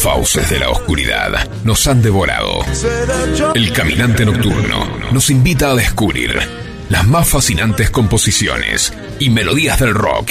fauces 0.00 0.48
de 0.48 0.58
la 0.58 0.70
oscuridad 0.70 1.46
nos 1.62 1.86
han 1.86 2.00
devorado. 2.00 2.60
El 3.54 3.70
caminante 3.70 4.24
nocturno 4.24 4.86
nos 5.12 5.28
invita 5.28 5.70
a 5.70 5.74
descubrir 5.74 6.38
las 6.88 7.06
más 7.06 7.28
fascinantes 7.28 7.90
composiciones 7.90 8.94
y 9.18 9.28
melodías 9.28 9.78
del 9.78 9.92
rock. 9.92 10.30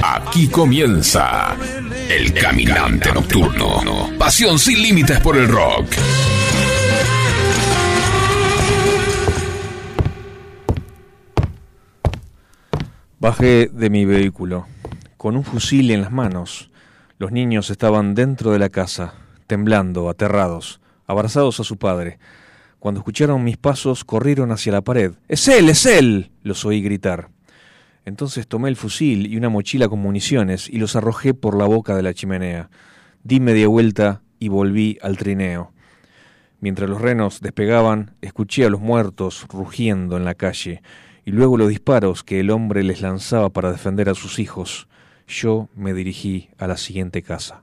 Aquí 0.00 0.46
comienza 0.46 1.56
El 2.08 2.32
Caminante 2.32 3.12
Nocturno. 3.12 4.10
Pasión 4.16 4.60
sin 4.60 4.80
límites 4.80 5.18
por 5.20 5.36
el 5.36 5.48
rock. 5.48 5.86
Bajé 13.18 13.70
de 13.72 13.90
mi 13.90 14.04
vehículo, 14.04 14.68
con 15.16 15.36
un 15.36 15.42
fusil 15.42 15.90
en 15.90 16.02
las 16.02 16.12
manos. 16.12 16.70
Los 17.18 17.32
niños 17.32 17.68
estaban 17.70 18.14
dentro 18.14 18.52
de 18.52 18.60
la 18.60 18.68
casa, 18.68 19.14
temblando, 19.48 20.08
aterrados, 20.08 20.80
abrazados 21.04 21.58
a 21.58 21.64
su 21.64 21.76
padre. 21.76 22.20
Cuando 22.78 23.00
escucharon 23.00 23.42
mis 23.42 23.56
pasos, 23.56 24.04
corrieron 24.04 24.52
hacia 24.52 24.70
la 24.70 24.82
pared. 24.82 25.14
¡Es 25.26 25.48
él! 25.48 25.68
¡Es 25.68 25.84
él! 25.84 26.30
los 26.44 26.64
oí 26.64 26.80
gritar. 26.80 27.30
Entonces 28.04 28.46
tomé 28.46 28.68
el 28.68 28.76
fusil 28.76 29.26
y 29.26 29.36
una 29.36 29.48
mochila 29.48 29.88
con 29.88 29.98
municiones 29.98 30.68
y 30.68 30.78
los 30.78 30.94
arrojé 30.94 31.34
por 31.34 31.58
la 31.58 31.64
boca 31.64 31.96
de 31.96 32.04
la 32.04 32.14
chimenea. 32.14 32.70
Di 33.24 33.40
media 33.40 33.66
vuelta 33.66 34.22
y 34.38 34.46
volví 34.46 34.96
al 35.02 35.16
trineo. 35.16 35.72
Mientras 36.60 36.88
los 36.88 37.00
renos 37.00 37.40
despegaban, 37.40 38.14
escuché 38.20 38.64
a 38.64 38.70
los 38.70 38.80
muertos 38.80 39.44
rugiendo 39.48 40.16
en 40.16 40.24
la 40.24 40.36
calle 40.36 40.82
y 41.24 41.32
luego 41.32 41.56
los 41.56 41.68
disparos 41.68 42.22
que 42.22 42.38
el 42.38 42.50
hombre 42.50 42.84
les 42.84 43.00
lanzaba 43.00 43.48
para 43.50 43.72
defender 43.72 44.08
a 44.08 44.14
sus 44.14 44.38
hijos, 44.38 44.86
yo 45.28 45.68
me 45.76 45.94
dirigí 45.94 46.50
a 46.58 46.66
la 46.66 46.76
siguiente 46.76 47.22
casa. 47.22 47.62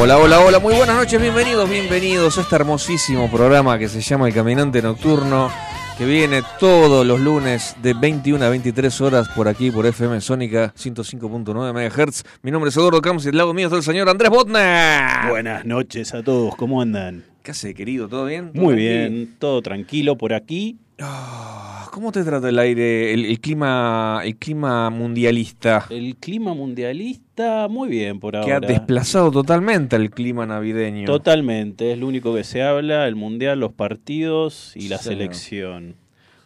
Hola, 0.00 0.16
hola, 0.16 0.38
hola, 0.38 0.60
muy 0.60 0.76
buenas 0.76 0.94
noches, 0.94 1.20
bienvenidos, 1.20 1.68
bienvenidos 1.68 2.38
a 2.38 2.42
este 2.42 2.54
hermosísimo 2.54 3.28
programa 3.28 3.80
que 3.80 3.88
se 3.88 4.00
llama 4.00 4.28
El 4.28 4.34
Caminante 4.34 4.80
Nocturno, 4.80 5.50
que 5.98 6.06
viene 6.06 6.42
todos 6.60 7.04
los 7.04 7.18
lunes 7.18 7.74
de 7.82 7.94
21 7.94 8.44
a 8.44 8.48
23 8.48 9.00
horas 9.00 9.28
por 9.30 9.48
aquí, 9.48 9.72
por 9.72 9.86
FM 9.86 10.20
Sónica 10.20 10.72
105.9 10.76 11.72
MHz. 11.72 12.22
Mi 12.42 12.52
nombre 12.52 12.68
es 12.68 12.76
Eduardo 12.76 13.02
Campos 13.02 13.24
y 13.24 13.26
del 13.26 13.38
lado 13.38 13.52
mío 13.52 13.66
está 13.66 13.76
el 13.76 13.82
señor 13.82 14.08
Andrés 14.08 14.30
Botna. 14.30 15.26
Buenas 15.30 15.64
noches 15.64 16.14
a 16.14 16.22
todos, 16.22 16.54
¿cómo 16.54 16.80
andan? 16.80 17.24
¿Qué 17.42 17.50
hace, 17.50 17.74
querido? 17.74 18.08
¿Todo 18.08 18.26
bien? 18.26 18.52
Muy 18.54 18.76
bien, 18.76 19.34
todo 19.40 19.62
tranquilo 19.62 20.16
por 20.16 20.32
aquí. 20.32 20.78
Ah, 21.00 21.88
¿Cómo 21.98 22.12
te 22.12 22.22
trata 22.22 22.48
el 22.48 22.58
aire, 22.60 23.12
el, 23.12 23.40
clima, 23.40 24.20
el 24.22 24.36
clima 24.36 24.90
mundialista? 24.90 25.86
El 25.90 26.14
clima 26.16 26.54
mundialista, 26.54 27.27
muy 27.68 27.88
bien 27.88 28.20
por 28.20 28.36
ahora. 28.36 28.46
Que 28.46 28.52
ha 28.52 28.60
desplazado 28.60 29.30
totalmente 29.30 29.96
el 29.96 30.10
clima 30.10 30.46
navideño. 30.46 31.06
Totalmente, 31.06 31.92
es 31.92 31.98
lo 31.98 32.06
único 32.06 32.34
que 32.34 32.44
se 32.44 32.62
habla, 32.62 33.06
el 33.06 33.16
mundial, 33.16 33.60
los 33.60 33.72
partidos 33.72 34.72
y 34.74 34.88
la 34.88 34.98
selección. 34.98 35.96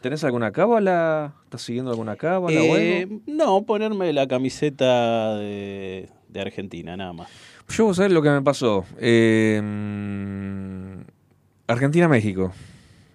¿Tenés 0.01 0.25
alguna 0.25 0.51
cábala? 0.51 1.35
¿Estás 1.45 1.63
siguiendo 1.63 1.93
alguna 1.93 2.17
cábala 2.17 2.61
eh, 2.61 3.09
No, 3.27 3.63
ponerme 3.63 4.13
la 4.13 4.27
camiseta 4.27 5.37
de, 5.37 6.09
Argentina, 6.35 6.97
nada 6.97 7.13
más. 7.13 7.29
Yo, 7.69 7.85
vos 7.85 7.97
sabés 7.97 8.13
lo 8.13 8.21
que 8.21 8.31
me 8.31 8.43
pasó. 8.43 8.85
Eh, 8.99 9.63
Argentina-México. 11.69 12.53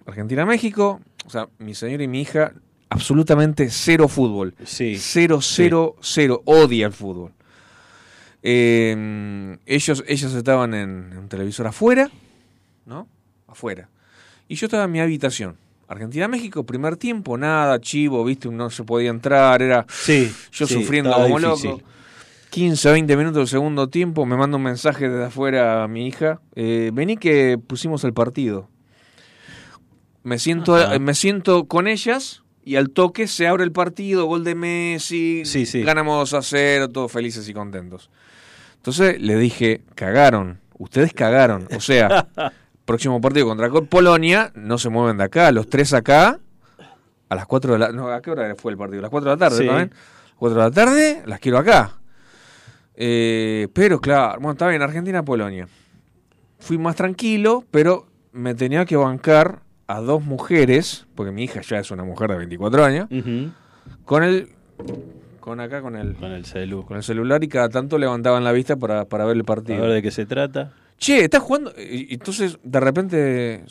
Argentina-México, 0.06 1.00
o 1.26 1.30
sea, 1.30 1.48
mi 1.58 1.74
señora 1.74 2.02
y 2.02 2.08
mi 2.08 2.22
hija, 2.22 2.54
absolutamente 2.88 3.68
cero 3.70 4.08
fútbol. 4.08 4.54
Sí. 4.64 4.96
Cero, 4.98 5.40
cero, 5.42 5.96
cero. 6.00 6.42
Odia 6.46 6.86
el 6.86 6.92
fútbol. 6.92 7.32
Em, 8.42 9.58
ellos, 9.66 10.04
ellos 10.06 10.34
estaban 10.34 10.74
en 10.74 11.16
un 11.16 11.28
televisor 11.28 11.66
afuera, 11.66 12.10
¿no? 12.86 13.08
Afuera. 13.46 13.88
Y 14.48 14.54
yo 14.54 14.66
estaba 14.66 14.84
en 14.84 14.92
mi 14.92 15.00
habitación. 15.00 15.56
Argentina-México, 15.88 16.64
primer 16.64 16.96
tiempo, 16.96 17.38
nada, 17.38 17.80
chivo, 17.80 18.22
viste, 18.24 18.48
no 18.50 18.68
se 18.68 18.84
podía 18.84 19.10
entrar, 19.10 19.62
era 19.62 19.86
sí, 19.88 20.30
yo 20.52 20.66
sufriendo 20.66 21.12
como 21.12 21.38
loco. 21.38 21.80
15, 22.50 22.92
20 22.92 23.16
minutos 23.16 23.36
del 23.36 23.48
segundo 23.48 23.88
tiempo, 23.88 24.24
me 24.26 24.36
manda 24.36 24.56
un 24.56 24.62
mensaje 24.62 25.08
desde 25.08 25.26
afuera 25.26 25.84
a 25.84 25.88
mi 25.88 26.06
hija, 26.06 26.40
eh, 26.54 26.90
vení 26.92 27.16
que 27.16 27.58
pusimos 27.58 28.04
el 28.04 28.12
partido. 28.12 28.68
Me 30.22 30.38
siento, 30.38 30.76
me 31.00 31.14
siento 31.14 31.64
con 31.64 31.88
ellas 31.88 32.42
y 32.64 32.76
al 32.76 32.90
toque 32.90 33.26
se 33.26 33.46
abre 33.46 33.64
el 33.64 33.72
partido, 33.72 34.26
gol 34.26 34.44
de 34.44 34.54
Messi, 34.54 35.42
ganamos 35.84 36.34
a 36.34 36.42
cero, 36.42 36.88
todos 36.88 37.10
felices 37.10 37.48
y 37.48 37.54
contentos. 37.54 38.10
Entonces 38.78 39.20
le 39.20 39.36
dije, 39.36 39.82
cagaron, 39.94 40.60
ustedes 40.78 41.12
cagaron. 41.12 41.68
O 41.76 41.80
sea, 41.80 42.28
próximo 42.84 43.20
partido 43.20 43.46
contra 43.46 43.70
Polonia, 43.70 44.50
no 44.54 44.78
se 44.78 44.88
mueven 44.88 45.18
de 45.18 45.24
acá, 45.24 45.52
los 45.52 45.68
tres 45.68 45.92
acá, 45.92 46.40
a 47.28 47.34
las 47.34 47.46
4 47.46 47.74
de 47.74 47.78
la... 47.78 47.92
No, 47.92 48.08
¿a 48.08 48.22
qué 48.22 48.30
hora 48.30 48.54
fue 48.56 48.72
el 48.72 48.78
partido? 48.78 49.00
A 49.00 49.02
las 49.02 49.10
4 49.10 49.30
de 49.30 49.36
la 49.36 49.38
tarde 49.38 49.66
también. 49.66 49.92
4 50.36 50.58
de 50.58 50.64
la 50.64 50.70
tarde, 50.70 51.22
las 51.26 51.40
quiero 51.40 51.58
acá. 51.58 51.98
Eh, 52.94 53.68
pero 53.74 54.00
claro, 54.00 54.40
bueno, 54.40 54.52
estaba 54.52 54.74
en 54.74 54.82
Argentina-Polonia. 54.82 55.68
Fui 56.58 56.78
más 56.78 56.96
tranquilo, 56.96 57.64
pero 57.70 58.06
me 58.32 58.54
tenía 58.54 58.84
que 58.86 58.96
bancar 58.96 59.60
a 59.86 60.00
dos 60.00 60.22
mujeres, 60.22 61.06
porque 61.14 61.32
mi 61.32 61.44
hija 61.44 61.60
ya 61.60 61.78
es 61.78 61.90
una 61.90 62.04
mujer 62.04 62.30
de 62.30 62.36
24 62.38 62.84
años, 62.84 63.08
con 64.04 64.22
el 64.24 64.50
con 65.48 65.60
acá 65.60 65.80
con 65.80 65.96
el 65.96 66.14
con 66.14 66.30
el 66.32 66.44
celu. 66.44 66.84
con 66.84 66.98
el 66.98 67.02
celular 67.02 67.42
y 67.42 67.48
cada 67.48 67.70
tanto 67.70 67.96
levantaban 67.96 68.44
la 68.44 68.52
vista 68.52 68.76
para, 68.76 69.06
para 69.06 69.24
ver 69.24 69.36
el 69.36 69.44
partido. 69.44 69.78
A 69.78 69.86
ver 69.86 69.94
de 69.94 70.02
qué 70.02 70.10
se 70.10 70.26
trata. 70.26 70.74
Che, 70.98 71.24
¿estás 71.24 71.42
jugando? 71.42 71.72
Y, 71.78 72.12
entonces, 72.12 72.58
de 72.62 72.80
repente. 72.80 73.64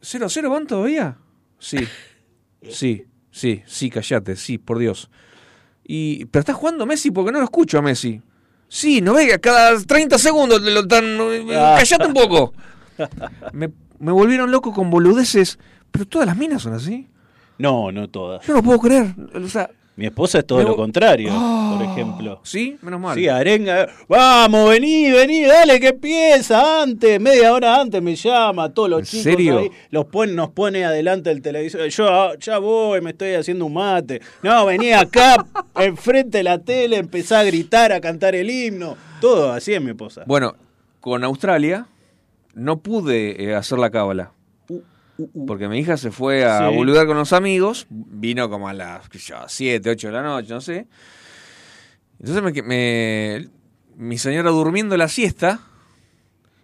¿Cero 0.00 0.26
a 0.26 0.28
cero 0.28 0.50
van 0.50 0.66
todavía? 0.66 1.18
Sí. 1.58 1.78
Sí, 2.68 3.04
sí, 3.30 3.62
sí, 3.64 3.90
callate, 3.90 4.34
sí, 4.34 4.58
por 4.58 4.80
Dios. 4.80 5.08
Y, 5.84 6.24
¿Pero 6.24 6.40
estás 6.40 6.56
jugando 6.56 6.84
Messi? 6.84 7.12
Porque 7.12 7.30
no 7.30 7.38
lo 7.38 7.44
escucho 7.44 7.78
a 7.78 7.82
Messi. 7.82 8.20
Sí, 8.66 9.00
no 9.00 9.14
ve, 9.14 9.38
cada 9.38 9.80
30 9.80 10.18
segundos 10.18 10.60
lo 10.62 10.80
están. 10.80 11.16
Callate 11.46 12.06
un 12.06 12.14
poco. 12.14 12.54
Me, 13.52 13.70
me 14.00 14.10
volvieron 14.10 14.50
loco 14.50 14.72
con 14.72 14.90
boludeces. 14.90 15.60
Pero 15.92 16.06
todas 16.06 16.26
las 16.26 16.36
minas 16.36 16.62
son 16.62 16.72
así. 16.72 17.08
No, 17.58 17.92
no 17.92 18.08
todas. 18.08 18.44
Yo 18.46 18.54
no 18.54 18.62
puedo 18.62 18.80
creer. 18.80 19.14
O 19.34 19.48
sea, 19.48 19.70
mi 19.96 20.04
esposa 20.04 20.40
es 20.40 20.46
todo 20.46 20.62
lo 20.62 20.76
contrario, 20.76 21.30
por 21.30 21.38
ah, 21.38 21.88
ejemplo. 21.90 22.40
¿Sí? 22.42 22.76
Menos 22.82 23.00
mal. 23.00 23.16
Sí, 23.16 23.28
arenga. 23.28 23.88
Vamos, 24.06 24.68
vení, 24.68 25.10
vení, 25.10 25.44
dale, 25.44 25.80
que 25.80 25.88
empieza 25.88 26.82
antes. 26.82 27.18
Media 27.18 27.50
hora 27.54 27.80
antes 27.80 28.02
me 28.02 28.14
llama, 28.14 28.68
todos 28.74 28.90
los 28.90 29.08
chicos 29.08 29.24
serio? 29.24 29.58
ahí. 29.58 29.70
Los 29.90 30.04
pone, 30.04 30.34
nos 30.34 30.50
pone 30.50 30.84
adelante 30.84 31.30
el 31.30 31.40
televisor. 31.40 31.88
Yo 31.88 32.08
ah, 32.10 32.34
ya 32.38 32.58
voy, 32.58 33.00
me 33.00 33.10
estoy 33.10 33.34
haciendo 33.36 33.64
un 33.64 33.72
mate. 33.72 34.20
No, 34.42 34.66
vení 34.66 34.92
acá, 34.92 35.46
enfrente 35.76 36.38
de 36.38 36.44
la 36.44 36.58
tele, 36.58 36.98
empezá 36.98 37.40
a 37.40 37.44
gritar, 37.44 37.90
a 37.92 38.00
cantar 38.02 38.34
el 38.34 38.50
himno. 38.50 38.98
Todo 39.22 39.50
así 39.50 39.72
es 39.72 39.80
mi 39.80 39.92
esposa. 39.92 40.24
Bueno, 40.26 40.56
con 41.00 41.24
Australia 41.24 41.86
no 42.54 42.80
pude 42.80 43.42
eh, 43.42 43.54
hacer 43.54 43.78
la 43.78 43.88
cábala. 43.88 44.32
Porque 45.46 45.68
mi 45.68 45.78
hija 45.78 45.96
se 45.96 46.10
fue 46.10 46.44
a 46.44 46.70
sí. 46.70 46.76
con 46.76 47.16
los 47.16 47.32
amigos, 47.32 47.86
vino 47.90 48.50
como 48.50 48.68
a 48.68 48.74
las 48.74 49.08
7, 49.46 49.90
8 49.90 50.06
de 50.08 50.12
la 50.12 50.22
noche, 50.22 50.52
no 50.52 50.60
sé. 50.60 50.86
Entonces 52.18 52.64
me, 52.64 53.48
mi 53.96 54.18
señora 54.18 54.50
durmiendo 54.50 54.96
la 54.96 55.08
siesta, 55.08 55.60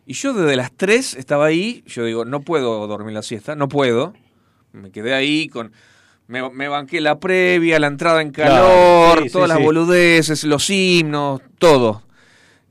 y 0.07 0.15
yo 0.15 0.35
desde 0.35 0.57
las 0.57 0.73
3 0.73 1.15
estaba 1.15 1.47
ahí, 1.47 1.85
yo 1.87 2.05
digo, 2.05 2.25
no 2.25 2.41
puedo 2.41 2.87
dormir 2.87 3.15
la 3.15 3.23
siesta, 3.23 3.55
no 3.55 3.69
puedo. 3.69 4.15
Me 4.73 4.91
quedé 4.91 5.15
ahí 5.15 5.49
con... 5.49 5.73
Me, 6.29 6.69
banqué 6.69 7.03
la 7.03 7.21
previa, 7.21 7.79
la 7.79 7.89
entrada 7.89 8.23
en 8.23 8.31
calor, 8.31 9.31
todas 9.31 9.51
las 9.51 9.63
boludeces, 9.63 10.45
los 10.45 10.71
himnos, 10.71 11.43
todo. 11.59 12.03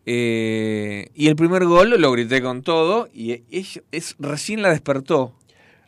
Eh, 0.07 1.10
y 1.13 1.27
el 1.27 1.36
primer 1.36 1.66
gol 1.66 1.92
lo 1.92 2.12
grité 2.12 2.42
con 2.42 2.63
todo 2.63 3.07
y 3.13 3.44
es, 3.51 4.16
recién 4.18 4.63
la 4.63 4.69
despertó 4.72 5.36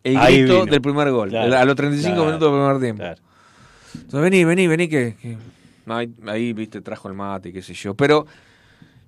el 0.03 0.19
grito 0.19 0.65
del 0.65 0.81
primer 0.81 1.11
gol, 1.11 1.35
a 1.35 1.65
los 1.65 1.75
35 1.75 2.25
minutos 2.25 2.51
del 2.51 2.59
primer 2.59 2.79
tiempo. 2.79 3.23
Entonces, 3.95 4.21
vení, 4.21 4.43
vení, 4.43 4.67
vení, 4.67 4.87
que, 4.87 5.15
ahí, 6.27 6.53
viste, 6.53 6.81
trajo 6.81 7.07
el 7.07 7.13
mate 7.13 7.49
y 7.49 7.53
qué 7.53 7.61
sé 7.61 7.73
yo. 7.73 7.93
Pero, 7.93 8.25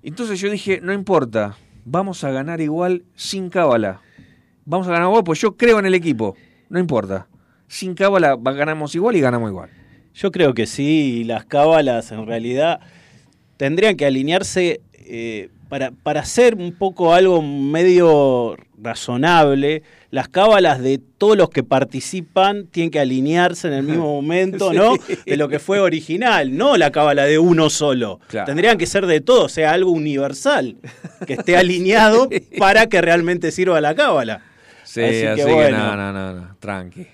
entonces 0.02 0.40
yo 0.40 0.50
dije, 0.50 0.80
no 0.82 0.92
importa, 0.92 1.56
vamos 1.84 2.22
a 2.24 2.30
ganar 2.30 2.60
igual 2.60 3.04
sin 3.14 3.50
cábala. 3.50 4.00
Vamos 4.64 4.86
a 4.88 4.92
ganar 4.92 5.08
igual, 5.08 5.24
pues 5.24 5.40
yo 5.40 5.56
creo 5.56 5.78
en 5.78 5.86
el 5.86 5.94
equipo, 5.94 6.36
no 6.68 6.78
importa. 6.78 7.26
Sin 7.68 7.94
cábala 7.94 8.36
ganamos 8.36 8.94
igual 8.94 9.16
y 9.16 9.20
ganamos 9.20 9.50
igual. 9.50 9.70
Yo 10.14 10.32
creo 10.32 10.54
que 10.54 10.66
sí, 10.66 11.24
las 11.24 11.44
cábalas 11.44 12.10
en 12.10 12.26
realidad 12.26 12.80
tendrían 13.56 13.96
que 13.96 14.06
alinearse 14.06 14.80
eh, 14.92 15.50
para, 15.68 15.90
para 15.90 16.20
hacer 16.20 16.54
un 16.54 16.72
poco 16.72 17.12
algo 17.12 17.42
medio 17.42 18.56
razonable, 18.80 19.82
las 20.10 20.28
cábalas 20.28 20.80
de 20.80 20.98
todos 21.18 21.36
los 21.36 21.50
que 21.50 21.62
participan 21.62 22.66
tienen 22.66 22.90
que 22.90 23.00
alinearse 23.00 23.68
en 23.68 23.74
el 23.74 23.82
mismo 23.82 24.04
momento, 24.14 24.72
¿no? 24.72 24.94
De 25.24 25.36
lo 25.36 25.48
que 25.48 25.58
fue 25.58 25.80
original, 25.80 26.56
no 26.56 26.76
la 26.76 26.90
cábala 26.90 27.24
de 27.24 27.38
uno 27.38 27.70
solo. 27.70 28.20
Tendrían 28.44 28.78
que 28.78 28.86
ser 28.86 29.06
de 29.06 29.20
todos, 29.20 29.44
o 29.44 29.48
sea, 29.48 29.72
algo 29.72 29.90
universal, 29.90 30.76
que 31.26 31.34
esté 31.34 31.56
alineado 31.56 32.28
para 32.58 32.86
que 32.86 33.00
realmente 33.00 33.50
sirva 33.50 33.80
la 33.80 33.94
cábala. 33.94 34.42
Sí, 34.96 35.26
así, 35.26 35.44
que, 35.44 35.52
bueno, 35.52 35.94
no, 35.94 36.12
no, 36.12 36.32
no, 36.32 36.56
tranqui. 36.58 37.06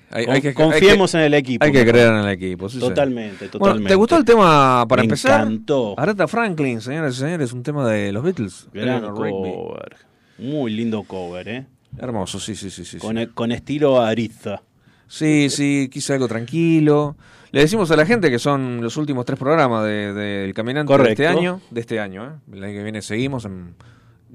confiemos 0.54 1.12
en 1.14 1.22
el 1.22 1.34
equipo. 1.34 1.64
Hay 1.64 1.72
que 1.72 1.84
creer 1.84 2.12
en 2.12 2.18
el 2.18 2.28
equipo. 2.28 2.68
totalmente, 2.68 3.48
totalmente. 3.48 3.88
¿Te 3.88 3.94
gustó 3.96 4.16
el 4.16 4.24
tema 4.24 4.86
para 4.86 5.02
empezar? 5.02 5.40
Me 5.40 5.54
encantó. 5.54 5.98
Aretha 5.98 6.28
Franklin, 6.28 6.80
señoras 6.80 7.16
y 7.16 7.18
señores, 7.18 7.52
un 7.52 7.64
tema 7.64 7.88
de 7.88 8.12
los 8.12 8.22
Beatles. 8.22 8.68
Gran 8.72 9.12
cover. 9.12 9.96
Muy 10.38 10.72
lindo 10.72 11.02
cover, 11.02 11.48
¿eh? 11.48 11.66
Hermoso, 11.98 12.38
sí, 12.38 12.54
sí, 12.54 12.70
sí. 12.70 12.84
sí 12.84 12.98
con, 12.98 13.26
con 13.34 13.50
estilo 13.50 14.00
Ariza. 14.00 14.62
Sí, 15.08 15.50
sí, 15.50 15.90
quise 15.92 16.14
algo 16.14 16.28
tranquilo. 16.28 17.16
Le 17.50 17.62
decimos 17.62 17.90
a 17.90 17.96
la 17.96 18.06
gente 18.06 18.30
que 18.30 18.38
son 18.38 18.80
los 18.80 18.96
últimos 18.96 19.26
tres 19.26 19.38
programas 19.38 19.84
del 19.84 20.14
de, 20.14 20.52
Caminante 20.54 20.96
de 20.96 21.10
este 21.10 21.26
año. 21.26 21.60
De 21.70 21.80
este 21.80 21.98
año, 21.98 22.24
¿eh? 22.24 22.52
El 22.52 22.64
año 22.64 22.72
que 22.74 22.82
viene 22.84 23.02
seguimos, 23.02 23.44
en, 23.44 23.74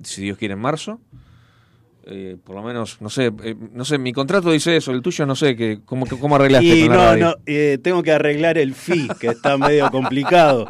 si 0.03 0.23
Dios 0.23 0.37
quiere, 0.37 0.53
en 0.53 0.59
marzo. 0.59 0.99
Eh, 2.09 2.37
por 2.41 2.55
lo 2.55 2.63
menos, 2.63 3.01
no 3.01 3.09
sé, 3.09 3.33
eh, 3.43 3.55
no 3.73 3.83
sé, 3.83 3.97
mi 3.97 4.13
contrato 4.13 4.49
dice 4.51 4.77
eso, 4.77 4.91
el 4.91 5.01
tuyo 5.01 5.25
no 5.25 5.35
sé, 5.35 5.57
que, 5.57 5.79
¿cómo, 5.83 6.05
cómo 6.05 6.37
arreglaste? 6.37 6.65
Y 6.65 6.87
no, 6.87 7.17
no, 7.17 7.35
eh, 7.45 7.79
tengo 7.83 8.01
que 8.01 8.13
arreglar 8.13 8.57
el 8.57 8.75
fee, 8.75 9.09
que 9.19 9.27
está 9.27 9.57
medio 9.57 9.91
complicado. 9.91 10.65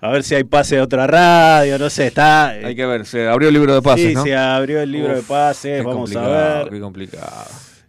A 0.00 0.10
ver 0.10 0.22
si 0.22 0.34
hay 0.34 0.44
pase 0.44 0.76
de 0.76 0.80
otra 0.80 1.06
radio, 1.06 1.78
no 1.78 1.90
sé, 1.90 2.06
está... 2.06 2.48
Hay 2.48 2.74
que 2.74 2.86
ver, 2.86 3.04
se 3.04 3.28
abrió 3.28 3.48
el 3.48 3.54
libro 3.54 3.74
de 3.74 3.82
pases, 3.82 4.14
sí, 4.16 4.22
se 4.22 4.34
abrió 4.34 4.80
el 4.80 4.90
libro 4.90 5.14
de 5.14 5.22
pases, 5.22 5.84
vamos 5.84 6.16
a 6.16 6.28
ver. 6.28 6.70
Qué 6.70 6.80
complicado. 6.80 7.44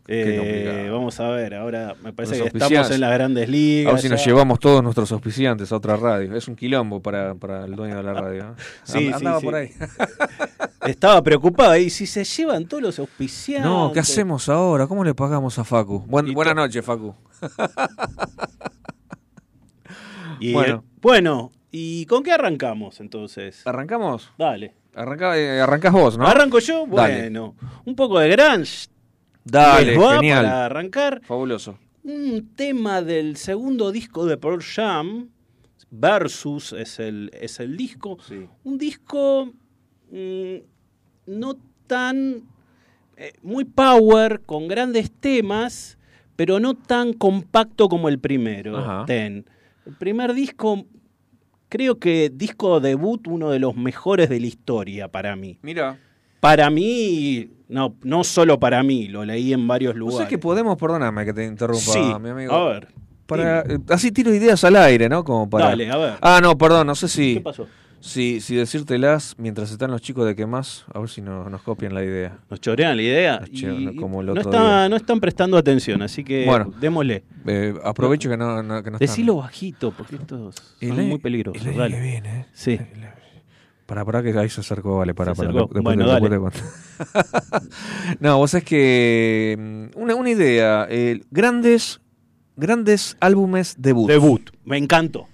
Eh, 0.10 0.88
vamos 0.90 1.20
a 1.20 1.28
ver, 1.32 1.56
ahora 1.56 1.94
me 2.02 2.14
parece 2.14 2.40
que 2.40 2.48
estamos 2.48 2.92
en 2.92 3.02
las 3.02 3.12
grandes 3.12 3.50
ligas. 3.50 3.92
A 3.92 3.94
ver 3.96 4.02
si 4.02 4.08
nos 4.08 4.26
llevamos 4.26 4.58
todos 4.58 4.82
nuestros 4.82 5.12
auspiciantes 5.12 5.70
a 5.74 5.76
otra 5.76 5.98
radio. 5.98 6.34
Es 6.34 6.48
un 6.48 6.56
quilombo 6.56 7.02
para, 7.02 7.36
para 7.36 7.66
el 7.66 7.76
dueño 7.76 7.98
de 7.98 8.04
la 8.04 8.14
radio. 8.14 8.56
Sí, 8.84 9.12
Andaba 9.14 9.42
por 9.42 9.56
ahí. 9.56 9.72
Estaba 10.88 11.22
preocupado. 11.22 11.76
¿Y 11.76 11.90
si 11.90 12.08
se 12.08 12.24
llevan 12.24 12.68
todos 12.68 12.82
los 12.82 13.00
auspiciantes? 13.00 13.70
No, 13.70 13.92
¿qué 13.92 14.00
hacemos 14.00 14.48
ahora? 14.48 14.88
¿Cómo 14.88 15.04
le 15.04 15.14
pagamos 15.14 15.60
a 15.60 15.66
Facu? 15.66 16.06
buenas 16.08 16.56
noches, 16.56 16.86
Facu. 16.86 17.14
y 20.40 20.54
bueno. 20.54 20.86
bueno, 21.02 21.52
¿y 21.70 22.06
con 22.06 22.24
qué 22.24 22.32
arrancamos 22.32 23.02
entonces? 23.02 23.68
¿Arrancamos? 23.68 24.32
Dale. 24.38 24.74
Arranca, 24.96 25.38
eh, 25.38 25.60
arrancas 25.60 25.92
vos, 25.92 26.18
¿no? 26.18 26.26
¿Arranco 26.26 26.60
yo? 26.60 26.88
Bueno, 26.88 27.56
un 27.86 27.96
poco 27.96 28.20
de 28.20 28.30
grunge 28.30 28.88
Dale, 29.52 29.98
genial. 29.98 30.46
Para 30.46 30.66
arrancar. 30.66 31.22
Fabuloso. 31.24 31.78
Un 32.04 32.50
tema 32.56 33.02
del 33.02 33.38
segundo 33.38 33.92
disco 33.92 34.26
de 34.26 34.38
Pearl 34.38 34.62
Jam, 34.62 35.30
Versus 35.90 36.74
es 36.74 37.00
el, 37.00 37.32
es 37.34 37.60
el 37.60 37.78
disco. 37.78 38.18
Un 38.64 38.78
disco 38.78 39.52
mm, 40.12 40.56
no 41.28 41.58
tan. 41.88 42.44
Eh, 43.16 43.34
muy 43.42 43.66
power, 43.66 44.42
con 44.46 44.68
grandes 44.68 45.12
temas, 45.12 45.98
pero 46.36 46.60
no 46.60 46.76
tan 46.76 47.14
compacto 47.14 47.90
como 47.90 48.10
el 48.10 48.20
primero. 48.20 49.06
Ten. 49.06 49.46
El 49.86 49.96
primer 49.96 50.34
disco, 50.34 50.86
creo 51.70 51.98
que 51.98 52.30
disco 52.32 52.80
debut, 52.80 53.26
uno 53.28 53.50
de 53.50 53.60
los 53.60 53.76
mejores 53.76 54.30
de 54.30 54.40
la 54.40 54.48
historia 54.48 55.08
para 55.08 55.36
mí. 55.36 55.58
Mira. 55.62 55.98
Para 56.48 56.70
mí, 56.70 57.50
no, 57.68 57.98
no 58.04 58.24
solo 58.24 58.58
para 58.58 58.82
mí, 58.82 59.10
lo 59.10 59.26
leí 59.26 59.52
en 59.52 59.68
varios 59.68 59.98
lugares. 59.98 60.30
sé 60.30 60.30
que 60.30 60.38
podemos, 60.38 60.78
perdóname 60.78 61.26
que 61.26 61.34
te 61.34 61.44
interrumpa, 61.44 61.92
sí, 61.92 62.00
mi 62.22 62.30
amigo. 62.30 62.54
A 62.54 62.70
ver. 62.70 62.88
Para, 63.26 63.64
eh, 63.64 63.80
así 63.90 64.14
tiro 64.14 64.34
ideas 64.34 64.64
al 64.64 64.78
aire, 64.78 65.10
¿no? 65.10 65.26
Como 65.26 65.50
para... 65.50 65.66
Dale, 65.66 65.92
a 65.92 65.98
ver. 65.98 66.14
Ah, 66.22 66.40
no, 66.42 66.58
perdón, 66.58 66.88
no 66.88 66.96
sé 66.96 67.10
si. 67.10 67.34
¿Qué 67.34 67.42
pasó? 67.42 67.68
Si, 68.00 68.40
si 68.40 68.56
decírtelas 68.56 69.36
mientras 69.38 69.72
están 69.72 69.92
los 69.92 70.02
chicos 70.02 70.26
de 70.26 70.38
qué 70.38 70.46
más, 70.46 70.86
a 70.94 71.00
ver 71.00 71.10
si 71.10 71.20
no, 71.20 71.50
nos 71.50 71.62
copian 71.64 71.94
la 71.94 72.02
idea. 72.02 72.40
Nos 72.50 72.62
chorean 72.62 72.96
la 72.96 73.04
idea. 73.04 73.42
como 74.00 74.22
el 74.22 74.28
no, 74.28 74.40
está, 74.40 74.88
no 74.88 74.96
están 74.96 75.20
prestando 75.20 75.58
atención, 75.58 76.02
así 76.02 76.24
que 76.24 76.46
bueno, 76.46 76.74
démosle. 76.80 77.26
Eh, 77.46 77.74
aprovecho 77.84 78.30
que 78.30 78.38
no, 78.38 78.64
no, 78.64 78.82
que 78.82 78.92
no 78.92 79.00
Decilo 79.00 79.36
bajito, 79.36 79.92
porque 79.92 80.16
estos 80.16 80.56
son 80.80 81.10
muy 81.10 81.20
peligrosos. 81.20 81.76
Dale. 81.76 82.00
Viene, 82.00 82.40
¿eh? 82.40 82.46
Sí. 82.54 82.80
Para, 83.88 84.04
para 84.04 84.22
que 84.22 84.38
ahí 84.38 84.50
se 84.50 84.60
acercó, 84.60 84.98
vale, 84.98 85.16
para, 85.16 85.34
para. 85.34 85.50
bueno, 85.50 86.06
dale. 86.06 86.30
no, 88.20 88.38
vos 88.38 88.54
es 88.54 88.64
que. 88.66 89.56
Mm, 89.58 90.00
una, 90.00 90.14
una 90.16 90.30
idea. 90.30 90.86
Eh, 90.90 91.22
grandes, 91.32 92.02
grandes 92.58 93.16
álbumes 93.22 93.76
debut. 93.80 94.10
Debut, 94.10 94.50
me 94.66 94.78
encantó. 94.78 95.28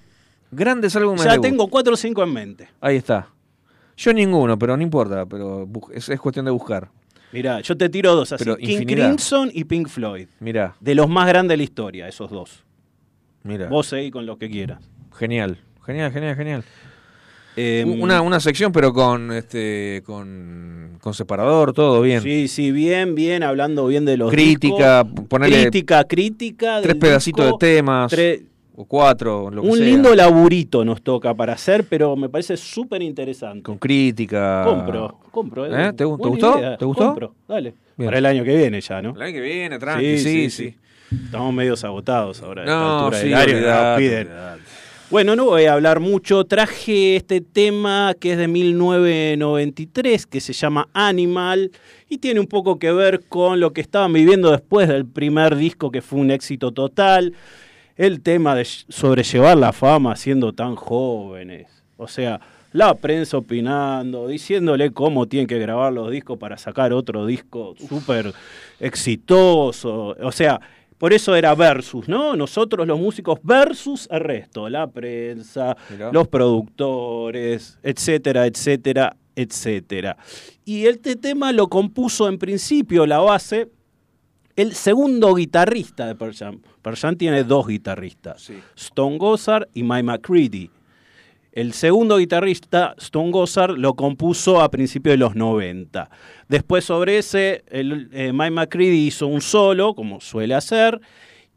Grandes 0.51 0.95
álbumes 0.95 1.23
Ya 1.23 1.39
tengo 1.39 1.67
cuatro 1.67 1.95
o 1.95 1.97
cinco 1.97 2.21
en 2.21 2.31
mente. 2.31 2.69
Ahí 2.79 2.97
está. 2.97 3.27
Yo 3.97 4.13
ninguno, 4.13 4.57
pero 4.57 4.77
no 4.77 4.83
importa, 4.83 5.25
pero 5.25 5.67
es, 5.91 6.09
es 6.09 6.19
cuestión 6.19 6.45
de 6.45 6.51
buscar. 6.51 6.91
Mira, 7.31 7.59
yo 7.61 7.75
te 7.75 7.89
tiro 7.89 8.15
dos 8.15 8.33
así. 8.33 8.45
King 8.57 8.85
Crimson 8.85 9.49
y 9.51 9.63
Pink 9.63 9.87
Floyd. 9.87 10.27
Mira. 10.39 10.75
De 10.79 10.93
los 10.93 11.09
más 11.09 11.27
grandes 11.27 11.53
de 11.53 11.57
la 11.57 11.63
historia, 11.63 12.07
esos 12.07 12.29
dos. 12.29 12.63
Mira. 13.41 13.67
Vos 13.67 13.87
seguís 13.87 14.11
con 14.11 14.27
lo 14.27 14.37
que 14.37 14.47
quieras. 14.47 14.79
Genial, 15.17 15.57
genial, 15.83 16.11
genial, 16.11 16.35
genial. 16.35 16.63
Em, 17.55 18.01
una, 18.01 18.21
una 18.21 18.39
sección, 18.39 18.71
pero 18.71 18.91
con 18.93 19.31
este 19.31 20.01
con, 20.05 20.97
con 21.01 21.13
separador, 21.13 21.73
todo 21.73 22.01
bien. 22.01 22.21
Sí, 22.21 22.47
sí, 22.47 22.71
bien, 22.71 23.13
bien, 23.15 23.43
hablando 23.43 23.85
bien 23.87 24.05
de 24.05 24.17
los 24.17 24.31
Crítica, 24.31 25.03
discos. 25.03 25.25
ponerle 25.27 25.61
Crítica, 25.63 26.03
crítica. 26.05 26.81
tres 26.81 26.95
pedacitos 26.95 27.45
disco, 27.45 27.57
de 27.59 27.75
temas, 27.75 28.11
tre- 28.11 28.41
o 28.75 28.85
cuatro, 28.85 29.51
lo 29.51 29.61
que 29.61 29.67
un 29.67 29.77
sea. 29.77 29.85
lindo 29.85 30.15
laburito 30.15 30.83
nos 30.83 31.03
toca 31.03 31.35
para 31.35 31.53
hacer, 31.53 31.85
pero 31.87 32.15
me 32.15 32.27
parece 32.27 32.57
súper 32.57 33.03
interesante. 33.03 33.61
Con 33.61 33.77
crítica. 33.77 34.63
Compro, 34.65 35.19
compro. 35.29 35.65
¿Eh? 35.67 35.91
¿Te, 35.91 35.97
te 35.97 36.05
gustó? 36.05 36.57
idea. 36.59 36.75
¿Te 36.77 36.85
gustó? 36.85 37.05
Compro, 37.05 37.35
dale. 37.47 37.75
Bien. 37.95 38.07
Para 38.07 38.17
el 38.17 38.25
año 38.25 38.43
que 38.43 38.55
viene 38.57 38.81
ya, 38.81 38.99
¿no? 38.99 39.11
El 39.15 39.21
año 39.21 39.33
que 39.33 39.41
viene, 39.41 39.77
tranqui, 39.77 40.17
sí, 40.17 40.49
sí. 40.49 40.75
Estamos 41.25 41.53
medio 41.53 41.75
agotados 41.83 42.41
ahora. 42.41 42.65
No, 42.65 43.01
altura 43.05 43.19
sí, 43.21 43.27
del 43.29 43.45
piden. 43.45 43.57
olvidate. 44.27 44.61
Bueno, 45.13 45.35
no 45.35 45.45
voy 45.45 45.65
a 45.65 45.73
hablar 45.73 45.99
mucho. 45.99 46.43
Traje 46.45 47.15
este 47.15 47.39
tema 47.39 48.15
que 48.19 48.31
es 48.31 48.37
de 48.39 48.47
1993, 48.47 50.25
que 50.25 50.41
se 50.41 50.53
llama 50.53 50.89
Animal, 50.91 51.69
y 52.09 52.17
tiene 52.17 52.39
un 52.39 52.47
poco 52.47 52.79
que 52.79 52.91
ver 52.91 53.21
con 53.29 53.59
lo 53.59 53.73
que 53.73 53.81
estaban 53.81 54.11
viviendo 54.11 54.49
después 54.49 54.87
del 54.87 55.05
primer 55.05 55.55
disco, 55.55 55.91
que 55.91 56.01
fue 56.01 56.19
un 56.19 56.31
éxito 56.31 56.71
total. 56.71 57.35
El 57.95 58.21
tema 58.21 58.55
de 58.55 58.65
sobrellevar 58.65 59.55
la 59.55 59.71
fama 59.71 60.15
siendo 60.15 60.51
tan 60.51 60.75
jóvenes. 60.75 61.67
O 61.97 62.07
sea, 62.07 62.41
la 62.71 62.95
prensa 62.95 63.37
opinando, 63.37 64.27
diciéndole 64.27 64.93
cómo 64.93 65.27
tienen 65.27 65.45
que 65.45 65.59
grabar 65.59 65.93
los 65.93 66.09
discos 66.09 66.39
para 66.39 66.57
sacar 66.57 66.91
otro 66.91 67.27
disco 67.27 67.75
súper 67.87 68.33
exitoso. 68.79 70.15
O 70.19 70.31
sea, 70.31 70.59
por 70.97 71.13
eso 71.13 71.35
era 71.35 71.53
versus, 71.55 72.07
¿no? 72.07 72.35
Nosotros 72.35 72.87
los 72.87 72.99
músicos 72.99 73.39
versus 73.43 74.07
el 74.11 74.19
resto, 74.21 74.69
la 74.69 74.87
prensa, 74.87 75.75
Mirá. 75.89 76.11
los 76.11 76.27
productores, 76.27 77.77
etcétera, 77.83 78.45
etcétera, 78.45 79.15
etcétera. 79.35 80.17
Y 80.65 80.85
este 80.85 81.15
tema 81.15 81.51
lo 81.51 81.67
compuso 81.67 82.27
en 82.27 82.37
principio 82.37 83.05
la 83.05 83.19
base 83.19 83.69
el 84.55 84.73
segundo 84.73 85.33
guitarrista 85.33 86.05
de 86.05 86.15
Pearl 86.15 86.33
Jam. 86.35 86.61
Pearl 86.81 86.95
Jam 86.97 87.15
tiene 87.15 87.43
dos 87.43 87.67
guitarristas, 87.67 88.41
Sí. 88.43 88.53
Stone 88.75 89.17
Gossard 89.17 89.67
y 89.73 89.81
Mike 89.83 90.03
McCready. 90.03 90.69
El 91.53 91.73
segundo 91.73 92.17
guitarrista, 92.17 92.95
Stone 92.97 93.29
Gossard, 93.29 93.77
lo 93.77 93.93
compuso 93.93 94.59
a 94.59 94.71
principios 94.71 95.13
de 95.13 95.17
los 95.17 95.35
90. 95.35 96.09
Después 96.49 96.83
sobre 96.83 97.19
ese, 97.19 97.63
el, 97.69 98.09
eh, 98.11 98.33
Mike 98.33 98.49
McCready 98.49 99.05
hizo 99.05 99.27
un 99.27 99.39
solo, 99.39 99.93
como 99.93 100.19
suele 100.19 100.55
hacer, 100.55 100.99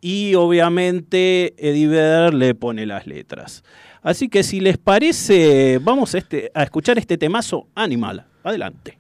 y 0.02 0.34
obviamente 0.34 1.54
Eddie 1.56 1.88
Vedder 1.88 2.34
le 2.34 2.54
pone 2.54 2.84
las 2.84 3.06
letras. 3.06 3.64
Así 4.02 4.28
que 4.28 4.42
si 4.42 4.60
les 4.60 4.76
parece, 4.76 5.80
vamos 5.82 6.14
este, 6.14 6.50
a 6.52 6.62
escuchar 6.62 6.98
este 6.98 7.16
temazo 7.16 7.68
Animal. 7.74 8.26
Adelante. 8.44 8.98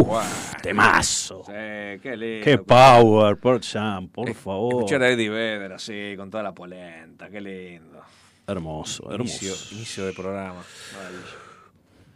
Uf, 0.00 0.52
temazo. 0.62 1.42
Sí, 1.44 1.52
qué 2.02 2.16
lindo. 2.16 2.44
Qué 2.44 2.58
power, 2.58 3.36
Pearl 3.36 3.60
Jam, 3.60 4.08
por 4.08 4.28
Eh, 4.28 4.34
favor. 4.34 4.74
Escuchar 4.74 5.02
a 5.02 5.10
Eddie 5.10 5.28
Vedder 5.28 5.72
así, 5.72 6.14
con 6.16 6.30
toda 6.30 6.42
la 6.44 6.52
polenta, 6.52 7.28
qué 7.28 7.40
lindo. 7.40 8.00
Hermoso, 8.46 9.10
hermoso. 9.12 9.44
Inicio, 9.44 9.76
inicio 9.76 10.06
de 10.06 10.12
programa. 10.12 10.62
Maravilla. 10.94 11.22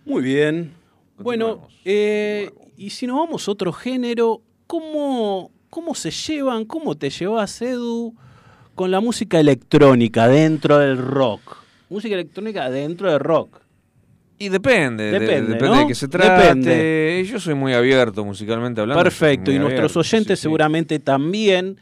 Muy 0.05 0.23
bien. 0.23 0.75
Bueno, 1.19 1.69
eh, 1.85 2.51
y 2.77 2.91
si 2.91 3.07
nos 3.07 3.17
vamos 3.19 3.47
a 3.49 3.51
otro 3.51 3.73
género, 3.73 4.43
¿cómo, 4.67 5.51
¿cómo 5.69 5.95
se 5.95 6.11
llevan, 6.11 6.65
cómo 6.65 6.97
te 6.97 7.11
llevas, 7.11 7.61
Edu, 7.63 8.15
con 8.75 8.91
la 8.91 9.01
música 9.01 9.39
electrónica 9.41 10.29
dentro 10.29 10.79
del 10.79 10.99
rock? 10.99 11.57
Música 11.91 12.15
electrónica 12.15 12.71
dentro 12.71 13.11
del 13.11 13.21
rock. 13.21 13.61
Y 14.45 14.49
depende, 14.49 15.05
de- 15.05 15.19
Depende, 15.21 15.53
depende 15.53 15.69
¿no? 15.69 15.81
de 15.83 15.87
qué 15.87 15.95
se 15.95 16.09
trate. 16.09 16.43
Depende. 16.47 17.25
Yo 17.31 17.39
soy 17.39 17.55
muy 17.55 17.73
abierto 17.75 18.25
musicalmente 18.25 18.81
hablando. 18.81 19.03
Perfecto, 19.03 19.53
y 19.53 19.59
nuestros 19.59 19.97
oyentes 19.97 20.39
sí, 20.39 20.43
sí. 20.43 20.43
seguramente 20.43 20.99
también. 20.99 21.77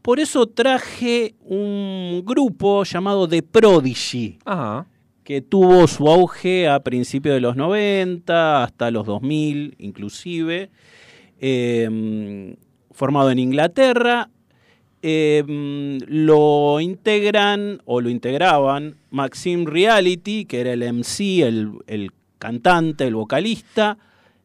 por 0.00 0.20
eso 0.20 0.46
traje 0.46 1.34
un 1.40 2.22
grupo 2.24 2.84
llamado 2.84 3.28
The 3.28 3.42
Prodigy, 3.42 4.38
que 5.22 5.42
tuvo 5.42 5.86
su 5.86 6.08
auge 6.08 6.66
a 6.68 6.80
principios 6.80 7.34
de 7.34 7.40
los 7.42 7.56
90, 7.56 8.64
hasta 8.64 8.90
los 8.90 9.04
2000 9.04 9.74
inclusive, 9.78 10.70
em, 11.40 12.56
formado 12.92 13.30
en 13.30 13.38
Inglaterra. 13.38 14.30
Em, 15.00 15.98
lo 16.08 16.80
integran 16.80 17.80
o 17.84 18.00
lo 18.00 18.10
integraban 18.10 18.96
Maxim 19.10 19.64
Reality, 19.64 20.44
que 20.44 20.60
era 20.60 20.72
el 20.72 20.82
MC, 20.82 21.42
el, 21.42 21.72
el 21.86 22.10
cantante, 22.38 23.06
el 23.06 23.14
vocalista, 23.14 23.96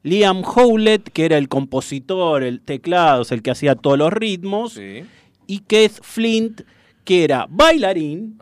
Liam 0.03 0.43
Howlett, 0.43 1.10
que 1.10 1.25
era 1.25 1.38
el 1.38 1.50
compositor, 1.50 2.43
el 2.43 2.62
teclado, 2.62 3.24
el 3.31 3.41
que 3.41 3.51
hacía 3.51 3.75
todos 3.75 3.98
los 3.98 4.13
ritmos, 4.13 4.79
y 5.48 5.60
Keith 5.60 6.00
Flint, 6.01 6.62
que 7.03 7.24
era 7.24 7.48
bailarín 7.50 8.38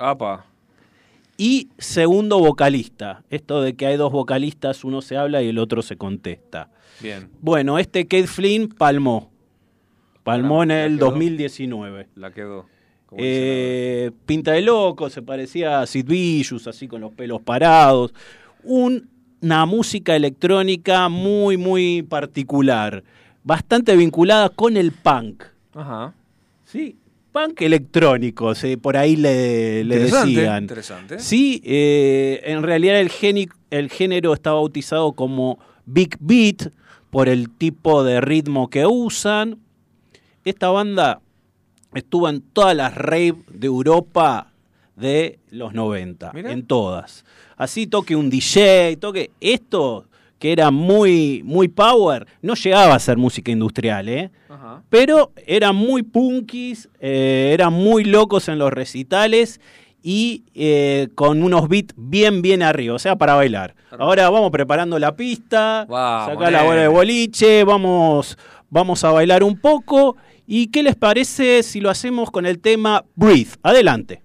y 1.37 1.69
segundo 1.77 2.39
vocalista. 2.39 3.23
Esto 3.29 3.61
de 3.61 3.75
que 3.75 3.85
hay 3.85 3.97
dos 3.97 4.11
vocalistas, 4.11 4.83
uno 4.83 5.01
se 5.01 5.17
habla 5.17 5.41
y 5.41 5.49
el 5.49 5.59
otro 5.59 5.81
se 5.81 5.97
contesta. 5.97 6.69
Bien. 6.99 7.29
Bueno, 7.39 7.79
este 7.79 8.07
Keith 8.07 8.27
Flint 8.27 8.75
palmó. 8.75 9.30
Palmó 10.23 10.63
en 10.63 10.71
el 10.71 10.97
2019. 10.97 12.07
La 12.15 12.31
quedó. 12.31 12.65
Eh, 13.17 14.11
pinta 14.25 14.53
de 14.53 14.61
loco, 14.61 15.09
se 15.09 15.21
parecía 15.21 15.81
a 15.81 15.87
Sid 15.87 16.05
Vicious, 16.05 16.67
así 16.67 16.87
con 16.87 17.01
los 17.01 17.11
pelos 17.13 17.41
parados. 17.41 18.13
una 18.63 19.65
música 19.65 20.15
electrónica 20.15 21.09
muy, 21.09 21.57
muy 21.57 22.03
particular. 22.03 23.03
Bastante 23.43 23.95
vinculada 23.95 24.49
con 24.49 24.77
el 24.77 24.91
punk. 24.91 25.43
Ajá. 25.73 26.13
Sí, 26.63 26.95
punk 27.31 27.61
electrónico, 27.61 28.53
por 28.81 28.95
ahí 28.95 29.15
le, 29.15 29.83
decían. 29.83 30.63
Interesante. 30.63 31.19
Sí, 31.19 31.61
eh, 31.65 32.41
en 32.45 32.63
realidad 32.63 32.99
el, 32.99 33.11
el 33.71 33.89
género 33.89 34.33
está 34.33 34.53
bautizado 34.53 35.13
como 35.13 35.59
Big 35.85 36.17
Beat 36.19 36.71
por 37.09 37.27
el 37.27 37.49
tipo 37.49 38.03
de 38.03 38.21
ritmo 38.21 38.69
que 38.69 38.85
usan. 38.85 39.59
Esta 40.43 40.69
banda 40.69 41.21
estuvo 41.93 42.29
en 42.29 42.41
todas 42.41 42.75
las 42.75 42.95
rave 42.95 43.36
de 43.50 43.67
Europa 43.67 44.51
de 44.95 45.39
los 45.50 45.74
90, 45.74 46.31
en 46.36 46.65
todas. 46.65 47.25
Así 47.57 47.88
toque 47.88 48.15
un 48.15 48.29
DJ, 48.29 48.98
toque 48.98 49.31
esto 49.39 50.05
que 50.41 50.51
era 50.51 50.71
muy, 50.71 51.43
muy 51.45 51.67
power, 51.67 52.25
no 52.41 52.55
llegaba 52.55 52.95
a 52.95 53.00
ser 53.00 53.15
música 53.15 53.51
industrial, 53.51 54.10
¿eh? 54.10 54.31
Pero 54.89 55.31
eran 55.45 55.75
muy 55.75 56.01
punkis, 56.01 56.89
eh, 57.00 57.51
eran 57.53 57.74
muy 57.74 58.05
locos 58.05 58.50
en 58.50 58.57
los 58.57 58.74
recitales 58.74 59.62
y 60.01 60.43
eh, 60.55 61.10
con 61.13 61.43
unos 61.43 61.69
beats 61.69 61.93
bien, 61.95 62.41
bien 62.41 62.63
arriba, 62.63 62.95
o 62.95 63.00
sea, 63.00 63.15
para 63.15 63.36
bailar. 63.36 63.75
Ahora 63.91 64.31
vamos 64.31 64.50
preparando 64.50 64.98
la 64.98 65.15
pista, 65.15 65.86
sacar 65.88 66.51
la 66.51 66.63
bola 66.63 66.81
de 66.81 66.88
boliche, 66.88 67.63
vamos, 67.63 68.36
vamos 68.71 69.03
a 69.03 69.12
bailar 69.12 69.43
un 69.43 69.60
poco. 69.60 70.17
¿Y 70.48 70.67
qué 70.67 70.83
les 70.83 70.95
parece 70.95 71.63
si 71.63 71.79
lo 71.81 71.89
hacemos 71.89 72.31
con 72.31 72.45
el 72.45 72.60
tema 72.60 73.05
Breathe? 73.15 73.51
Adelante. 73.63 74.21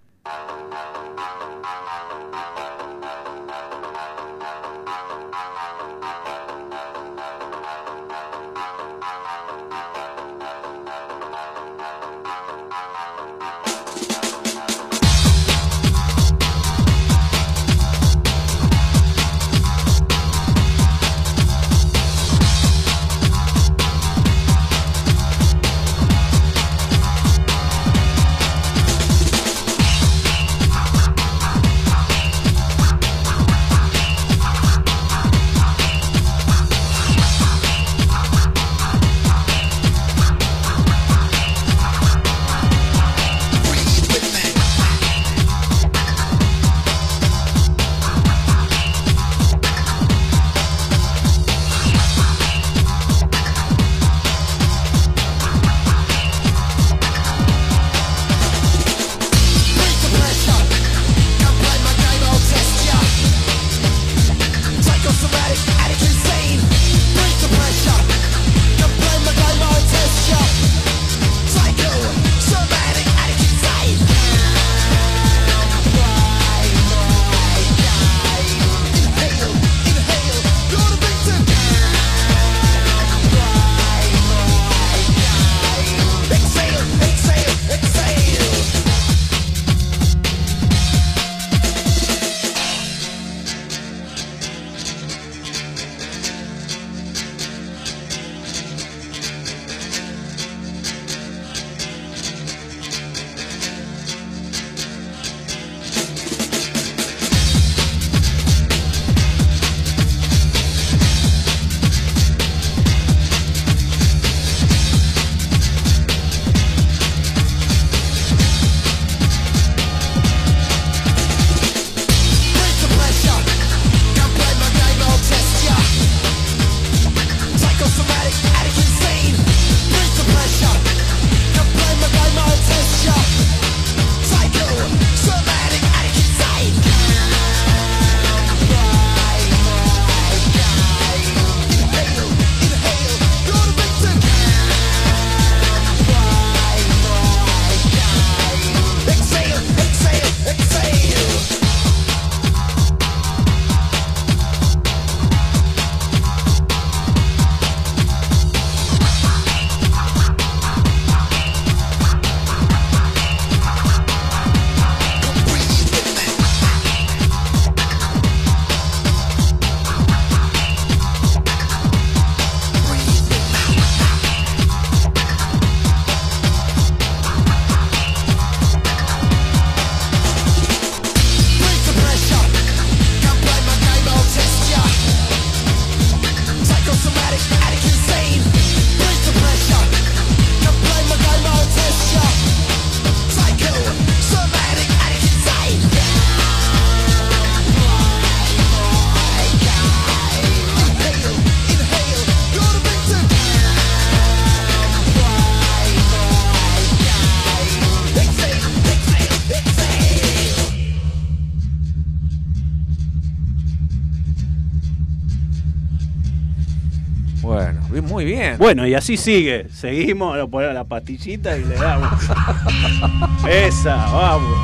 Bien. 218.56 218.58
Bueno, 218.58 218.86
y 218.86 218.94
así 218.94 219.16
sigue. 219.16 219.68
Seguimos, 219.70 220.36
lo 220.36 220.48
ponemos 220.48 220.74
la 220.74 220.84
pastillita 220.84 221.56
y 221.56 221.64
le 221.64 221.74
damos. 221.74 222.10
Esa, 223.48 223.96
vamos. 223.96 224.58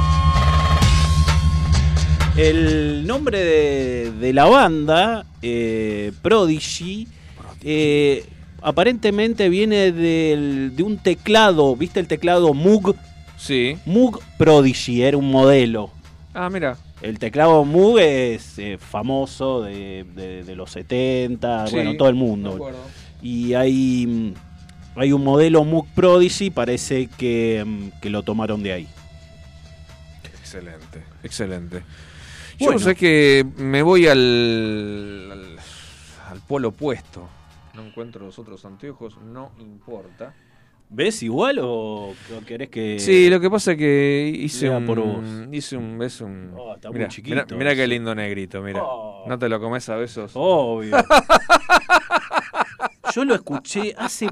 El 2.37 3.07
nombre 3.07 4.11
de, 4.11 4.33
la 4.33 4.46
banda, 4.46 5.26
eh, 5.42 6.12
Prodigy, 6.22 7.07
eh, 7.62 8.24
aparentemente 8.62 9.48
viene 9.50 9.92
de 9.92 10.83
un 10.83 10.96
teclado, 10.98 11.76
¿viste 11.76 12.00
el 12.00 12.09
teclado 12.09 12.55
Moog? 12.55 12.96
Sí. 13.37 13.76
Moog 13.87 14.20
Prodigy, 14.38 15.02
era 15.02 15.16
un 15.16 15.31
modelo. 15.31 15.90
Ah, 16.33 16.48
mira. 16.48 16.76
El 17.02 17.18
teclado 17.18 17.64
Moog 17.64 17.98
es 17.98 18.59
eh, 18.59 18.78
famoso 18.78 19.62
de, 19.62 20.44
los 20.57 20.70
70, 20.70 21.66
bueno, 21.72 21.96
todo 21.96 22.09
el 22.09 22.14
mundo. 22.14 22.70
Y 23.22 23.54
hay, 23.54 24.35
hay 24.96 25.12
un 25.12 25.24
modelo 25.24 25.64
Moog 25.64 25.87
Prodigy, 25.94 26.50
parece 26.50 27.06
que, 27.06 27.64
que 28.00 28.11
lo 28.11 28.22
tomaron 28.22 28.62
de 28.62 28.72
ahí. 28.72 28.88
Excelente, 30.24 31.02
excelente. 31.22 31.82
Yo 32.58 32.78
sé 32.78 32.94
que 32.94 33.46
me 33.56 33.82
voy 33.82 34.06
al, 34.06 35.58
al, 36.28 36.40
polo 36.46 36.68
opuesto. 36.68 37.28
No 37.74 37.87
encuentro 37.87 38.26
los 38.26 38.38
otros 38.38 38.64
anteojos, 38.64 39.16
no 39.18 39.52
importa. 39.58 40.35
¿Ves 40.90 41.22
igual 41.22 41.58
o, 41.62 42.14
querés 42.46 42.68
que.? 42.68 42.98
Sí, 42.98 43.30
lo 43.30 43.40
que 43.40 43.48
pasa 43.48 43.72
es 43.72 43.78
que 43.78 44.30
hice 44.35 44.68
un. 44.68 44.85
Por 44.85 44.98
Hice 45.50 45.78
un. 45.78 46.54
Oh, 46.54 46.74
está 46.74 46.90
muy 46.90 47.08
chiquito. 47.08 47.56
Mira, 47.56 47.74
qué 47.74 47.87
lindo 47.87 48.14
negrito, 48.14 48.61
mira. 48.61 48.82
Oh. 48.82 49.24
No 49.26 49.38
te 49.38 49.48
lo 49.48 49.58
comes 49.58 49.88
a 49.88 49.96
besos. 49.96 50.32
Obvio. 50.35 50.94
Yo 53.14 53.25
lo 53.25 53.35
escuché 53.35 53.94
hace 53.96 54.29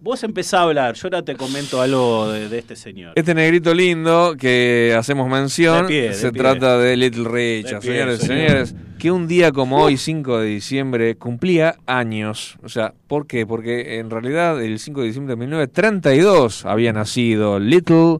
Vos 0.00 0.22
empezás 0.22 0.54
a 0.54 0.62
hablar, 0.62 0.94
yo 0.94 1.08
ahora 1.08 1.22
te 1.22 1.34
comento 1.34 1.82
algo 1.82 2.30
de, 2.30 2.56
este 2.56 2.76
señor. 2.76 3.12
Este 3.16 3.34
negrito 3.34 3.74
lindo 3.74 4.36
que 4.38 4.94
hacemos 4.96 5.28
mención 5.28 5.88
se 5.88 6.30
trata 6.30 6.78
de 6.78 6.96
Little 6.96 7.28
Richard, 7.28 7.82
señores, 7.82 8.20
señores, 8.20 8.74
que 8.98 9.10
un 9.10 9.26
día 9.26 9.50
como 9.50 9.82
hoy, 9.82 9.96
5 9.96 10.38
de 10.38 10.46
diciembre, 10.46 11.16
cumplía 11.16 11.76
años. 11.86 12.56
O 12.62 12.68
sea, 12.68 12.94
¿por 13.08 13.26
qué? 13.26 13.44
Porque 13.44 13.98
en 13.98 14.08
realidad 14.08 14.62
el 14.62 14.78
5 14.78 15.00
de 15.00 15.06
diciembre 15.08 15.32
de 15.34 15.40
1932 15.40 16.64
había 16.64 16.92
nacido 16.92 17.58
Little 17.58 18.18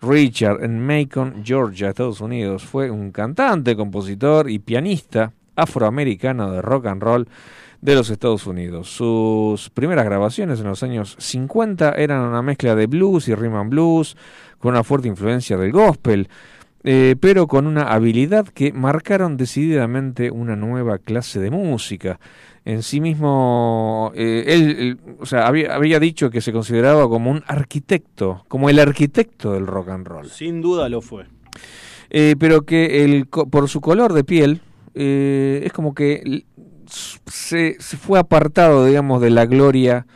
Richard 0.00 0.64
en 0.64 0.84
Macon, 0.84 1.42
Georgia, 1.44 1.90
Estados 1.90 2.22
Unidos. 2.22 2.64
Fue 2.64 2.90
un 2.90 3.12
cantante, 3.12 3.76
compositor 3.76 4.50
y 4.50 4.58
pianista 4.58 5.32
afroamericano 5.54 6.50
de 6.50 6.62
rock 6.62 6.86
and 6.86 7.02
roll 7.02 7.28
de 7.80 7.94
los 7.94 8.10
Estados 8.10 8.46
Unidos. 8.46 8.90
Sus 8.90 9.70
primeras 9.70 10.04
grabaciones 10.04 10.60
en 10.60 10.66
los 10.66 10.82
años 10.82 11.16
50 11.18 11.92
eran 11.92 12.22
una 12.22 12.42
mezcla 12.42 12.74
de 12.74 12.86
blues 12.86 13.28
y 13.28 13.34
rhythm 13.34 13.56
and 13.56 13.70
blues, 13.70 14.16
con 14.58 14.74
una 14.74 14.84
fuerte 14.84 15.08
influencia 15.08 15.56
del 15.56 15.72
gospel, 15.72 16.28
eh, 16.82 17.16
pero 17.20 17.46
con 17.46 17.66
una 17.66 17.92
habilidad 17.92 18.46
que 18.48 18.72
marcaron 18.72 19.36
decididamente 19.36 20.30
una 20.30 20.56
nueva 20.56 20.98
clase 20.98 21.40
de 21.40 21.50
música. 21.50 22.18
En 22.64 22.82
sí 22.82 23.00
mismo, 23.00 24.12
eh, 24.14 24.44
él, 24.46 24.98
o 25.18 25.26
sea, 25.26 25.46
había, 25.46 25.74
había, 25.74 25.98
dicho 25.98 26.30
que 26.30 26.42
se 26.42 26.52
consideraba 26.52 27.08
como 27.08 27.30
un 27.30 27.42
arquitecto, 27.46 28.44
como 28.48 28.68
el 28.68 28.78
arquitecto 28.78 29.52
del 29.52 29.66
rock 29.66 29.88
and 29.88 30.06
roll. 30.06 30.28
Sin 30.28 30.60
duda 30.60 30.88
lo 30.88 31.00
fue. 31.00 31.24
Eh, 32.10 32.34
pero 32.38 32.62
que 32.62 33.04
el, 33.04 33.26
por 33.26 33.68
su 33.68 33.80
color 33.80 34.12
de 34.12 34.24
piel, 34.24 34.60
es 34.92 35.72
como 35.72 35.94
que 35.94 36.44
se, 36.90 37.76
fue 37.80 38.18
apartado, 38.18 38.84
digamos, 38.84 39.20
de 39.20 39.30
la 39.30 39.46
gloria, 39.46 40.06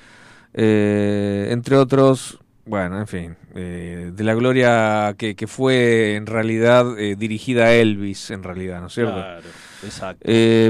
eh, 0.52 1.48
entre 1.50 1.76
otros, 1.76 2.38
bueno, 2.66 2.98
en 2.98 3.06
fin, 3.06 3.36
eh, 3.54 4.10
de 4.14 4.24
la 4.24 4.34
gloria 4.34 5.14
que, 5.18 5.34
que 5.34 5.46
fue 5.46 6.16
en 6.16 6.26
realidad 6.26 6.98
eh, 6.98 7.16
dirigida 7.16 7.66
a 7.66 7.72
Elvis, 7.74 8.30
en 8.30 8.42
realidad, 8.42 8.80
¿no 8.80 8.86
es 8.86 8.94
cierto? 8.94 9.14
Claro, 9.14 9.48
exacto. 9.84 10.26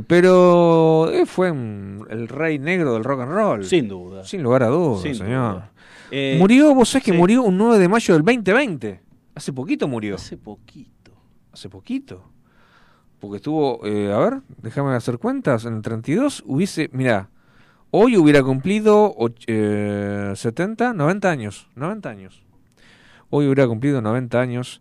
pero 0.07 1.13
fue 1.27 1.49
el 1.49 2.29
rey 2.29 2.59
negro 2.59 2.95
del 2.95 3.05
rock 3.05 3.23
and 3.23 3.33
roll. 3.33 3.65
Sin 3.65 3.89
duda. 3.89 4.25
Sin 4.25 4.43
lugar 4.43 4.65
a 4.65 4.69
dudas, 4.69 5.17
señor. 5.17 5.63
murió, 6.39 6.75
vos 6.75 6.89
sabés 6.89 7.05
que 7.05 7.13
murió 7.13 7.43
un 7.43 7.57
9 7.59 7.79
de 7.79 7.89
mayo 7.89 8.15
del 8.15 8.25
2020. 8.25 9.01
Hace 9.35 9.53
poquito 9.53 9.89
murió. 9.89 10.15
Hace 10.15 10.37
poquito. 10.37 11.13
Hace 11.53 11.69
poquito 11.69 12.34
porque 13.21 13.37
estuvo, 13.37 13.85
eh, 13.87 14.13
a 14.13 14.19
ver, 14.19 14.41
déjame 14.63 14.95
hacer 14.95 15.19
cuentas, 15.19 15.65
en 15.65 15.77
el 15.77 15.83
32 15.83 16.43
hubiese, 16.47 16.91
mira, 16.93 17.31
hoy 17.91 18.17
hubiera 18.17 18.43
cumplido 18.43 19.15
70, 19.47 20.93
90 20.93 21.29
eh, 21.29 21.31
años, 21.31 21.69
90 21.77 22.09
años. 22.09 22.43
Hoy 23.31 23.47
hubiera 23.47 23.67
cumplido 23.67 24.01
90 24.01 24.41
años. 24.41 24.81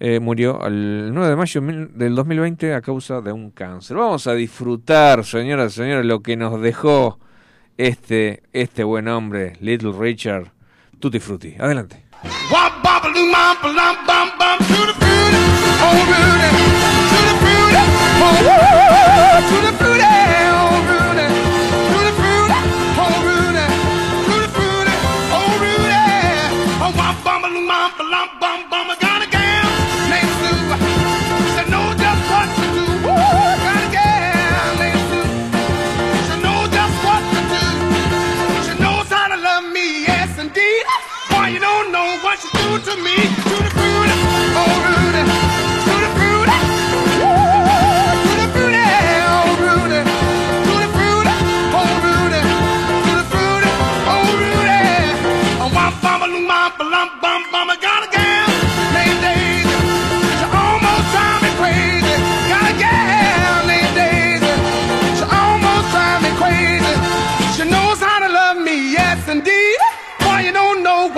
Eh, 0.00 0.18
murió 0.18 0.66
el 0.66 1.10
9 1.14 1.30
de 1.30 1.36
mayo 1.36 1.60
del 1.60 2.14
2020 2.16 2.74
a 2.74 2.80
causa 2.80 3.20
de 3.20 3.30
un 3.30 3.50
cáncer. 3.50 3.96
Vamos 3.96 4.26
a 4.26 4.34
disfrutar, 4.34 5.24
señoras 5.24 5.74
y 5.74 5.76
señores, 5.76 6.06
lo 6.06 6.22
que 6.22 6.36
nos 6.36 6.60
dejó 6.60 7.20
este, 7.76 8.42
este 8.52 8.82
buen 8.82 9.08
hombre, 9.08 9.56
Little 9.60 9.92
Richard. 9.92 10.50
Tutti 10.98 11.20
Frutti. 11.20 11.54
Adelante. 11.58 12.04
To 18.22 19.60
the 19.66 19.91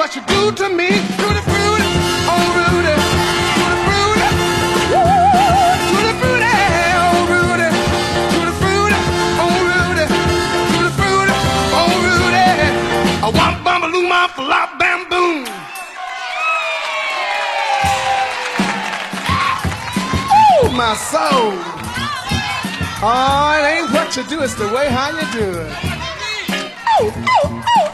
what 0.04 0.14
you 0.16 0.22
do 0.26 0.52
to 0.52 0.68
me. 0.68 0.88
Tutti 1.16 1.40
frutti, 1.48 1.88
oh 2.28 2.46
Rudy. 2.58 2.94
Tutti 3.56 3.76
frutti, 3.86 4.28
tutti 5.88 6.12
frutti, 6.20 6.52
oh 7.04 7.24
Rudy. 7.32 7.68
Tutti 8.34 8.52
frutti, 8.60 9.00
oh 9.44 9.56
Rudy. 9.70 10.04
Tutti 10.72 10.92
frutti, 10.98 11.34
oh 11.80 11.92
Rudy. 12.04 12.48
A 13.22 13.28
wop 13.30 13.54
bumbaloo, 13.64 14.04
my 14.06 14.28
flop 14.36 14.70
bamboom. 14.78 15.46
Oh 20.60 20.68
my 20.80 20.92
soul. 21.10 21.56
Oh, 23.06 23.56
it 23.56 23.64
ain't 23.72 23.88
what 23.90 24.14
you 24.18 24.22
do, 24.24 24.42
it's 24.42 24.54
the 24.56 24.68
way 24.68 24.86
how 24.90 25.08
you 25.18 25.26
do 25.32 25.60
it. 25.60 25.72
Oh, 27.00 27.10
oh, 27.26 27.64
oh. 27.76 27.93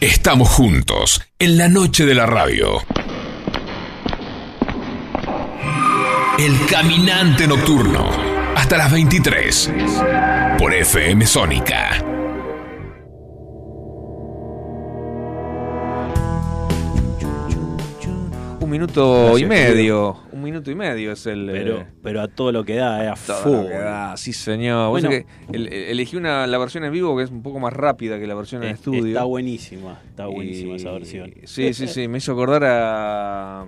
Estamos 0.00 0.48
juntos 0.48 1.20
en 1.38 1.58
la 1.58 1.68
noche 1.68 2.06
de 2.06 2.14
la 2.14 2.24
radio. 2.24 2.82
El 6.38 6.66
caminante 6.70 7.46
nocturno. 7.46 8.08
Hasta 8.56 8.78
las 8.78 8.90
23. 8.90 9.70
Por 10.58 10.72
FM 10.72 11.26
Sónica. 11.26 12.09
Un 18.70 18.72
minuto 18.72 19.36
y 19.36 19.46
medio. 19.46 20.16
Un 20.30 20.42
minuto 20.42 20.70
y 20.70 20.76
medio 20.76 21.10
es 21.10 21.26
el. 21.26 21.48
Pero, 21.50 21.86
pero 22.02 22.20
a 22.20 22.28
todo 22.28 22.52
lo 22.52 22.64
que 22.64 22.76
da, 22.76 23.04
eh, 23.04 23.08
a 23.08 23.14
todo 23.14 23.64
da, 23.64 24.16
sí, 24.16 24.32
señor. 24.32 24.90
Bueno, 24.90 25.08
que 25.08 25.26
elegí 25.52 26.16
una, 26.16 26.46
la 26.46 26.56
versión 26.58 26.84
en 26.84 26.92
vivo 26.92 27.16
que 27.16 27.24
es 27.24 27.30
un 27.30 27.42
poco 27.42 27.58
más 27.58 27.72
rápida 27.72 28.20
que 28.20 28.28
la 28.28 28.36
versión 28.36 28.62
en 28.62 28.70
estudio. 28.70 29.06
Está 29.06 29.24
buenísima, 29.24 30.00
está 30.08 30.26
buenísima 30.26 30.76
esa 30.76 30.92
versión. 30.92 31.34
Sí, 31.44 31.74
sí, 31.74 31.88
sí. 31.88 32.06
Me 32.06 32.18
hizo 32.18 32.32
acordar 32.32 32.62
a. 32.64 33.66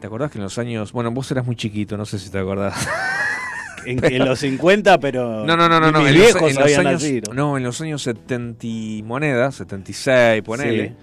¿Te 0.00 0.06
acordás 0.06 0.30
que 0.30 0.38
en 0.38 0.44
los 0.44 0.58
años. 0.58 0.92
Bueno, 0.92 1.10
vos 1.10 1.28
eras 1.32 1.44
muy 1.44 1.56
chiquito, 1.56 1.96
no 1.96 2.06
sé 2.06 2.20
si 2.20 2.30
te 2.30 2.38
acordás. 2.38 2.88
En, 3.86 4.24
los 4.24 4.40
50, 4.40 4.98
pero. 5.00 5.46
No, 5.46 5.56
no, 5.56 5.66
no, 5.68 5.80
no. 5.80 6.06
en, 6.06 6.18
los, 6.18 6.34
años, 6.58 7.02
No, 7.32 7.56
en 7.56 7.62
los 7.62 7.80
años 7.80 8.02
70 8.02 8.66
moneda, 9.04 9.50
76, 9.50 10.42
ponele. 10.42 10.94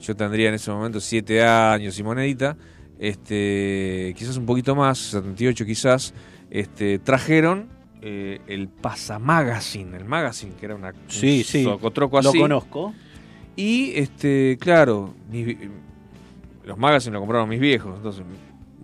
Yo 0.00 0.14
tendría 0.14 0.48
en 0.48 0.54
ese 0.54 0.70
momento 0.70 1.00
7 1.00 1.42
años 1.42 1.98
y 1.98 2.02
monedita. 2.02 2.56
Este, 2.98 4.14
quizás 4.16 4.36
un 4.36 4.46
poquito 4.46 4.74
más, 4.74 4.98
78 4.98 5.64
quizás. 5.64 6.14
Este, 6.50 6.98
trajeron 6.98 7.68
eh, 8.02 8.40
el 8.46 8.68
Pasa 8.68 9.18
Magazine, 9.18 9.96
el 9.96 10.04
magazine, 10.04 10.52
que 10.58 10.66
era 10.66 10.74
una. 10.74 10.92
Sí, 11.08 11.42
sí. 11.42 11.60
así. 11.60 11.64
Lo 11.64 11.78
conozco. 11.78 12.94
Y, 13.56 13.92
este, 13.94 14.58
claro, 14.60 15.14
los 16.64 16.78
magazines 16.78 17.14
lo 17.14 17.20
compraron 17.20 17.48
mis 17.48 17.60
viejos. 17.60 17.96
Entonces, 17.96 18.24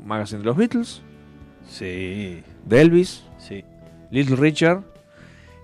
magazine 0.04 0.40
de 0.40 0.46
los 0.46 0.56
Beatles. 0.56 1.02
Sí. 1.68 2.42
De 2.64 2.80
Elvis. 2.80 3.24
Sí. 3.38 3.64
Little 4.10 4.36
Richard. 4.36 4.82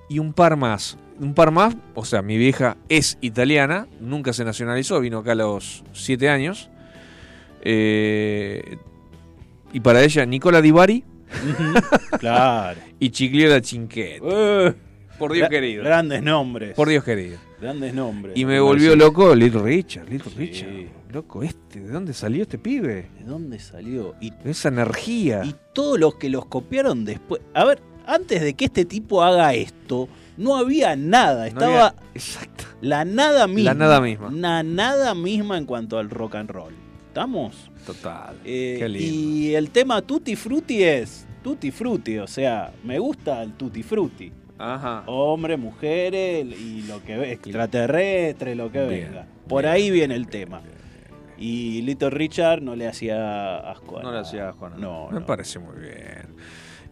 Y 0.09 0.19
un 0.19 0.33
par 0.33 0.57
más. 0.57 0.99
Un 1.19 1.35
par 1.35 1.51
más, 1.51 1.75
o 1.95 2.05
sea, 2.05 2.23
mi 2.23 2.37
vieja 2.37 2.77
es 2.89 3.17
italiana, 3.21 3.87
nunca 4.01 4.33
se 4.33 4.45
nacionalizó, 4.45 5.01
vino 5.01 5.19
acá 5.19 5.33
a 5.33 5.37
los 5.37 5.83
7 5.93 6.29
años. 6.29 6.71
Eh, 7.63 8.77
y 9.73 9.81
para 9.81 10.03
ella, 10.03 10.25
Nicola 10.27 10.61
Di 10.61 10.71
Bari. 10.71 11.05
claro. 12.21 12.79
y 12.99 13.11
Chigliola 13.11 13.61
Chinquet. 13.61 14.23
Uh, 14.23 14.75
por 15.19 15.33
Dios 15.33 15.49
querido. 15.49 15.83
Grandes 15.85 16.23
nombres. 16.23 16.75
Por 16.75 16.89
Dios 16.89 17.03
querido. 17.03 17.39
Grandes 17.61 17.95
nombres. 17.95 18.37
Y 18.37 18.45
me 18.45 18.61
volvió 18.61 18.95
loco 18.95 19.35
Little 19.35 19.63
Richard. 19.63 20.09
Little 20.09 20.33
Richard. 20.37 20.71
Loco, 21.13 21.43
este, 21.43 21.81
¿de 21.81 21.89
dónde 21.89 22.13
salió 22.13 22.43
este 22.43 22.59
pibe? 22.59 23.09
¿De 23.19 23.25
dónde 23.25 23.59
salió? 23.59 24.15
Y, 24.21 24.33
Esa 24.45 24.69
energía. 24.69 25.43
Y 25.45 25.55
todos 25.73 25.99
los 25.99 26.17
que 26.17 26.29
los 26.29 26.47
copiaron 26.47 27.05
después. 27.05 27.41
A 27.55 27.65
ver, 27.65 27.81
antes 28.07 28.43
de 28.43 28.55
que 28.55 28.67
este 28.67 28.85
tipo 28.85 29.23
haga 29.23 29.55
esto, 29.55 30.09
no 30.37 30.57
había 30.57 30.97
nada. 30.97 31.47
Estaba. 31.47 31.95
exacto. 32.15 32.65
La 32.81 33.05
nada 33.05 33.47
misma. 33.47 33.73
La 33.73 33.75
nada 33.75 34.01
misma. 34.01 34.31
La 34.31 34.63
nada 34.63 35.15
misma 35.15 35.59
en 35.59 35.65
cuanto 35.67 35.99
al 35.99 36.11
rock 36.11 36.35
and 36.37 36.51
roll. 36.51 36.75
¿Estamos? 37.09 37.71
Total. 37.87 38.37
Eh, 38.45 38.77
Qué 38.79 38.89
lindo. 38.89 39.17
Y 39.17 39.55
el 39.55 39.71
tema 39.71 40.03
Tutti 40.03 40.37
Frutti 40.37 40.83
es 40.83 41.27
Tutti 41.43 41.71
Frutti. 41.71 42.19
O 42.19 42.27
sea, 42.27 42.73
me 42.85 42.99
gusta 42.99 43.43
el 43.43 43.55
Tutti 43.55 43.83
Frutti. 43.83 44.33
Ajá. 44.59 45.03
Hombres, 45.07 45.59
mujeres 45.59 46.47
y 46.59 46.83
lo 46.83 47.03
que 47.03 47.33
extraterrestre, 47.33 48.55
lo 48.55 48.71
que 48.71 48.81
venga. 48.81 49.27
Por 49.49 49.67
ahí 49.67 49.91
viene 49.91 50.15
el 50.15 50.29
tema. 50.29 50.61
Y 51.39 51.83
Little 51.83 52.11
Richard 52.11 52.63
no 52.63 52.75
le 52.75 52.89
hacía 52.89 53.59
asco 53.59 53.99
a 53.99 54.03
No 54.03 54.13
le 54.13 54.19
hacía 54.21 54.49
asco 54.49 54.71
No, 54.71 55.11
Me 55.11 55.21
parece 55.21 55.59
muy 55.59 55.79
bien. 55.79 56.35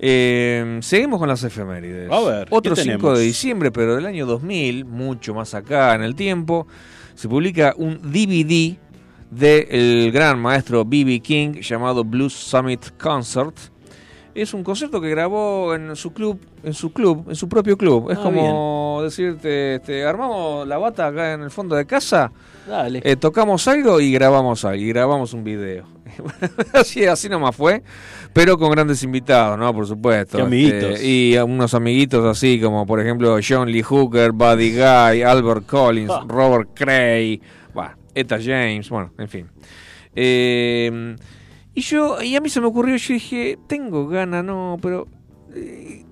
Eh, 0.07 0.81
seguimos 0.83 1.19
con 1.19 1.31
las 1.31 1.43
efemérides. 1.45 2.11
A 2.13 2.21
ver, 2.21 2.49
Otro 2.51 2.77
5 2.77 3.17
de 3.17 3.25
diciembre, 3.25 3.73
pero 3.73 3.97
del 3.97 4.05
año 4.05 4.27
2000, 4.27 4.85
mucho 4.85 5.33
más 5.33 5.55
acá 5.55 5.95
en 5.95 6.03
el 6.03 6.15
tiempo, 6.15 6.67
se 7.15 7.27
publica 7.27 7.73
un 7.79 8.13
DVD 8.13 8.77
del 9.31 10.13
gran 10.13 10.39
maestro 10.39 10.85
B.B. 10.85 11.21
King 11.21 11.53
llamado 11.63 12.05
Blues 12.05 12.35
Summit 12.35 12.99
Concert 12.99 13.57
es 14.35 14.55
un 14.55 14.65
concierto 14.65 15.01
que 15.01 15.09
grabó 15.11 15.75
en 15.75 15.95
su 15.97 16.13
club, 16.13 16.41
en 16.63 16.75
su 16.75 16.93
club, 16.93 17.27
en 17.29 17.37
su 17.37 17.49
propio 17.49 17.77
club. 17.77 18.11
Es 18.11 18.19
ah, 18.19 18.23
como 18.23 19.01
decirte, 19.03 19.77
este, 19.77 20.05
armamos 20.05 20.67
la 20.67 20.79
bata 20.79 21.07
acá 21.07 21.35
en 21.35 21.43
el 21.43 21.51
fondo 21.51 21.77
de 21.77 21.87
casa, 21.87 22.33
Dale. 22.67 23.03
Eh, 23.05 23.17
tocamos 23.17 23.69
algo 23.69 24.01
y 24.01 24.11
grabamos 24.13 24.65
algo, 24.65 24.83
y 24.83 24.89
grabamos 24.89 25.35
un 25.35 25.45
video. 25.45 25.87
así, 26.73 27.05
así 27.05 27.29
nomás 27.29 27.55
fue, 27.55 27.83
pero 28.33 28.57
con 28.57 28.71
grandes 28.71 29.03
invitados, 29.03 29.59
¿no? 29.59 29.73
Por 29.75 29.87
supuesto. 29.87 30.43
amiguitos. 30.43 30.95
Este, 30.95 31.07
y 31.07 31.37
unos 31.39 31.75
amiguitos 31.75 32.25
así 32.25 32.61
como, 32.61 32.87
por 32.87 33.01
ejemplo, 33.01 33.39
John 33.47 33.71
Lee 33.71 33.83
Hooker, 33.83 34.33
Buddy 34.33 34.73
Guy, 34.73 35.23
Albert 35.23 35.67
Collins, 35.67 36.11
ah. 36.11 36.25
Robert 36.27 36.71
Cray, 36.75 37.41
bueno, 37.75 37.93
Etta 38.15 38.39
James, 38.43 38.89
bueno, 38.89 39.13
en 39.19 39.29
fin. 39.29 39.47
Eh, 40.17 41.17
y 41.75 41.81
yo, 41.81 42.23
y 42.23 42.37
a 42.37 42.41
mí 42.41 42.49
se 42.49 42.61
me 42.61 42.67
ocurrió, 42.67 42.97
yo 42.97 43.15
dije, 43.15 43.59
tengo 43.67 44.07
ganas, 44.09 44.45
no, 44.45 44.79
pero... 44.81 45.09
Eh, 45.55 46.05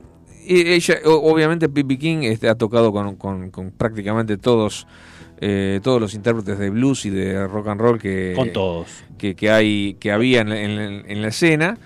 ella, 0.44 0.96
obviamente 1.04 1.68
Pippi 1.68 1.96
King 1.96 2.18
este, 2.22 2.48
ha 2.48 2.56
tocado 2.56 2.92
con, 2.92 3.50
con, 3.50 3.70
prácticamente 3.70 4.36
todos 4.36 4.88
eh, 5.40 5.80
todos 5.82 6.00
los 6.00 6.14
intérpretes 6.14 6.58
de 6.58 6.70
blues 6.70 7.04
y 7.06 7.10
de 7.10 7.46
rock 7.46 7.68
and 7.68 7.80
roll 7.80 7.98
que 7.98 8.32
con 8.36 8.52
todos. 8.52 8.88
que, 9.18 9.34
que 9.34 9.50
hay 9.50 9.94
que 9.94 10.12
había 10.12 10.40
en, 10.40 10.52
en, 10.52 11.22
la 11.22 11.28
escena. 11.28 11.78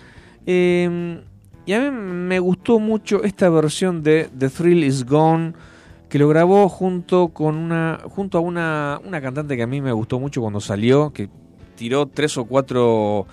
Em, 0.46 1.20
y 1.64 1.72
a 1.72 1.80
mí 1.80 1.90
me 1.90 2.38
gustó 2.38 2.78
mucho 2.78 3.24
esta 3.24 3.48
versión 3.50 4.02
de 4.02 4.28
The 4.38 4.48
Thrill 4.48 4.84
Is 4.84 5.04
Gone 5.04 5.54
que 6.08 6.18
lo 6.18 6.28
grabó 6.28 6.68
junto 6.68 7.28
con 7.28 7.56
una 7.56 8.00
junto 8.04 8.38
a 8.38 8.40
una, 8.40 9.00
una 9.04 9.20
cantante 9.20 9.56
que 9.56 9.62
a 9.62 9.66
mí 9.66 9.80
me 9.80 9.92
gustó 9.92 10.20
mucho 10.20 10.40
cuando 10.40 10.60
salió 10.60 11.12
que 11.12 11.28
tiró 11.76 12.06
tres 12.06 12.36
o 12.38 12.44
cuatro 12.44 13.26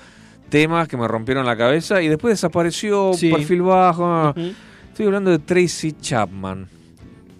temas 0.53 0.87
que 0.87 0.95
me 0.95 1.07
rompieron 1.07 1.47
la 1.47 1.57
cabeza 1.57 1.99
y 2.03 2.07
después 2.07 2.33
desapareció, 2.33 3.09
perfil 3.19 3.63
bajo. 3.63 4.35
Estoy 4.89 5.07
hablando 5.07 5.31
de 5.31 5.39
Tracy 5.39 5.93
Chapman. 5.93 6.67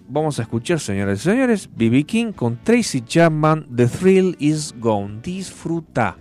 Vamos 0.08 0.40
a 0.40 0.42
escuchar, 0.42 0.80
señores 0.80 1.20
y 1.20 1.22
señores, 1.22 1.70
B.B. 1.76 2.02
King 2.02 2.32
con 2.32 2.56
Tracy 2.64 3.02
Chapman, 3.02 3.68
The 3.72 3.86
Thrill 3.86 4.36
is 4.40 4.74
Gone. 4.80 5.20
Disfruta. 5.22 6.16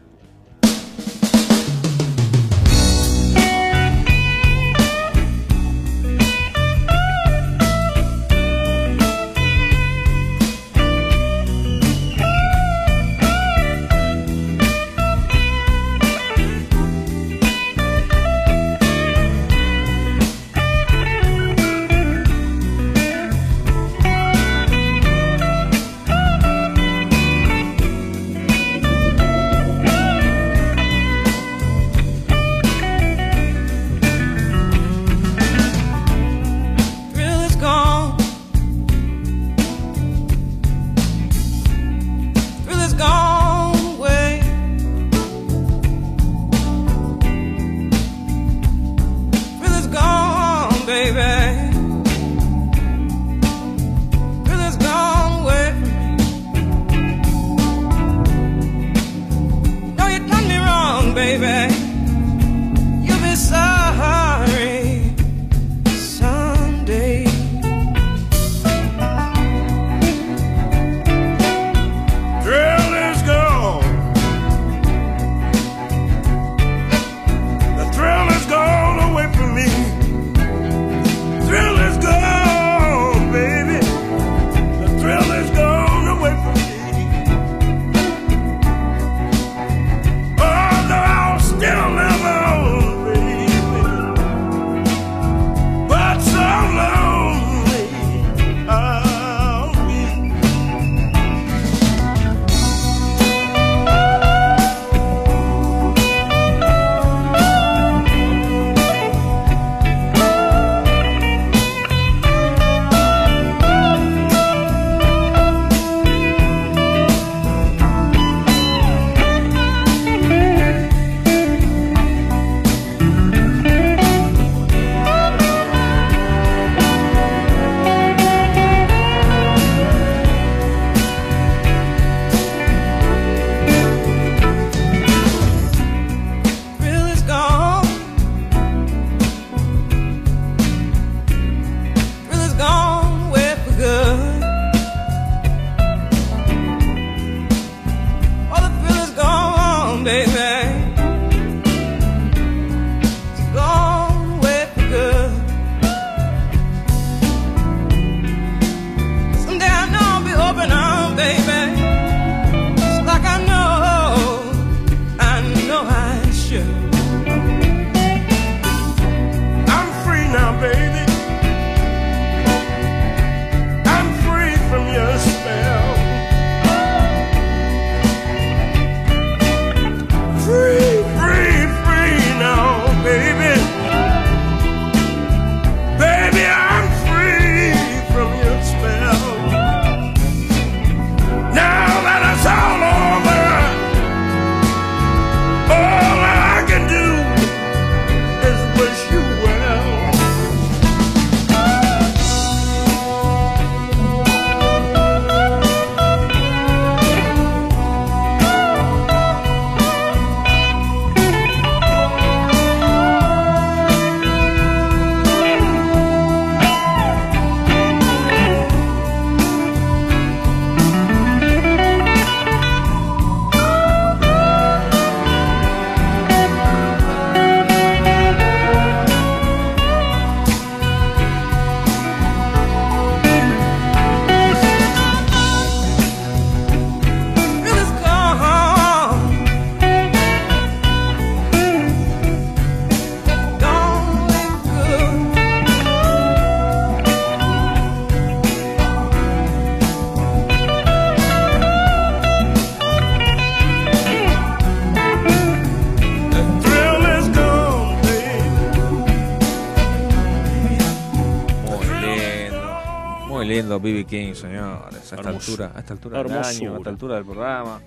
King, 264.13 264.35
señores. 264.35 265.11
A 265.11 265.15
esta 265.15 265.29
altura, 265.29 265.71
a 265.73 265.79
esta 265.79 265.93
altura 265.93 266.21
del 266.21 266.31
año, 266.33 266.75
a 266.75 266.77
esta 266.77 266.89
altura 266.91 267.15
del 267.15 267.25
programa. 267.25 267.81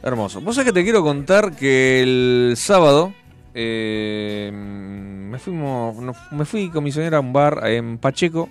Hermoso. 0.00 0.40
Vos 0.40 0.54
sabés 0.54 0.70
que 0.70 0.72
te 0.72 0.84
quiero 0.84 1.02
contar 1.02 1.56
que 1.56 2.00
el 2.00 2.54
sábado 2.56 3.12
eh, 3.52 4.52
me, 4.54 5.36
fuimos, 5.40 5.96
me 6.30 6.44
fui 6.44 6.70
con 6.70 6.84
mi 6.84 6.92
señora 6.92 7.16
a 7.16 7.20
un 7.20 7.32
bar 7.32 7.60
en 7.66 7.98
Pacheco 7.98 8.48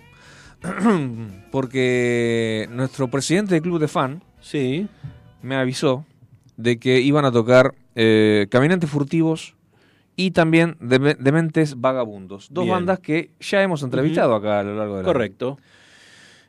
porque 1.51 2.67
nuestro 2.71 3.07
presidente 3.07 3.53
del 3.53 3.63
club 3.63 3.79
de 3.79 3.87
fan 3.87 4.21
sí. 4.41 4.89
me 5.41 5.55
avisó 5.55 6.05
de 6.57 6.77
que 6.77 6.99
iban 6.99 7.23
a 7.23 7.31
tocar 7.31 7.73
eh, 7.95 8.47
Caminantes 8.49 8.89
Furtivos 8.89 9.55
y 10.17 10.31
también 10.31 10.75
Dementes 10.81 11.79
Vagabundos. 11.79 12.49
Dos 12.51 12.67
bandas 12.67 12.99
que 12.99 13.31
ya 13.39 13.63
hemos 13.63 13.81
entrevistado 13.81 14.35
acá 14.35 14.59
a 14.59 14.63
lo 14.63 14.75
largo 14.75 14.97
de 14.97 15.03
la 15.03 15.07
Correcto. 15.07 15.57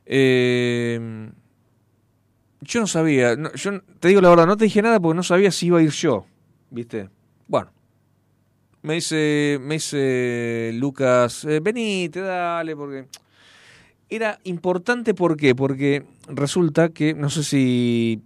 Eh, 0.07 1.31
yo 2.61 2.81
no 2.81 2.87
sabía, 2.87 3.37
yo 3.55 3.81
te 4.01 4.09
digo 4.09 4.21
la 4.21 4.31
verdad, 4.31 4.47
no 4.47 4.57
te 4.57 4.65
dije 4.65 4.83
nada 4.83 5.01
porque 5.01 5.17
no 5.17 5.23
sabía 5.23 5.51
si 5.51 5.67
iba 5.67 5.79
a 5.79 5.83
ir 5.83 5.91
yo, 5.91 6.27
¿viste? 6.71 7.09
Bueno, 7.47 7.71
me 8.83 8.95
dice, 8.95 9.59
me 9.61 9.75
dice 9.75 10.71
Lucas, 10.75 11.45
eh, 11.45 11.61
venite, 11.61 12.21
dale, 12.21 12.75
porque 12.77 13.07
era 14.09 14.39
importante, 14.45 15.15
¿por 15.15 15.37
qué? 15.37 15.55
Porque 15.55 16.05
resulta 16.29 16.91
que, 16.91 17.15
no 17.15 17.29
sé 17.29 17.43
si 17.43 18.23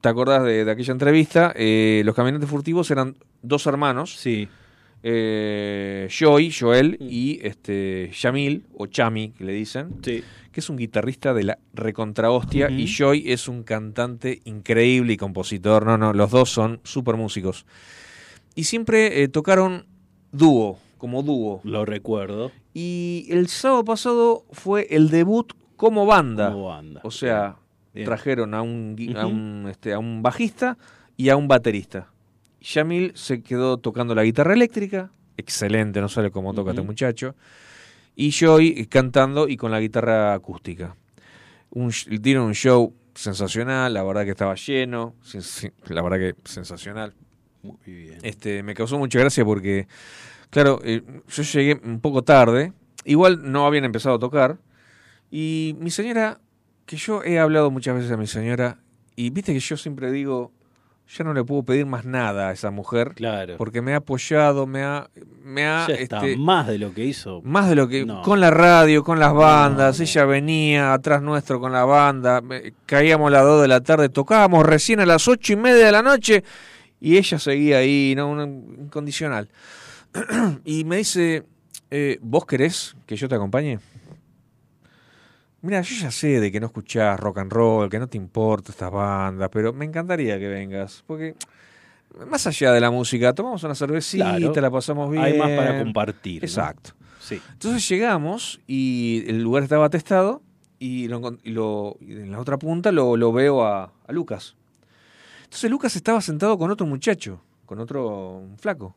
te 0.00 0.08
acordás 0.08 0.44
de, 0.44 0.70
aquella 0.70 0.92
entrevista, 0.92 1.52
eh, 1.54 2.02
los 2.04 2.14
caminantes 2.14 2.48
furtivos 2.48 2.90
eran 2.90 3.16
dos 3.42 3.66
hermanos. 3.66 4.16
Sí. 4.16 4.48
Eh, 5.02 6.08
Joy, 6.10 6.52
Joel 6.52 6.96
mm. 7.00 7.06
y 7.08 7.40
este 7.42 8.10
Yamil, 8.18 8.64
o 8.76 8.86
Chami, 8.86 9.30
que 9.30 9.44
le 9.44 9.52
dicen, 9.52 9.96
sí. 10.02 10.24
Que 10.58 10.60
es 10.60 10.70
un 10.70 10.76
guitarrista 10.76 11.32
de 11.34 11.44
la 11.44 11.58
recontrahostia, 11.72 12.68
y 12.68 12.88
Joy 12.88 13.30
es 13.30 13.46
un 13.46 13.62
cantante 13.62 14.40
increíble 14.44 15.12
y 15.12 15.16
compositor. 15.16 15.86
No, 15.86 15.96
no, 15.96 16.12
los 16.12 16.32
dos 16.32 16.50
son 16.50 16.80
súper 16.82 17.14
músicos. 17.14 17.64
Y 18.56 18.64
siempre 18.64 19.22
eh, 19.22 19.28
tocaron 19.28 19.86
dúo, 20.32 20.80
como 20.96 21.22
dúo. 21.22 21.60
Lo 21.62 21.84
recuerdo. 21.84 22.50
Y 22.74 23.28
el 23.30 23.46
sábado 23.46 23.84
pasado 23.84 24.44
fue 24.50 24.88
el 24.90 25.10
debut 25.10 25.52
como 25.76 26.06
banda. 26.06 26.50
Como 26.50 26.66
banda. 26.70 27.02
O 27.04 27.12
sea, 27.12 27.54
trajeron 28.04 28.52
a 28.52 28.62
un, 28.62 28.96
a, 29.14 29.26
un, 29.26 29.68
este, 29.70 29.92
a 29.92 30.00
un 30.00 30.24
bajista 30.24 30.76
y 31.16 31.28
a 31.28 31.36
un 31.36 31.46
baterista. 31.46 32.10
Yamil 32.60 33.12
se 33.14 33.44
quedó 33.44 33.76
tocando 33.76 34.12
la 34.12 34.24
guitarra 34.24 34.54
eléctrica, 34.54 35.12
excelente, 35.36 36.00
no 36.00 36.08
sabe 36.08 36.32
cómo 36.32 36.52
toca 36.52 36.70
este 36.70 36.82
muchacho, 36.82 37.36
y 38.20 38.32
Joy 38.32 38.86
cantando 38.86 39.48
y 39.48 39.56
con 39.56 39.70
la 39.70 39.78
guitarra 39.78 40.34
acústica. 40.34 40.96
Un, 41.70 41.92
dieron 42.20 42.46
un 42.46 42.54
show 42.54 42.92
sensacional, 43.14 43.94
la 43.94 44.02
verdad 44.02 44.24
que 44.24 44.32
estaba 44.32 44.56
lleno, 44.56 45.14
la 45.86 46.02
verdad 46.02 46.18
que 46.18 46.34
sensacional. 46.44 47.14
Muy 47.62 47.76
bien. 47.84 48.18
Este, 48.22 48.64
me 48.64 48.74
causó 48.74 48.98
mucha 48.98 49.20
gracia 49.20 49.44
porque, 49.44 49.86
claro, 50.50 50.80
eh, 50.82 51.02
yo 51.28 51.42
llegué 51.44 51.80
un 51.84 52.00
poco 52.00 52.22
tarde, 52.22 52.72
igual 53.04 53.52
no 53.52 53.66
habían 53.66 53.84
empezado 53.84 54.16
a 54.16 54.18
tocar, 54.18 54.58
y 55.30 55.76
mi 55.78 55.90
señora, 55.90 56.40
que 56.86 56.96
yo 56.96 57.22
he 57.22 57.38
hablado 57.38 57.70
muchas 57.70 57.94
veces 57.94 58.10
a 58.10 58.16
mi 58.16 58.26
señora, 58.26 58.80
y 59.14 59.30
viste 59.30 59.52
que 59.52 59.60
yo 59.60 59.76
siempre 59.76 60.10
digo, 60.10 60.50
ya 61.16 61.24
no 61.24 61.32
le 61.32 61.42
puedo 61.42 61.62
pedir 61.62 61.86
más 61.86 62.04
nada 62.04 62.50
a 62.50 62.52
esa 62.52 62.70
mujer. 62.70 63.14
Claro. 63.14 63.56
Porque 63.56 63.80
me 63.80 63.94
ha 63.94 63.96
apoyado, 63.96 64.66
me 64.66 64.82
ha. 64.82 65.08
Me 65.42 65.66
ha 65.66 65.86
este, 65.86 66.36
más 66.36 66.66
de 66.66 66.78
lo 66.78 66.92
que 66.92 67.04
hizo. 67.04 67.40
Más 67.42 67.68
de 67.68 67.74
lo 67.74 67.88
que. 67.88 68.06
Con 68.22 68.40
la 68.40 68.50
radio, 68.50 69.02
con 69.02 69.18
las 69.18 69.32
bandas. 69.32 70.00
ella 70.00 70.24
venía 70.26 70.92
atrás 70.92 71.22
nuestro 71.22 71.60
con 71.60 71.72
la 71.72 71.84
banda. 71.84 72.42
Caíamos 72.84 73.28
a 73.28 73.30
las 73.30 73.44
2 73.44 73.62
de 73.62 73.68
la 73.68 73.80
tarde, 73.80 74.08
tocábamos 74.10 74.66
recién 74.66 75.00
a 75.00 75.06
las 75.06 75.26
ocho 75.28 75.54
y 75.54 75.56
media 75.56 75.86
de 75.86 75.92
la 75.92 76.02
noche. 76.02 76.44
Y 77.00 77.16
ella 77.16 77.38
seguía 77.38 77.78
ahí, 77.78 78.14
¿no? 78.16 78.42
Incondicional. 78.42 79.48
y 80.64 80.84
me 80.84 80.98
dice: 80.98 81.44
eh, 81.90 82.18
¿Vos 82.20 82.44
querés 82.44 82.96
que 83.06 83.16
yo 83.16 83.28
te 83.28 83.34
acompañe? 83.34 83.78
Mira, 85.60 85.80
yo 85.82 85.96
ya 85.96 86.10
sé 86.10 86.40
de 86.40 86.52
que 86.52 86.60
no 86.60 86.66
escuchás 86.66 87.18
rock 87.18 87.38
and 87.38 87.52
roll, 87.52 87.88
que 87.88 87.98
no 87.98 88.06
te 88.06 88.16
importa 88.16 88.70
estas 88.70 88.92
bandas, 88.92 89.48
pero 89.52 89.72
me 89.72 89.84
encantaría 89.84 90.38
que 90.38 90.46
vengas, 90.46 91.02
porque 91.06 91.34
más 92.26 92.46
allá 92.46 92.72
de 92.72 92.80
la 92.80 92.90
música, 92.90 93.32
tomamos 93.34 93.62
una 93.64 93.74
cervecita, 93.74 94.38
la 94.38 94.70
pasamos 94.70 95.10
bien. 95.10 95.22
Hay 95.22 95.38
más 95.38 95.50
para 95.50 95.78
compartir. 95.78 96.44
Exacto. 96.44 96.92
Sí. 97.20 97.40
Entonces 97.52 97.86
llegamos 97.88 98.60
y 98.66 99.24
el 99.26 99.42
lugar 99.42 99.62
estaba 99.64 99.86
atestado 99.86 100.42
y, 100.78 101.08
lo, 101.08 101.98
en 102.00 102.30
la 102.30 102.40
otra 102.40 102.56
punta 102.56 102.92
lo, 102.92 103.32
veo 103.32 103.64
a, 103.64 103.92
a, 104.06 104.12
Lucas. 104.12 104.56
Entonces 105.44 105.70
Lucas 105.70 105.96
estaba 105.96 106.20
sentado 106.20 106.56
con 106.56 106.70
otro 106.70 106.86
muchacho, 106.86 107.42
con 107.66 107.80
otro 107.80 108.44
flaco. 108.58 108.94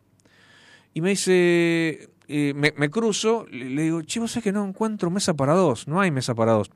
Y 0.93 1.01
me 1.01 1.09
dice, 1.09 2.09
me, 2.55 2.89
cruzo, 2.89 3.45
le, 3.51 3.83
digo, 3.83 4.01
che, 4.01 4.19
vos 4.19 4.31
sabés 4.31 4.43
que 4.43 4.51
no 4.51 4.65
encuentro 4.65 5.09
mesa 5.09 5.33
para 5.33 5.53
dos, 5.53 5.87
no 5.87 5.99
hay 6.01 6.11
mesa 6.11 6.33
para 6.35 6.53
dos. 6.53 6.69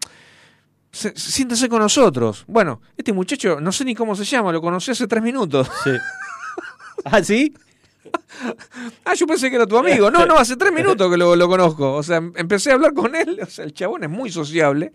siéntese 0.92 1.70
con 1.70 1.80
nosotros. 1.80 2.46
Bueno, 2.48 2.82
este 2.98 3.14
muchacho, 3.14 3.60
no 3.62 3.72
sé 3.72 3.86
ni 3.86 3.96
cómo 3.96 4.16
se 4.16 4.26
llama, 4.26 4.52
lo 4.52 4.62
conocí 4.62 4.92
hace 4.92 5.08
tres 5.08 5.24
minutos. 5.24 5.70
Sí. 5.84 5.92
¿Ah, 7.06 7.24
sí? 7.24 7.54
ah, 9.06 9.14
yo 9.14 9.28
pensé 9.28 9.50
que 9.50 9.56
era 9.56 9.68
tu 9.68 9.78
amigo. 9.78 10.10
No, 10.12 10.26
no, 10.26 10.36
hace 10.38 10.56
tres 10.56 10.72
minutos 10.72 11.10
que 11.10 11.18
lo, 11.18 11.48
conozco. 11.48 11.94
O 11.94 12.04
sea, 12.04 12.18
empecé 12.36 12.72
a 12.72 12.76
hablar 12.76 12.94
con 12.94 13.16
él. 13.16 13.40
O 13.42 13.46
sea, 13.46 13.66
el 13.66 13.74
chabón 13.74 14.04
es 14.04 14.10
muy 14.10 14.32
sociable. 14.32 14.92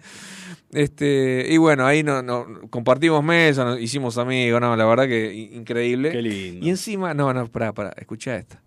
Este, 0.73 1.47
y 1.49 1.57
bueno, 1.57 1.85
ahí 1.87 2.03
no, 2.03 2.23
no 2.23 2.47
compartimos 2.71 3.25
mesa, 3.25 3.65
nos 3.65 3.81
hicimos 3.81 4.19
amigos, 4.19 4.61
no, 4.61 4.77
la 4.77 4.85
verdad 4.85 5.09
que 5.09 5.33
increíble. 5.53 6.13
Qué 6.13 6.23
lindo. 6.23 6.65
Y 6.65 6.71
encima, 6.71 7.13
no, 7.13 7.35
no, 7.35 7.49
para, 7.49 7.73
para, 7.73 7.91
escucha 7.97 8.37
esta. 8.37 8.63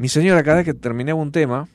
Mi 0.00 0.08
señora, 0.08 0.42
cada 0.42 0.56
vez 0.56 0.64
que 0.64 0.72
terminaba 0.72 1.20
un 1.20 1.30
tema, 1.30 1.68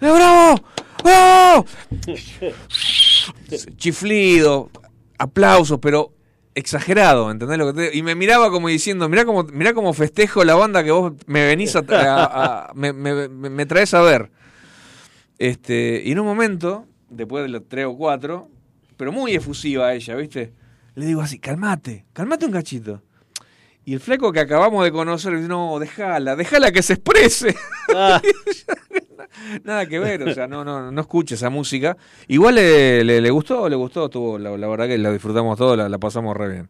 ¡De 0.00 0.10
bravo! 0.10 0.60
¡Oh! 1.04 1.64
Chiflido, 3.76 4.68
aplausos, 5.16 5.78
pero 5.78 6.12
exagerado, 6.56 7.30
¿entendés 7.30 7.58
lo 7.58 7.72
que 7.72 7.90
te... 7.90 7.96
Y 7.96 8.02
me 8.02 8.16
miraba 8.16 8.50
como 8.50 8.66
diciendo, 8.66 9.08
mirá 9.08 9.24
cómo, 9.24 9.44
mirá 9.44 9.74
cómo 9.74 9.92
festejo 9.92 10.42
la 10.42 10.56
banda 10.56 10.82
que 10.82 10.90
vos 10.90 11.12
me 11.26 11.46
venís 11.46 11.76
a, 11.76 12.72
me, 12.74 12.92
me, 12.92 13.66
traes 13.66 13.94
a 13.94 14.00
ver. 14.00 14.32
Este, 15.38 16.02
y 16.04 16.10
en 16.10 16.18
un 16.18 16.26
momento, 16.26 16.88
después 17.10 17.44
de 17.44 17.48
los 17.48 17.68
tres 17.68 17.86
o 17.86 17.96
cuatro, 17.96 18.48
pero 18.96 19.12
muy 19.12 19.34
efusiva 19.36 19.94
ella, 19.94 20.16
¿viste? 20.16 20.52
Le 20.96 21.06
digo 21.06 21.20
así, 21.20 21.38
calmate, 21.38 22.06
calmate 22.12 22.44
un 22.44 22.50
cachito. 22.50 23.02
Y 23.84 23.94
el 23.94 24.00
flaco 24.00 24.32
que 24.32 24.40
acabamos 24.40 24.84
de 24.84 24.92
conocer, 24.92 25.32
no, 25.32 25.78
déjala, 25.80 26.36
déjala 26.36 26.70
que 26.72 26.82
se 26.82 26.94
exprese. 26.94 27.54
Ah. 27.94 28.22
Nada 29.64 29.86
que 29.86 29.98
ver, 29.98 30.22
o 30.22 30.32
sea, 30.32 30.46
no, 30.46 30.64
no, 30.64 30.90
no 30.90 31.00
escuche 31.00 31.34
esa 31.34 31.50
música. 31.50 31.96
Igual 32.28 32.54
le, 32.54 33.04
le, 33.04 33.30
gustó, 33.30 33.68
le 33.68 33.76
gustó, 33.76 34.08
tuvo, 34.08 34.38
la, 34.38 34.50
verdad 34.50 34.86
que 34.86 34.96
la 34.96 35.12
disfrutamos 35.12 35.58
todos, 35.58 35.76
la, 35.76 35.98
pasamos 35.98 36.34
re 36.36 36.48
bien. 36.48 36.68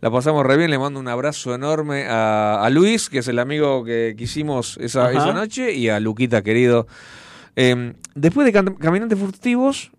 La 0.00 0.10
pasamos 0.10 0.44
re 0.44 0.56
bien, 0.56 0.70
le 0.70 0.78
mando 0.78 0.98
un 0.98 1.06
abrazo 1.06 1.54
enorme 1.54 2.06
a, 2.08 2.68
Luis, 2.72 3.08
que 3.08 3.18
es 3.18 3.28
el 3.28 3.38
amigo 3.38 3.84
que, 3.84 4.16
hicimos 4.18 4.78
esa, 4.78 5.12
esa, 5.12 5.32
noche, 5.32 5.72
y 5.74 5.88
a 5.88 6.00
Luquita, 6.00 6.42
querido. 6.42 6.88
Em, 7.56 7.94
después 8.14 8.52
de 8.52 8.52
Caminantes 8.52 9.18
Furtivos, 9.18 9.92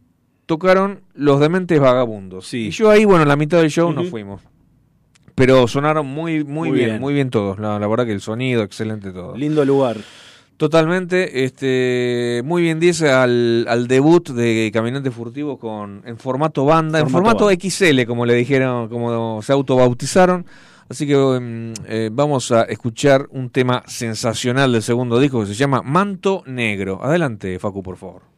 tocaron 0.45 1.01
Los 1.13 1.39
Dementes 1.39 1.79
Vagabundos. 1.79 2.47
Sí. 2.47 2.67
Y 2.67 2.71
yo 2.71 2.89
ahí, 2.89 3.05
bueno, 3.05 3.23
en 3.23 3.29
la 3.29 3.37
mitad 3.37 3.59
del 3.59 3.69
show 3.69 3.93
nos 3.93 4.09
fuimos. 4.09 4.41
Pero 5.35 5.67
sonaron 5.67 6.07
muy, 6.07 6.43
muy, 6.45 6.71
bien, 6.71 6.99
muy 6.99 7.13
bien 7.13 7.29
todos. 7.29 7.59
La, 7.59 7.77
verdad 7.79 8.05
que 8.05 8.13
el 8.13 8.21
sonido, 8.21 8.63
excelente 8.63 9.11
todo. 9.11 9.35
Lindo 9.35 9.65
lugar. 9.65 9.97
Totalmente, 10.57 11.43
este, 11.43 12.41
muy 12.45 12.61
bien 12.61 12.79
dice 12.79 13.11
al, 13.11 13.65
al 13.67 13.89
debut 13.89 14.29
de 14.29 14.71
Caminantes 14.73 15.13
Furtivos 15.13 15.59
con, 15.59 16.01
en 16.05 16.17
formato 16.17 16.63
banda, 16.63 16.99
en 16.99 17.09
formato 17.09 17.49
XL, 17.49 18.05
como 18.07 18.25
le 18.25 18.35
dijeron, 18.35 18.87
como 18.87 19.41
se 19.41 19.51
autobautizaron. 19.51 20.45
Así 20.87 21.07
que 21.07 21.13
em, 21.13 21.73
eh, 21.87 22.09
vamos 22.11 22.51
a 22.51 22.63
escuchar 22.63 23.27
un 23.31 23.49
tema 23.49 23.83
sensacional 23.87 24.71
del 24.71 24.83
segundo 24.83 25.19
disco 25.19 25.41
que 25.41 25.47
se 25.47 25.55
llama 25.55 25.81
Manto 25.81 26.43
Negro. 26.45 27.03
Adelante, 27.03 27.59
Facu, 27.59 27.83
por 27.83 27.97
favor. 27.97 28.34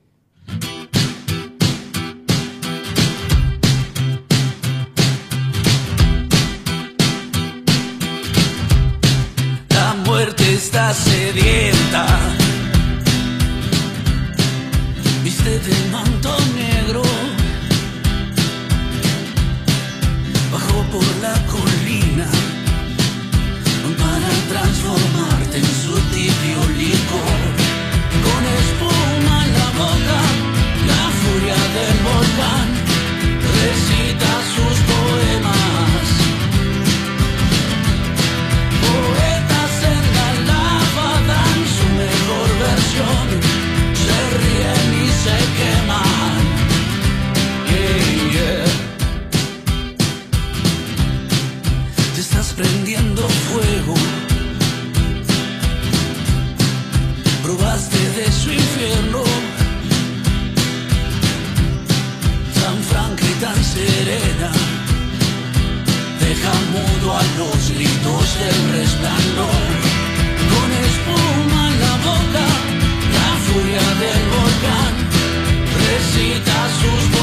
Está 10.58 10.92
sedienta. 10.92 12.06
Viste 15.24 15.60
de 15.60 15.90
manto 15.92 16.36
negro, 16.56 17.04
bajó 20.52 20.80
por 20.94 21.08
la 21.22 21.36
colina 21.54 22.28
para 24.02 24.30
transformarte 24.52 25.58
en 25.58 25.70
su 25.84 25.94
tibio 26.16 26.77
fuego. 53.30 53.94
Probaste 57.44 57.98
de 58.18 58.32
su 58.32 58.52
infierno, 58.52 59.24
tan 62.60 62.78
franca 62.84 63.24
y 63.24 63.36
tan 63.44 63.64
serena. 63.64 64.52
Deja 66.20 66.54
mudo 66.74 67.18
a 67.18 67.24
los 67.40 67.72
gritos 67.72 68.26
del 68.42 68.60
resplandor, 68.80 69.68
con 70.52 70.68
espuma 70.88 71.62
en 71.72 71.80
la 71.86 71.96
boca, 72.10 72.46
la 73.18 73.30
furia 73.48 73.86
del 74.04 74.24
volcán, 74.36 74.94
recita 75.88 76.58
sus 76.82 77.17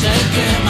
shaking 0.00 0.67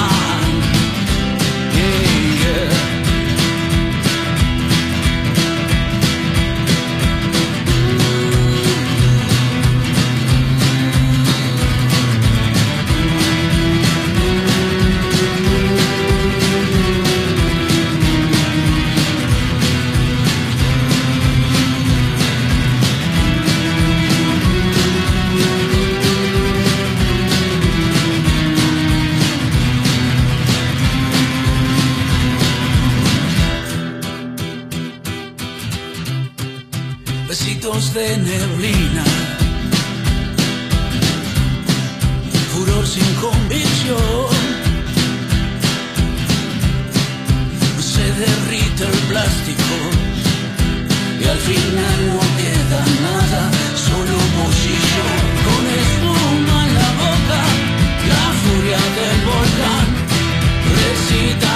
de 37.79 38.17
neblina. 38.17 39.05
Furor 42.51 42.85
sin 42.85 43.15
convicción. 43.15 44.27
Se 47.79 48.03
derrite 48.25 48.83
el 48.83 48.99
plástico 49.11 49.77
y 51.21 51.25
al 51.25 51.39
final 51.39 51.99
no 52.09 52.21
queda 52.41 52.81
nada, 53.09 53.43
solo 53.89 54.17
posición 54.41 55.19
con 55.47 55.63
espuma 55.83 56.67
en 56.67 56.75
la 56.75 56.91
boca, 57.05 57.41
la 58.13 58.25
furia 58.43 58.81
del 58.99 59.21
volcán 59.31 59.87
recita 60.81 61.48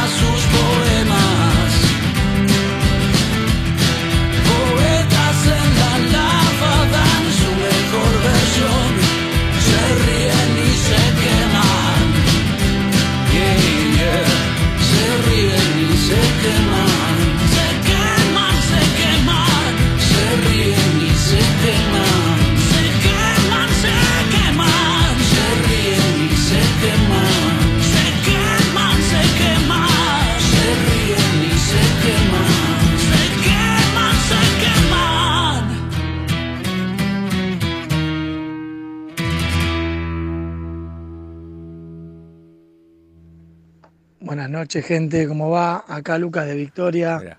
noches, 44.53 44.84
gente. 44.84 45.26
¿Cómo 45.26 45.50
va? 45.50 45.84
Acá 45.88 46.18
Lucas 46.18 46.46
de 46.46 46.55
Victoria. 46.55 47.38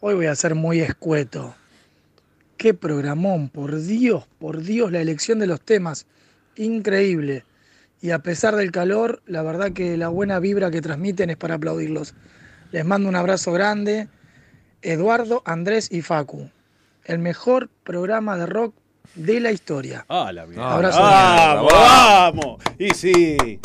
Hoy 0.00 0.14
voy 0.14 0.26
a 0.26 0.34
ser 0.34 0.54
muy 0.54 0.80
escueto. 0.80 1.54
Qué 2.56 2.74
programón, 2.74 3.48
por 3.48 3.80
Dios, 3.80 4.26
por 4.38 4.62
Dios, 4.62 4.90
la 4.90 5.00
elección 5.00 5.38
de 5.38 5.46
los 5.46 5.60
temas. 5.60 6.06
Increíble. 6.56 7.44
Y 8.02 8.10
a 8.10 8.18
pesar 8.18 8.56
del 8.56 8.72
calor, 8.72 9.22
la 9.26 9.42
verdad 9.42 9.72
que 9.72 9.96
la 9.96 10.08
buena 10.08 10.40
vibra 10.40 10.70
que 10.70 10.82
transmiten 10.82 11.30
es 11.30 11.36
para 11.36 11.54
aplaudirlos. 11.54 12.14
Les 12.72 12.84
mando 12.84 13.08
un 13.08 13.16
abrazo 13.16 13.52
grande. 13.52 14.08
Eduardo, 14.82 15.42
Andrés 15.44 15.88
y 15.90 16.02
Facu. 16.02 16.50
El 17.04 17.20
mejor 17.20 17.70
programa 17.84 18.36
de 18.36 18.46
rock 18.46 18.74
de 19.14 19.40
la 19.40 19.52
historia. 19.52 20.04
Ah, 20.08 20.32
la 20.32 20.46
mierda. 20.46 20.74
Abrazo. 20.74 21.00
Vamos, 21.00 21.72
vamos. 21.72 22.62
Y 22.78 22.90
sí. 22.90 23.60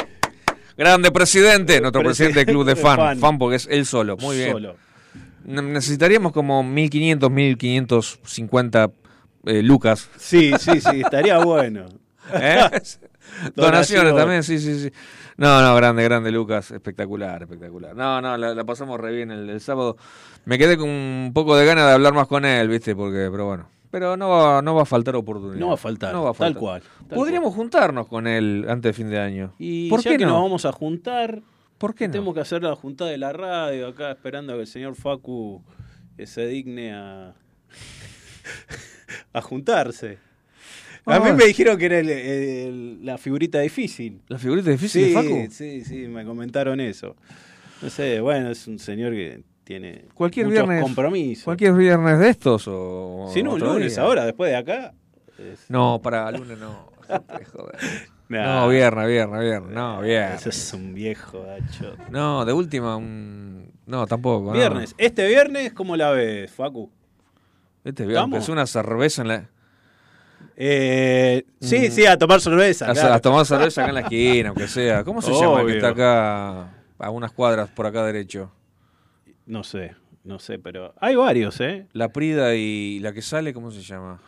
Grande 0.78 1.12
presidente, 1.12 1.80
nuestro 1.80 2.02
presidente 2.02 2.40
del 2.40 2.48
club 2.48 2.66
de 2.66 2.76
fan. 2.76 2.98
Fan. 2.98 3.20
fan. 3.20 3.38
porque 3.38 3.58
es 3.58 3.68
él 3.70 3.86
solo. 3.86 4.18
Muy 4.18 4.38
bien. 4.38 4.52
Solo. 4.54 4.76
Necesitaríamos 5.46 6.32
como 6.32 6.64
1500, 6.64 7.30
1550 7.30 8.92
eh, 9.46 9.62
lucas. 9.62 10.10
Sí, 10.18 10.52
sí, 10.60 10.80
sí, 10.80 11.02
estaría 11.02 11.38
bueno. 11.40 11.86
¿eh? 12.34 12.70
Donaciones 13.56 14.16
también, 14.16 14.44
sí, 14.44 14.60
sí, 14.60 14.80
sí. 14.80 14.92
No, 15.38 15.62
no, 15.62 15.76
grande, 15.76 16.04
grande, 16.04 16.32
Lucas. 16.32 16.72
Espectacular, 16.72 17.42
espectacular. 17.42 17.96
No, 17.96 18.22
no, 18.22 18.38
la, 18.38 18.54
la 18.54 18.64
pasamos 18.64 19.00
re 19.00 19.12
bien 19.14 19.32
el, 19.32 19.50
el 19.50 19.62
sábado. 19.62 19.98
Me 20.46 20.58
quedé 20.58 20.78
con 20.78 20.90
un 20.90 21.32
poco 21.34 21.56
de 21.56 21.66
ganas 21.66 21.88
de 21.88 21.94
hablar 21.94 22.14
más 22.14 22.28
con 22.28 22.46
él, 22.46 22.68
¿viste? 22.68 22.96
Porque, 22.96 23.30
pero 23.32 23.48
bueno. 23.48 23.73
Pero 23.94 24.18
no 24.18 24.28
va, 24.30 24.60
no 24.64 24.74
va 24.74 24.82
a 24.82 24.86
faltar 24.86 25.16
oportunidad. 25.16 25.60
No 25.60 25.68
va 25.68 25.76
a 25.76 25.78
faltar, 25.78 26.12
No 26.14 26.24
va 26.24 26.32
a 26.32 26.34
tal 26.34 26.56
cual, 26.56 26.82
tal 27.08 27.16
Podríamos 27.16 27.54
juntarnos 27.54 28.08
con 28.08 28.26
él 28.26 28.66
antes 28.68 28.90
de 28.90 28.94
fin 28.94 29.10
de 29.12 29.20
año. 29.20 29.54
Y 29.60 29.88
¿Por 29.88 30.02
ya 30.02 30.12
qué 30.14 30.18
que 30.18 30.26
no? 30.26 30.32
nos 30.32 30.42
vamos 30.42 30.66
a 30.66 30.72
juntar, 30.72 31.44
¿Por 31.78 31.94
qué 31.94 32.08
no? 32.08 32.12
tenemos 32.14 32.34
que 32.34 32.40
hacer 32.40 32.64
la 32.64 32.76
juntada 32.76 33.12
de 33.12 33.20
la 33.20 33.32
radio 33.34 33.90
acá 33.90 34.10
esperando 34.10 34.54
a 34.54 34.56
que 34.56 34.62
el 34.62 34.68
señor 34.68 34.96
Facu 34.96 35.62
eh, 36.18 36.26
se 36.26 36.48
digne 36.48 36.92
a, 36.92 37.36
a 39.34 39.42
juntarse. 39.42 40.18
A 41.06 41.20
mí 41.20 41.30
Ah. 41.30 41.34
me 41.34 41.46
dijeron 41.46 41.78
que 41.78 41.86
era 41.86 42.00
el- 42.00 42.10
el- 42.10 43.06
la 43.06 43.18
figurita 43.20 43.60
difícil. 43.60 44.22
¿La 44.28 44.40
figurita 44.40 44.72
difícil 44.72 45.04
Sí, 45.04 45.10
de 45.10 45.14
Facu? 45.14 45.48
sí, 45.52 45.84
sí, 45.86 46.08
me 46.08 46.26
comentaron 46.26 46.80
eso. 46.80 47.16
No 47.82 47.90
sé, 47.90 48.22
bueno, 48.22 48.50
es 48.50 48.66
un 48.68 48.80
señor 48.80 49.12
que 49.12 49.44
tiene 49.64 50.06
Cualquier 50.14 50.48
muchos 50.48 50.66
viernes. 50.66 50.84
compromisos. 50.84 51.44
Cualquier 51.46 51.74
viernes 51.74 52.20
de 52.20 52.30
estos 52.30 52.66
o. 52.68 53.30
Si 53.34 53.42
no, 53.44 53.54
un 53.54 53.60
lunes 53.60 53.96
día. 53.96 54.04
ahora, 54.04 54.26
después 54.26 54.50
de 54.52 54.58
acá. 54.58 54.94
es- 55.38 55.70
No, 55.70 56.00
para 56.02 56.30
lunes 56.32 56.58
no. 56.58 56.90
Joder. 57.54 57.80
No, 58.30 58.68
viernes, 58.70 59.08
viernes, 59.08 59.42
viernes. 59.42 59.72
No, 59.76 60.02
viernes. 60.02 60.48
es 60.48 60.74
un 60.74 60.96
viejo, 60.96 61.44
gacho. 61.44 61.94
No, 62.10 62.44
de 62.46 62.54
última, 62.54 62.96
un... 62.96 63.72
no, 63.86 64.08
tampoco. 64.08 64.48
no. 64.48 64.54
Viernes. 64.54 64.96
Este 64.98 65.28
viernes, 65.28 65.72
¿cómo 65.74 65.96
la 65.96 66.10
ves, 66.12 66.52
Facu? 66.52 66.90
Este 67.84 68.04
viernes, 68.08 68.24
¿Estamos? 68.26 68.44
es 68.44 68.50
una 68.50 68.66
cerveza 68.66 69.22
en 69.22 69.28
la. 69.28 69.50
Eh, 70.56 71.46
sí, 71.60 71.92
sí, 71.92 72.06
a 72.08 72.18
tomar 72.18 72.42
cerveza. 72.42 72.90
A, 72.90 72.94
claro. 72.94 73.14
a 73.14 73.20
tomar 73.20 73.46
cerveza 73.46 73.82
acá 73.82 73.90
en 73.90 73.96
la 73.96 74.02
esquina, 74.08 74.50
aunque 74.50 74.68
sea. 74.68 75.04
¿Cómo 75.04 75.22
se 75.22 75.32
llama 75.32 75.62
el 75.62 75.68
que 75.68 75.74
está 75.76 75.90
acá 75.90 76.70
a 76.98 77.10
unas 77.12 77.32
cuadras 77.34 77.70
por 77.70 77.86
acá 77.86 78.04
derecho? 78.06 78.52
No 79.46 79.64
sé, 79.64 79.96
no 80.24 80.40
sé, 80.40 80.58
pero 80.60 80.94
hay 81.00 81.16
varios, 81.16 81.60
¿eh? 81.62 81.88
La 81.94 82.10
Prida 82.10 82.56
y 82.56 83.00
la 83.00 83.12
que 83.14 83.22
sale, 83.22 83.54
¿cómo 83.54 83.72
se 83.72 83.82
llama? 83.82 84.20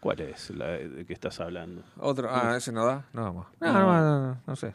¿Cuál 0.00 0.20
es 0.20 0.50
la 0.50 0.66
de 0.68 1.04
que 1.06 1.12
estás 1.12 1.40
hablando? 1.40 1.82
Otro. 1.98 2.28
Ah, 2.30 2.54
ese 2.56 2.70
no 2.72 2.84
da. 2.84 3.06
No, 3.12 3.32
más. 3.32 3.46
No, 3.60 3.72
No. 3.72 3.80
no, 3.80 4.00
no, 4.00 4.26
no, 4.28 4.40
no 4.46 4.56
sé. 4.56 4.74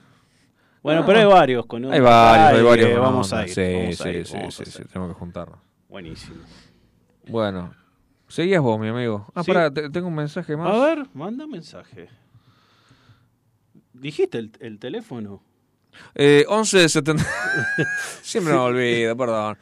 Bueno, 0.84 1.02
No. 1.02 1.06
pero 1.08 1.20
hay 1.20 1.26
varios. 1.26 1.66
Con 1.68 1.86
Hay 1.86 2.00
varios, 2.00 2.48
hay 2.50 2.58
Ay, 2.58 2.64
varios. 2.64 2.90
eh, 2.90 2.98
Vamos 2.98 3.32
a 3.34 3.44
ir. 3.44 3.50
Sí, 3.50 3.62
vamos 3.62 3.96
sí, 3.98 4.04
a 4.08 4.12
ir, 4.12 4.26
sí, 4.28 4.34
vamos 4.38 4.56
sí, 4.56 4.64
a 4.64 4.66
sí, 4.66 4.72
hacer. 4.72 4.88
tenemos 4.88 5.14
que 5.14 5.20
juntarnos. 5.20 5.60
Buenísimo. 5.88 6.42
Bueno, 7.28 7.74
seguías 8.28 8.62
vos, 8.62 8.80
mi 8.80 8.88
amigo. 8.88 9.28
Ah, 9.36 9.44
Sí. 9.44 9.52
pará, 9.54 9.72
te- 9.72 9.90
tengo 9.92 10.08
un 10.08 10.16
mensaje 10.16 10.58
más. 10.58 10.74
A 10.74 10.86
ver, 10.86 11.08
manda 11.14 11.46
mensaje. 11.46 12.10
¿Dijiste 13.94 14.40
el, 14.40 14.52
el 14.60 14.80
teléfono? 14.80 15.44
Eh, 16.16 16.46
11 16.48 16.90
70. 16.90 17.26
Siempre 18.22 18.54
me 18.54 18.60
olvido, 18.60 19.16
perdón. 19.18 19.58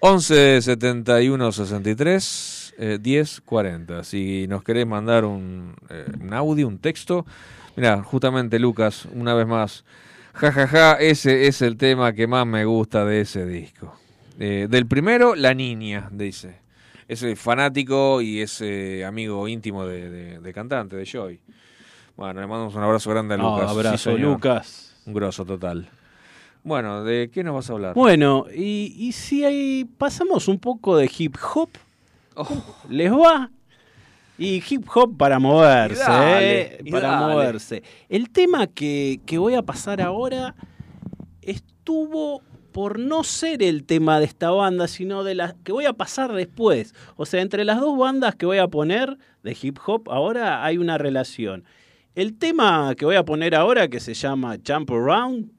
11 0.00 0.62
71 0.62 1.52
63 1.52 2.74
eh, 2.78 2.98
10 3.00 3.40
40. 3.42 4.04
Si 4.04 4.46
nos 4.48 4.62
querés 4.62 4.86
mandar 4.86 5.24
un, 5.24 5.74
eh, 5.90 6.06
un 6.20 6.32
audio, 6.32 6.68
un 6.68 6.78
texto. 6.78 7.26
Mira, 7.76 8.02
justamente 8.02 8.58
Lucas, 8.58 9.06
una 9.12 9.34
vez 9.34 9.46
más. 9.46 9.84
Ja, 10.34 10.52
ja, 10.52 10.68
ja, 10.68 10.92
ese 10.94 11.48
es 11.48 11.62
el 11.62 11.76
tema 11.76 12.12
que 12.12 12.26
más 12.28 12.46
me 12.46 12.64
gusta 12.64 13.04
de 13.04 13.22
ese 13.22 13.44
disco. 13.44 13.98
Eh, 14.38 14.68
del 14.70 14.86
primero, 14.86 15.34
La 15.34 15.52
Niña, 15.54 16.08
dice. 16.12 16.60
Ese 17.08 17.34
fanático 17.34 18.20
y 18.20 18.40
ese 18.40 19.04
amigo 19.04 19.48
íntimo 19.48 19.84
de, 19.86 20.10
de- 20.10 20.38
de 20.38 20.52
cantante, 20.52 20.94
de 20.94 21.04
Joy. 21.06 21.40
Bueno, 22.16 22.40
le 22.40 22.46
mandamos 22.46 22.74
un 22.74 22.82
abrazo 22.82 23.10
grande 23.10 23.34
a 23.34 23.36
No, 23.38 23.50
Lucas. 23.56 23.70
Sí, 23.72 23.76
abrazo, 23.78 23.98
señor. 24.12 24.20
Lucas. 24.20 24.94
Un 25.08 25.14
grosso 25.14 25.44
total. 25.46 25.88
Bueno, 26.62 27.02
¿de 27.02 27.30
qué 27.32 27.42
nos 27.42 27.54
vas 27.54 27.70
a 27.70 27.72
hablar? 27.72 27.94
Bueno, 27.94 28.44
y, 28.54 28.94
y 28.98 29.12
si 29.12 29.42
ahí 29.42 29.86
pasamos 29.96 30.48
un 30.48 30.58
poco 30.58 30.96
de 30.98 31.10
hip 31.18 31.34
hop, 31.54 31.70
Oh, 32.40 32.46
¿les 32.90 33.10
va? 33.10 33.50
Y 34.38 34.62
hip 34.68 34.86
hop 34.94 35.16
para 35.16 35.38
moverse, 35.38 36.02
Y 36.02 36.06
dale, 36.06 36.60
¿eh? 36.62 36.78
y 36.84 36.90
para 36.92 37.08
dale. 37.08 37.32
moverse. 37.34 37.82
El 38.10 38.28
tema 38.30 38.66
que, 38.66 39.20
que 39.24 39.38
voy 39.38 39.54
a 39.54 39.62
pasar 39.62 40.00
ahora 40.02 40.54
estuvo 41.42 42.42
por 42.72 42.98
no 42.98 43.24
ser 43.24 43.62
el 43.62 43.84
tema 43.84 44.20
de 44.20 44.26
esta 44.26 44.50
banda, 44.50 44.86
sino 44.88 45.24
de 45.24 45.34
la 45.34 45.56
que 45.64 45.72
voy 45.72 45.86
a 45.86 45.94
pasar 45.94 46.32
después. 46.32 46.94
O 47.16 47.26
sea, 47.26 47.40
entre 47.40 47.64
las 47.64 47.80
dos 47.80 47.98
bandas 47.98 48.36
que 48.36 48.46
voy 48.46 48.58
a 48.58 48.68
poner 48.68 49.16
de 49.42 49.56
hip 49.60 49.78
hop, 49.86 50.08
ahora 50.10 50.64
hay 50.64 50.78
una 50.78 50.98
relación. 50.98 51.64
El 52.18 52.36
tema 52.36 52.96
que 52.96 53.04
voy 53.04 53.14
a 53.14 53.24
poner 53.24 53.54
ahora, 53.54 53.86
que 53.86 54.00
se 54.00 54.12
llama 54.12 54.56
Jump 54.66 54.90
Around, 54.90 55.52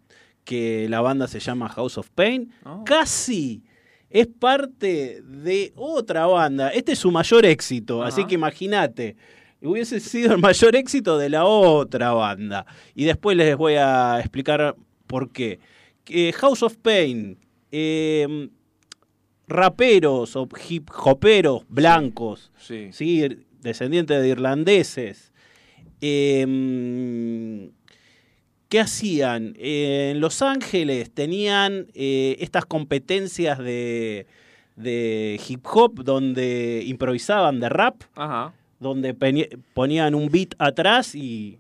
que 0.44 0.88
la 0.90 1.00
banda 1.00 1.26
se 1.26 1.40
llama 1.40 1.70
House 1.70 1.98
of 1.98 2.10
Pain, 2.10 2.52
Oh. 2.66 2.84
casi 2.84 3.64
es 4.10 4.28
parte 4.28 5.22
de 5.22 5.72
otra 5.78 6.26
banda. 6.26 6.68
Este 6.72 6.92
es 6.92 7.00
su 7.00 7.12
mayor 7.12 7.46
éxito, 7.46 8.04
así 8.04 8.26
que 8.26 8.36
imagínate. 8.36 9.16
Hubiese 9.62 10.02
sido 10.02 10.34
el 10.34 10.42
mayor 10.42 10.76
éxito 10.76 11.18
de 11.18 11.30
la 11.30 11.46
otra 11.46 12.12
banda. 12.12 12.66
Y 12.94 13.06
después 13.06 13.38
les 13.38 13.56
voy 13.56 13.76
a 13.76 14.20
explicar 14.20 14.76
por 15.08 15.32
qué. 15.32 15.62
Eh, 16.08 16.34
House 16.34 16.62
of 16.62 16.76
Pain, 16.76 17.38
eh, 17.72 18.50
raperos 19.48 20.36
o 20.36 20.46
hip 20.68 20.90
hoperos 21.06 21.64
blancos, 21.70 22.52
sí. 22.58 22.90
¿sí? 22.92 23.46
descendientes 23.62 24.22
de 24.22 24.28
irlandeses. 24.28 25.29
Em, 26.02 27.72
¿Qué 28.70 28.80
hacían? 28.80 29.56
En 29.58 30.20
Los 30.20 30.44
Ángeles 30.44 31.12
tenían 31.12 31.88
eh, 31.96 32.38
estas 32.40 32.66
competencias 32.66 33.58
de, 33.58 34.28
de, 34.76 35.42
hip 35.48 35.66
hop 35.66 36.04
donde 36.04 36.84
improvisaban 36.86 37.60
de 37.60 37.68
rap, 37.68 38.04
donde 38.80 39.16
ponían 39.74 40.14
un 40.14 40.30
beat 40.30 40.54
atrás 40.60 41.16
y 41.16 41.60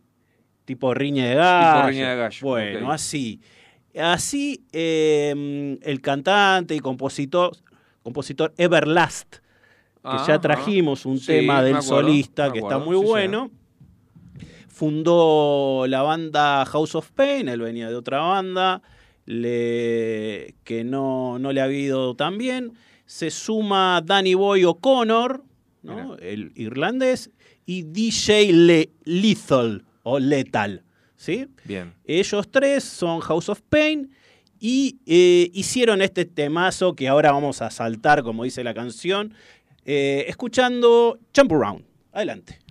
tipo 0.66 0.94
riña 0.94 1.30
de 1.30 1.36
gallo. 1.36 2.38
Bueno, 2.42 2.92
así. 2.92 3.42
Así 4.00 4.64
em, 4.72 5.80
el 5.82 6.02
cantante 6.02 6.76
y 6.76 6.80
compositor, 6.80 7.58
compositor 8.04 8.54
Everlast, 8.56 9.38
que 10.04 10.18
ya 10.28 10.40
trajimos 10.40 11.08
un 11.08 11.20
tema 11.20 11.64
del 11.64 11.82
solista 11.82 12.52
que 12.52 12.60
está 12.60 12.78
muy 12.78 12.98
bueno 12.98 13.50
fundó 14.80 15.88
la 15.90 16.04
banda 16.04 16.64
House 16.66 16.96
of 16.96 17.12
Pain, 17.12 17.50
él 17.50 17.60
venía 17.60 17.90
de 17.90 17.96
otra 17.96 18.20
banda 18.20 18.82
que 19.26 20.84
no, 20.86 21.38
no, 21.38 21.52
le 21.52 21.60
ha 21.60 21.70
ido 21.70 22.16
tan 22.16 22.38
bien. 22.38 22.72
Se 23.06 23.30
suma 23.30 24.02
Danny 24.06 24.36
Boy 24.36 24.64
O'Connor, 24.64 25.44
¿no? 25.84 26.16
el 26.16 26.54
irlandés, 26.56 27.30
y 27.66 27.84
DJ 27.84 28.54
le, 28.54 28.90
Lethal 29.04 29.84
o 30.04 30.18
Lethal. 30.18 30.86
¿sí? 31.18 31.48
Bien. 31.66 31.94
Ellos 32.06 32.48
tres 32.50 32.86
son 32.86 33.20
House 33.20 33.50
of 33.50 33.62
Pain 33.68 34.10
y 34.62 35.00
eh, 35.06 35.52
hicieron 35.54 36.02
este 36.02 36.24
temazo 36.24 36.96
que 36.96 37.10
ahora 37.10 37.34
vamos 37.34 37.62
a 37.62 37.70
saltar, 37.70 38.24
como 38.24 38.46
dice 38.46 38.64
la 38.64 38.74
canción, 38.74 39.34
eh, 39.84 40.24
escuchando 40.30 41.20
Jump 41.36 41.52
Around. 41.52 41.84
Adelante. 42.14 42.69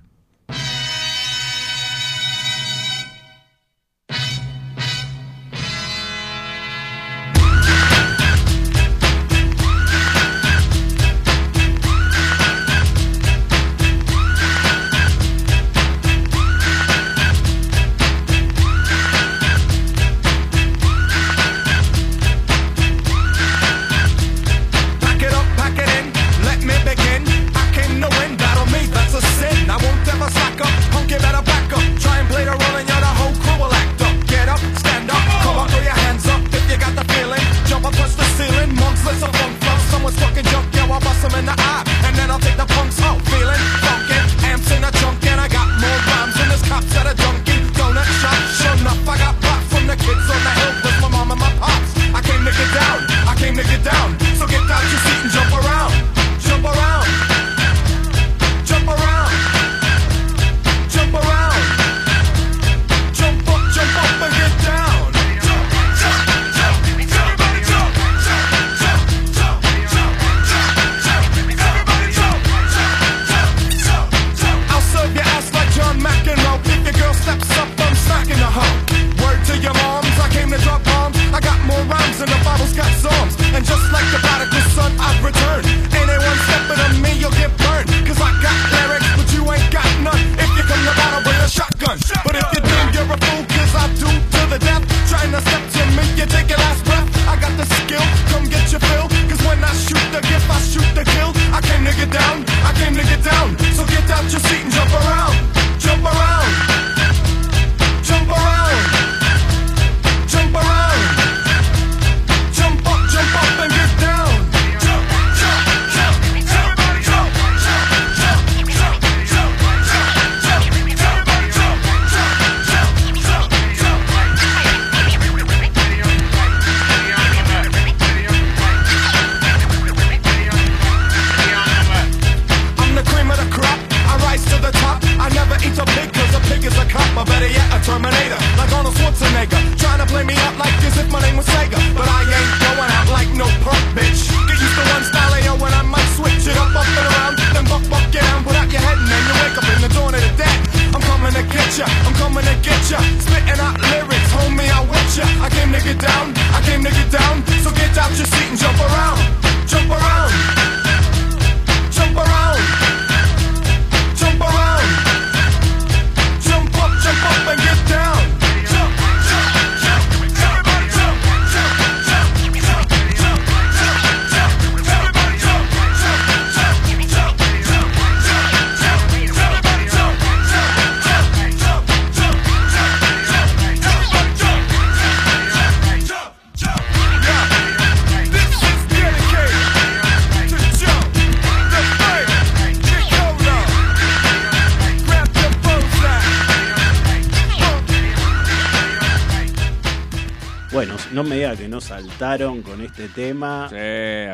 este 202.99 203.15
tema. 203.15 203.69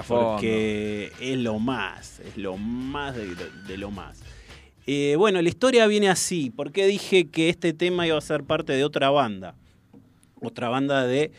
Porque 0.09 1.13
es 1.21 1.39
lo 1.39 1.59
más, 1.59 2.21
es 2.21 2.37
lo 2.39 2.57
más 2.57 3.15
de, 3.15 3.77
lo 3.77 3.91
más. 3.91 4.23
Eh, 4.87 5.17
bueno, 5.19 5.43
la 5.43 5.49
historia 5.49 5.87
viene 5.87 6.09
así. 6.09 6.51
¿Por 6.51 6.73
qué 6.73 6.87
dije 6.87 7.29
que 7.29 7.51
este 7.51 7.75
tema 7.75 8.07
iba 8.07 8.17
a 8.17 8.23
ser 8.23 8.45
parte 8.45 8.73
de 8.73 8.85
otra 8.85 9.11
banda? 9.11 9.55
Otra 10.41 10.71
banda 10.71 11.07
de 11.07 11.33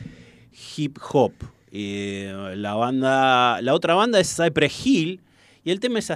hip 0.78 0.98
hop. 1.12 1.34
Eh, 1.72 2.54
la, 2.56 2.76
banda, 2.76 3.60
la 3.62 3.74
otra 3.74 3.96
banda 3.96 4.20
es 4.20 4.36
Cypress 4.36 4.86
Hill 4.86 5.22
y 5.64 5.72
el 5.72 5.80
tema 5.80 6.00
es. 6.00 6.12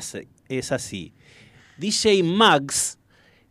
Es 0.48 0.72
así. 0.72 1.14
DJ 1.78 2.24
Max 2.24 3.00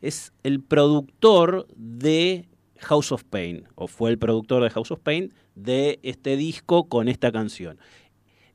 es 0.01 0.33
el 0.45 0.63
productor 0.63 1.67
de 1.77 2.49
House 2.79 3.11
of 3.11 3.25
Pain, 3.25 3.67
o 3.75 3.89
fue 3.89 4.11
el 4.11 4.19
productor 4.19 4.63
de 4.63 4.71
House 4.71 4.91
of 4.91 5.01
Pain, 5.01 5.33
de 5.59 5.99
este 6.03 6.37
disco 6.37 6.89
con 6.89 7.09
esta 7.09 7.33
canción. 7.33 7.79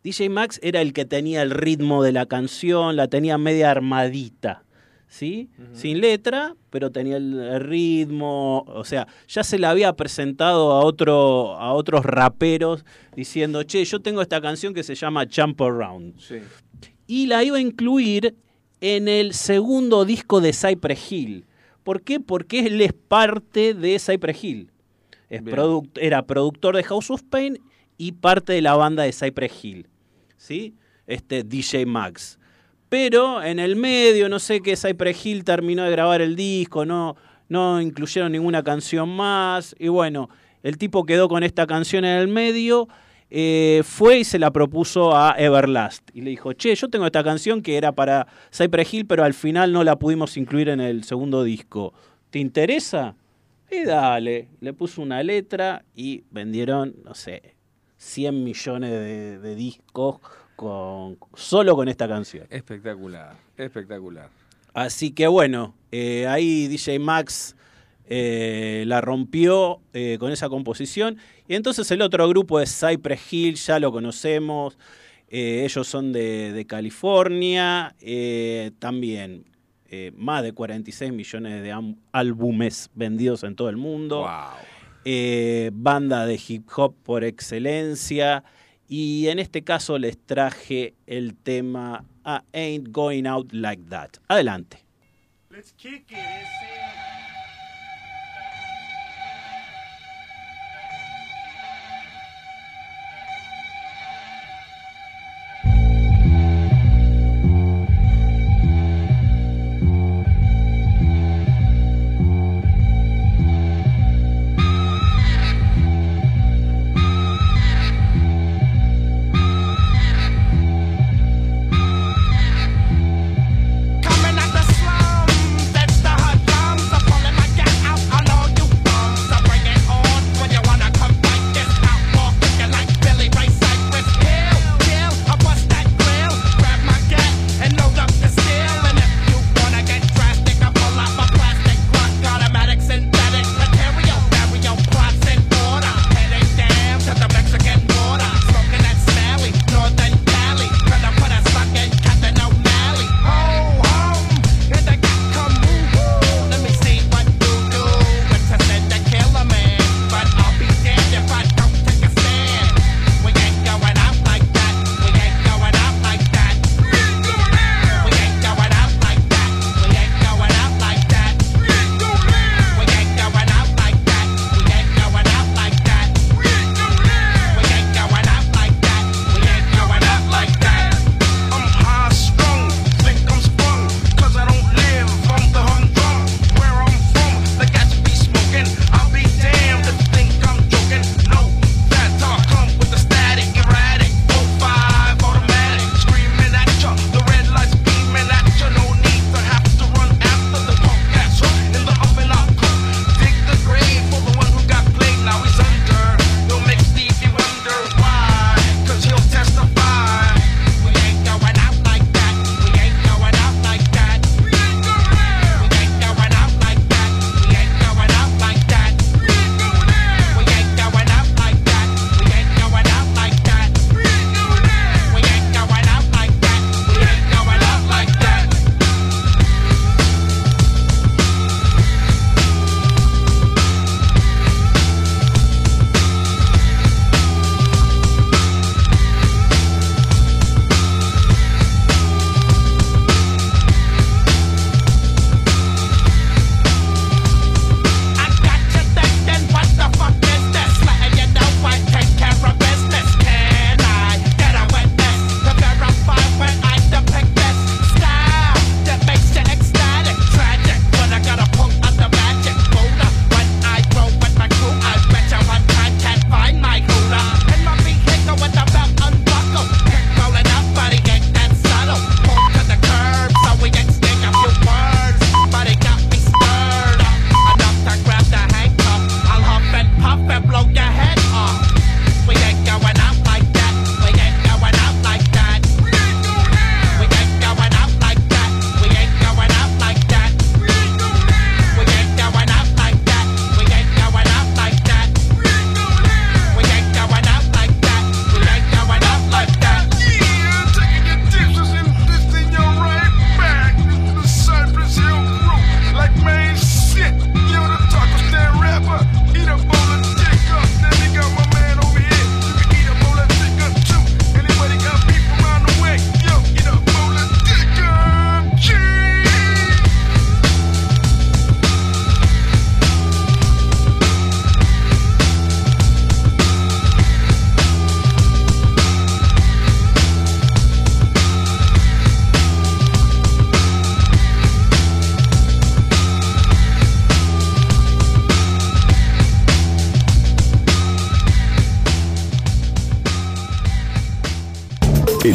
DJ 0.03 0.29
Max 0.29 0.59
era 0.61 0.81
el 0.81 0.91
que 0.91 1.05
tenía 1.05 1.41
el 1.41 1.51
ritmo 1.51 2.03
de 2.03 2.11
la 2.11 2.25
canción, 2.25 2.95
la 2.95 3.07
tenía 3.07 3.37
media 3.37 3.71
armadita, 3.71 4.65
¿sí? 5.07 5.49
Sin 5.71 6.01
letra, 6.01 6.55
pero 6.69 6.91
tenía 6.91 7.15
el 7.17 7.61
ritmo, 7.61 8.65
o 8.67 8.83
sea, 8.83 9.07
ya 9.29 9.43
se 9.45 9.59
la 9.59 9.69
había 9.69 9.93
presentado 9.93 10.73
a, 10.73 10.81
a 10.81 11.73
otros 11.73 12.05
raperos 12.05 12.83
diciendo, 13.15 13.63
che, 13.63 13.85
yo 13.85 14.01
tengo 14.01 14.21
esta 14.21 14.41
canción 14.41 14.73
que 14.73 14.83
se 14.83 14.95
llama 14.95 15.25
Jump 15.33 15.61
Around. 15.61 16.15
Y 17.07 17.27
la 17.27 17.43
iba 17.43 17.57
a 17.57 17.61
incluir 17.61 18.35
en 18.81 19.07
el 19.07 19.33
segundo 19.33 20.03
disco 20.03 20.41
de 20.41 20.51
Cypress 20.51 21.11
Hill. 21.11 21.45
¿Por 21.83 22.01
qué? 22.01 22.19
Porque 22.19 22.65
él 22.65 22.81
es 22.81 22.91
parte 22.91 23.73
de 23.73 23.97
Cypress 23.99 24.43
Hill. 24.43 24.72
Es 25.33 25.41
era 25.95 26.27
productor 26.27 26.75
de 26.75 26.83
House 26.83 27.09
of 27.09 27.23
Pain 27.23 27.57
y 27.97 28.11
parte 28.11 28.53
de 28.53 28.61
la 28.61 28.75
banda 28.75 29.01
de 29.01 29.11
Cypress 29.11 29.63
Hill. 29.63 29.87
¿Sí? 30.37 30.75
Este 31.07 31.43
DJ 31.43 31.87
Max. 31.87 32.37
Pero 32.87 33.41
en 33.41 33.57
el 33.57 33.75
medio, 33.75 34.29
no 34.29 34.37
sé 34.37 34.61
qué, 34.61 34.75
Cypress 34.75 35.25
Hill 35.25 35.43
terminó 35.43 35.83
de 35.83 35.89
grabar 35.89 36.21
el 36.21 36.35
disco, 36.35 36.85
no, 36.85 37.15
no 37.49 37.81
incluyeron 37.81 38.31
ninguna 38.31 38.61
canción 38.61 39.09
más. 39.09 39.75
Y 39.79 39.87
bueno, 39.87 40.29
el 40.61 40.77
tipo 40.77 41.03
quedó 41.03 41.27
con 41.27 41.41
esta 41.41 41.65
canción 41.65 42.05
en 42.05 42.19
el 42.19 42.27
medio. 42.27 42.87
eh, 43.35 43.81
fue 43.83 44.19
y 44.19 44.23
se 44.25 44.37
la 44.37 44.51
propuso 44.51 45.15
a 45.15 45.33
Everlast. 45.39 46.07
Y 46.13 46.21
le 46.21 46.29
dijo, 46.29 46.53
che, 46.53 46.75
yo 46.75 46.87
tengo 46.89 47.07
esta 47.07 47.23
canción 47.23 47.63
que 47.63 47.77
era 47.77 47.91
para 47.91 48.27
Cypress 48.51 48.93
Hill, 48.93 49.07
pero 49.07 49.23
al 49.23 49.33
final 49.33 49.73
no 49.73 49.83
la 49.83 49.97
pudimos 49.97 50.37
incluir 50.37 50.69
en 50.69 50.79
el 50.79 51.03
segundo 51.03 51.43
disco. 51.43 51.93
¿Te 52.29 52.37
interesa? 52.37 53.15
Y 53.73 53.85
dale. 53.85 54.49
Le 54.59 54.73
puso 54.73 55.01
una 55.01 55.23
letra 55.23 55.83
y 55.95 56.23
vendieron, 56.29 56.95
no 57.03 57.15
sé, 57.15 57.55
100 57.97 58.43
millones 58.43 58.91
de, 58.91 59.39
de 59.39 59.55
discos 59.55 60.19
con, 60.55 61.17
solo 61.33 61.75
con 61.75 61.87
esta 61.87 62.07
canción. 62.07 62.45
Espectacular, 62.49 63.35
espectacular. 63.57 64.29
Así 64.73 65.11
que 65.11 65.27
bueno, 65.27 65.75
eh, 65.91 66.27
ahí 66.27 66.67
DJ 66.67 66.99
Max 66.99 67.55
eh, 68.05 68.83
la 68.87 69.01
rompió 69.01 69.81
eh, 69.93 70.17
con 70.19 70.31
esa 70.31 70.49
composición. 70.49 71.17
Y 71.47 71.55
entonces 71.55 71.89
el 71.91 72.01
otro 72.01 72.27
grupo 72.27 72.59
es 72.59 72.77
Cypress 72.79 73.33
Hill, 73.33 73.55
ya 73.55 73.79
lo 73.79 73.91
conocemos. 73.91 74.77
Ellos 75.35 75.87
son 75.87 76.11
de, 76.11 76.51
de 76.53 76.65
California. 76.67 77.95
también 78.77 79.45
eh, 79.95 80.11
más 80.15 80.41
de 80.41 80.53
46 80.53 81.13
millones 81.13 81.61
de 81.61 81.93
álbumes 82.13 82.89
vendidos 82.95 83.43
en 83.43 83.55
todo 83.55 83.69
el 83.69 83.77
mundo. 83.77 84.21
Wow. 84.21 84.57
Eh, 85.05 85.69
banda 85.71 86.25
de 86.25 86.41
hip 86.47 86.67
hop 86.75 86.95
por 87.03 87.23
excelencia. 87.23 88.43
Y 88.87 89.27
en 89.27 89.37
este 89.37 89.61
caso 89.61 89.99
les 89.99 90.17
traje 90.17 90.95
el 91.05 91.35
tema 91.35 92.05
I 92.25 92.39
Ain't 92.53 92.87
Going 92.89 93.27
Out 93.27 93.53
Like 93.53 93.83
That. 93.89 94.13
Adelante. 94.27 94.83
Let's 95.51 95.73
kick 95.73 96.09
it. 96.09 96.72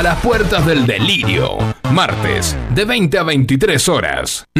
A 0.00 0.02
las 0.02 0.18
puertas 0.20 0.64
del 0.64 0.86
delirio, 0.86 1.58
martes, 1.92 2.56
de 2.74 2.86
20 2.86 3.18
a 3.18 3.22
23 3.22 3.86
horas. 3.90 4.46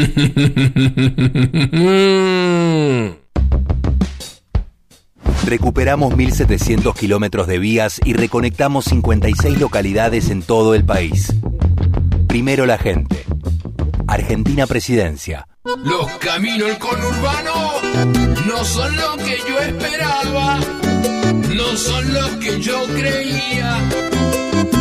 Recuperamos 5.47 6.12
1.700 6.12 6.95
kilómetros 6.95 7.47
de 7.47 7.59
vías 7.59 8.03
y 8.05 8.12
reconectamos 8.12 8.84
56 8.84 9.59
localidades 9.59 10.28
en 10.28 10.43
todo 10.43 10.74
el 10.74 10.84
país. 10.84 11.34
Primero 12.28 12.66
la 12.66 12.76
gente. 12.76 13.24
Argentina 14.09 14.66
Presidencia. 14.66 15.49
Los 15.64 16.07
caminos 16.18 16.68
del 16.68 16.76
conurbano 16.78 17.80
no 18.47 18.62
son 18.62 18.95
lo 18.95 19.16
que 19.16 19.38
yo 19.49 19.59
esperaba, 19.59 20.61
no 21.55 21.76
son 21.78 22.12
los 22.12 22.28
que 22.32 22.61
yo 22.61 22.84
creía, 22.88 23.78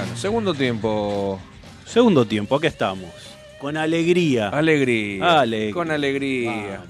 Bueno, 0.00 0.16
segundo 0.16 0.54
tiempo. 0.54 1.38
Segundo 1.84 2.24
tiempo, 2.24 2.56
aquí 2.56 2.68
estamos. 2.68 3.10
Con 3.58 3.76
alegría. 3.76 4.48
Alegría. 4.48 5.40
Ale- 5.40 5.70
Con 5.72 5.90
alegría. 5.90 6.80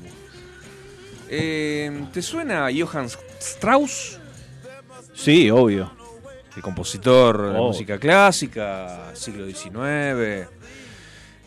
Eh, 1.29 2.05
¿Te 2.13 2.23
suena 2.23 2.69
Johann 2.73 3.07
Strauss? 3.41 4.19
Sí, 5.15 5.51
obvio. 5.51 5.91
El 6.55 6.63
compositor 6.63 7.53
de 7.53 7.59
Oh. 7.59 7.69
música 7.69 7.99
clásica, 7.99 9.11
siglo 9.15 9.45
XIX. 9.47 10.49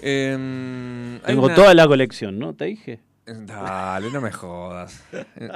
Eh, 0.01 1.19
hay 1.23 1.33
Tengo 1.33 1.45
una- 1.45 1.55
toda 1.55 1.73
la 1.73 1.87
colección, 1.87 2.37
¿no? 2.39 2.53
¿Te 2.53 2.65
dije? 2.65 2.99
Dale, 3.25 4.11
no 4.11 4.19
me 4.19 4.31
jodas. 4.31 5.01
Eh, 5.13 5.49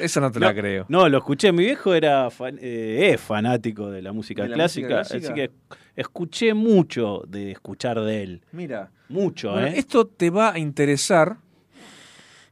Eso 0.00 0.20
no 0.20 0.30
te 0.32 0.40
la 0.40 0.48
no, 0.52 0.58
creo. 0.60 0.86
No, 0.88 1.08
lo 1.10 1.18
escuché. 1.18 1.52
Mi 1.52 1.64
viejo 1.64 1.92
era 1.94 2.30
fan- 2.30 2.58
eh, 2.60 3.10
es 3.12 3.20
fanático 3.20 3.90
de 3.90 4.00
la 4.00 4.12
música 4.12 4.42
¿De 4.44 4.48
la 4.48 4.54
clásica, 4.54 4.98
música 4.98 5.08
clásica? 5.18 5.32
así 5.32 5.34
que 5.34 5.50
escuché 5.94 6.54
mucho 6.54 7.22
de 7.28 7.50
escuchar 7.52 8.00
de 8.00 8.22
él. 8.22 8.42
Mira, 8.52 8.90
Mucho, 9.10 9.50
Bueno, 9.52 9.66
¿eh? 9.66 9.74
esto 9.76 10.06
te 10.06 10.30
va 10.30 10.54
a 10.54 10.58
interesar. 10.58 11.36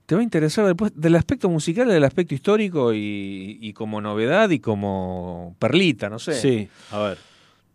Te 0.05 0.15
va 0.15 0.21
a 0.21 0.25
interesar 0.25 0.67
después 0.67 0.93
del 0.95 1.15
aspecto 1.17 1.49
musical, 1.49 1.89
del 1.89 2.05
aspecto 2.05 2.35
histórico 2.35 2.93
y, 2.93 3.57
y 3.63 3.73
como 3.73 4.01
novedad 4.03 4.51
y 4.51 4.59
como 4.61 5.57
perlita, 5.59 6.11
no 6.11 6.19
sé. 6.19 6.35
Sí, 6.35 6.69
a 6.91 6.99
ver. 6.99 7.19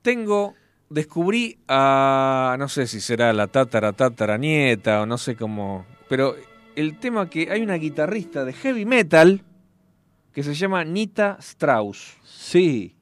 Tengo, 0.04 0.54
descubrí 0.90 1.58
a, 1.68 2.56
no 2.60 2.68
sé 2.70 2.86
si 2.86 3.00
será 3.02 3.34
la 3.34 3.48
tatara 3.48 3.94
tatara 3.94 4.38
nieta 4.38 5.02
o 5.02 5.06
no 5.08 5.18
sé 5.18 5.36
cómo, 5.36 5.86
pero 6.10 6.36
el 6.76 6.98
tema 7.00 7.30
que 7.30 7.50
hay 7.52 7.62
una 7.62 7.76
guitarrista 7.76 8.46
de 8.46 8.54
heavy 8.54 8.86
metal 8.86 9.42
que 10.32 10.44
se 10.44 10.54
llama 10.54 10.84
Nita 10.84 11.38
Strauss. 11.40 12.18
Sí. 12.24 12.96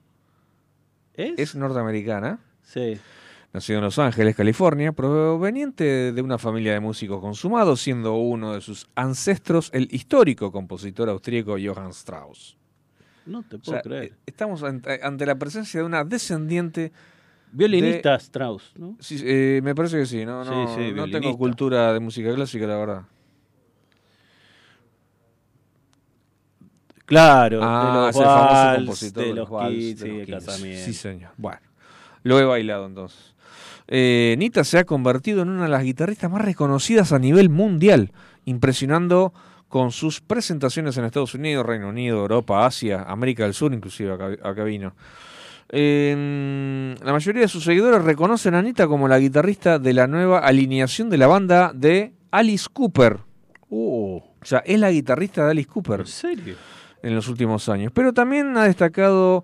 ¿Es? 1.15 1.33
Es 1.37 1.55
norteamericana. 1.55 2.39
Sí. 2.63 2.97
Nacido 3.53 3.79
en 3.79 3.85
Los 3.85 3.99
Ángeles, 3.99 4.35
California, 4.35 4.91
proveniente 4.93 6.11
de 6.11 6.21
una 6.23 6.37
familia 6.39 6.73
de 6.73 6.79
músicos 6.79 7.21
consumados, 7.21 7.81
siendo 7.81 8.15
uno 8.15 8.53
de 8.53 8.61
sus 8.61 8.87
ancestros 8.95 9.69
el 9.73 9.87
histórico 9.91 10.51
compositor 10.51 11.07
austríaco 11.09 11.55
Johann 11.63 11.91
Strauss. 11.91 12.57
No 13.27 13.43
te 13.43 13.57
O 13.57 13.59
puedo 13.59 13.73
sea, 13.77 13.81
creer. 13.83 14.03
eh, 14.05 14.13
estamos 14.25 14.63
ante, 14.63 14.99
ante 15.03 15.25
la 15.27 15.35
presencia 15.35 15.79
de 15.79 15.85
una 15.85 16.03
descendiente. 16.03 16.91
Violinista 17.51 18.11
de- 18.13 18.17
Strauss, 18.17 18.73
¿no? 18.75 18.97
Sí, 18.99 19.19
eh, 19.23 19.61
me 19.63 19.75
parece 19.75 19.99
que 19.99 20.07
sí, 20.07 20.25
no, 20.25 20.43
no, 20.43 20.75
sí, 20.75 20.91
no 20.91 21.07
tengo 21.09 21.37
cultura 21.37 21.93
de 21.93 21.99
música 21.99 22.33
clásica, 22.33 22.65
la 22.65 22.77
verdad. 22.77 23.01
Claro, 27.13 27.59
Ah, 27.63 27.91
de 27.91 27.99
los 28.07 28.09
es 28.09 28.15
el 28.15 28.23
famoso 28.25 28.53
vals, 28.53 28.77
compositor 28.77 29.23
de 29.25 29.33
los 29.33 29.49
vals, 29.49 29.75
kits, 29.75 29.99
de 30.01 30.05
sí, 30.05 30.09
los 30.11 30.17
de 30.19 30.25
kits. 30.25 30.45
casamiento. 30.45 30.85
Sí, 30.85 30.93
señor. 30.93 31.31
Bueno, 31.37 31.59
lo 32.23 32.39
he 32.39 32.45
bailado 32.45 32.85
entonces. 32.87 33.33
Eh, 33.87 34.35
Nita 34.39 34.63
se 34.63 34.77
ha 34.79 34.85
convertido 34.85 35.41
en 35.41 35.49
una 35.49 35.63
de 35.63 35.69
las 35.69 35.83
guitarristas 35.83 36.31
más 36.31 36.41
reconocidas 36.41 37.11
a 37.11 37.19
nivel 37.19 37.49
mundial, 37.49 38.11
impresionando 38.45 39.33
con 39.67 39.91
sus 39.91 40.21
presentaciones 40.21 40.95
en 40.97 41.05
Estados 41.05 41.33
Unidos, 41.33 41.65
Reino 41.65 41.89
Unido, 41.89 42.19
Europa, 42.19 42.65
Asia, 42.65 43.03
América 43.07 43.43
del 43.43 43.53
Sur, 43.53 43.73
inclusive 43.73 44.13
acá, 44.13 44.27
acá 44.43 44.63
vino. 44.63 44.93
Eh, 45.75 46.95
la 47.03 47.11
mayoría 47.11 47.41
de 47.41 47.47
sus 47.47 47.63
seguidores 47.63 48.03
reconocen 48.03 48.53
a 48.55 48.59
Anita 48.59 48.87
como 48.87 49.07
la 49.07 49.17
guitarrista 49.19 49.79
de 49.79 49.93
la 49.93 50.07
nueva 50.07 50.39
alineación 50.39 51.09
de 51.09 51.17
la 51.17 51.27
banda 51.27 51.71
de 51.73 52.13
Alice 52.31 52.67
Cooper. 52.71 53.17
Oh, 53.69 54.17
O 54.41 54.45
sea, 54.45 54.59
es 54.59 54.79
la 54.79 54.91
guitarrista 54.91 55.45
de 55.45 55.51
Alice 55.51 55.67
Cooper 55.69 56.01
¿En 56.01 56.07
serio? 56.07 56.55
En 57.03 57.13
los 57.15 57.27
últimos 57.27 57.69
años. 57.69 57.91
Pero 57.93 58.13
también 58.13 58.57
ha 58.57 58.63
destacado 58.63 59.43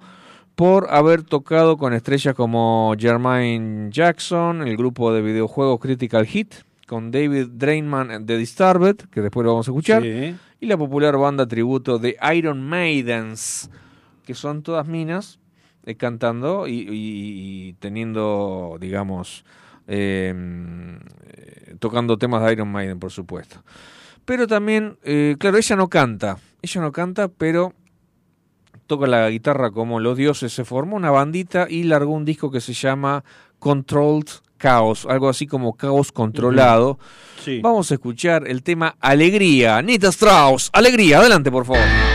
por 0.55 0.87
haber 0.89 1.23
tocado 1.23 1.77
con 1.77 1.93
estrellas 1.93 2.33
como 2.35 2.93
Jermaine 2.97 3.89
Jackson, 3.91 4.67
el 4.67 4.75
grupo 4.75 5.13
de 5.13 5.21
videojuegos 5.21 5.79
Critical 5.79 6.25
Hit, 6.25 6.55
con 6.87 7.11
David 7.11 7.49
Drainman 7.51 8.25
de 8.25 8.37
Disturbed, 8.37 8.95
que 9.11 9.21
después 9.21 9.45
lo 9.45 9.51
vamos 9.51 9.67
a 9.67 9.71
escuchar, 9.71 10.01
Sí. 10.01 10.35
y 10.59 10.65
la 10.65 10.75
popular 10.77 11.15
banda 11.17 11.47
tributo 11.47 11.99
de 11.99 12.17
Iron 12.35 12.61
Maidens, 12.67 13.69
que 14.25 14.33
son 14.33 14.63
todas 14.63 14.87
minas 14.87 15.39
eh, 15.85 15.95
cantando 15.95 16.67
y, 16.67 16.73
y- 16.81 17.69
y 17.69 17.73
teniendo, 17.73 18.77
digamos, 18.81 19.45
eh, 19.87 20.33
eh, 21.33 21.75
tocando 21.79 22.17
temas 22.17 22.43
de 22.45 22.51
Iron 22.53 22.71
Maiden, 22.71 22.99
por 22.99 23.11
supuesto. 23.11 23.63
Pero 24.25 24.45
también, 24.45 24.97
eh, 25.03 25.35
claro, 25.39 25.57
ella 25.57 25.75
no 25.75 25.87
canta, 25.87 26.37
ella 26.61 26.81
no 26.81 26.91
canta, 26.91 27.27
pero 27.27 27.73
toca 28.87 29.07
la 29.07 29.29
guitarra 29.29 29.71
como 29.71 29.99
los 29.99 30.17
dioses, 30.17 30.51
se 30.51 30.65
formó 30.65 30.95
una 30.95 31.11
bandita 31.11 31.67
y 31.69 31.83
largó 31.83 32.11
un 32.11 32.25
disco 32.25 32.51
que 32.51 32.59
se 32.59 32.73
llama 32.73 33.23
Controlled 33.59 34.27
Chaos, 34.59 35.05
algo 35.07 35.29
así 35.29 35.47
como 35.47 35.77
caos 35.77 36.11
controlado. 36.11 36.99
Sí. 37.43 37.61
Vamos 37.61 37.91
a 37.91 37.93
escuchar 37.93 38.47
el 38.47 38.63
tema 38.63 38.95
Alegría, 38.99 39.81
Nita 39.81 40.09
Strauss, 40.09 40.69
Alegría, 40.73 41.19
adelante 41.19 41.51
por 41.51 41.65
favor. 41.65 42.08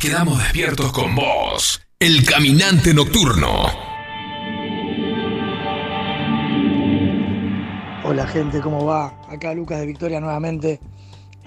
Quedamos 0.00 0.38
despiertos 0.38 0.92
con 0.92 1.14
vos. 1.14 1.82
El 1.98 2.24
caminante 2.24 2.94
nocturno. 2.94 3.66
Hola 8.04 8.26
gente, 8.26 8.60
¿cómo 8.60 8.84
va? 8.86 9.20
Acá 9.28 9.54
Lucas 9.54 9.78
de 9.80 9.86
Victoria 9.86 10.20
nuevamente. 10.20 10.80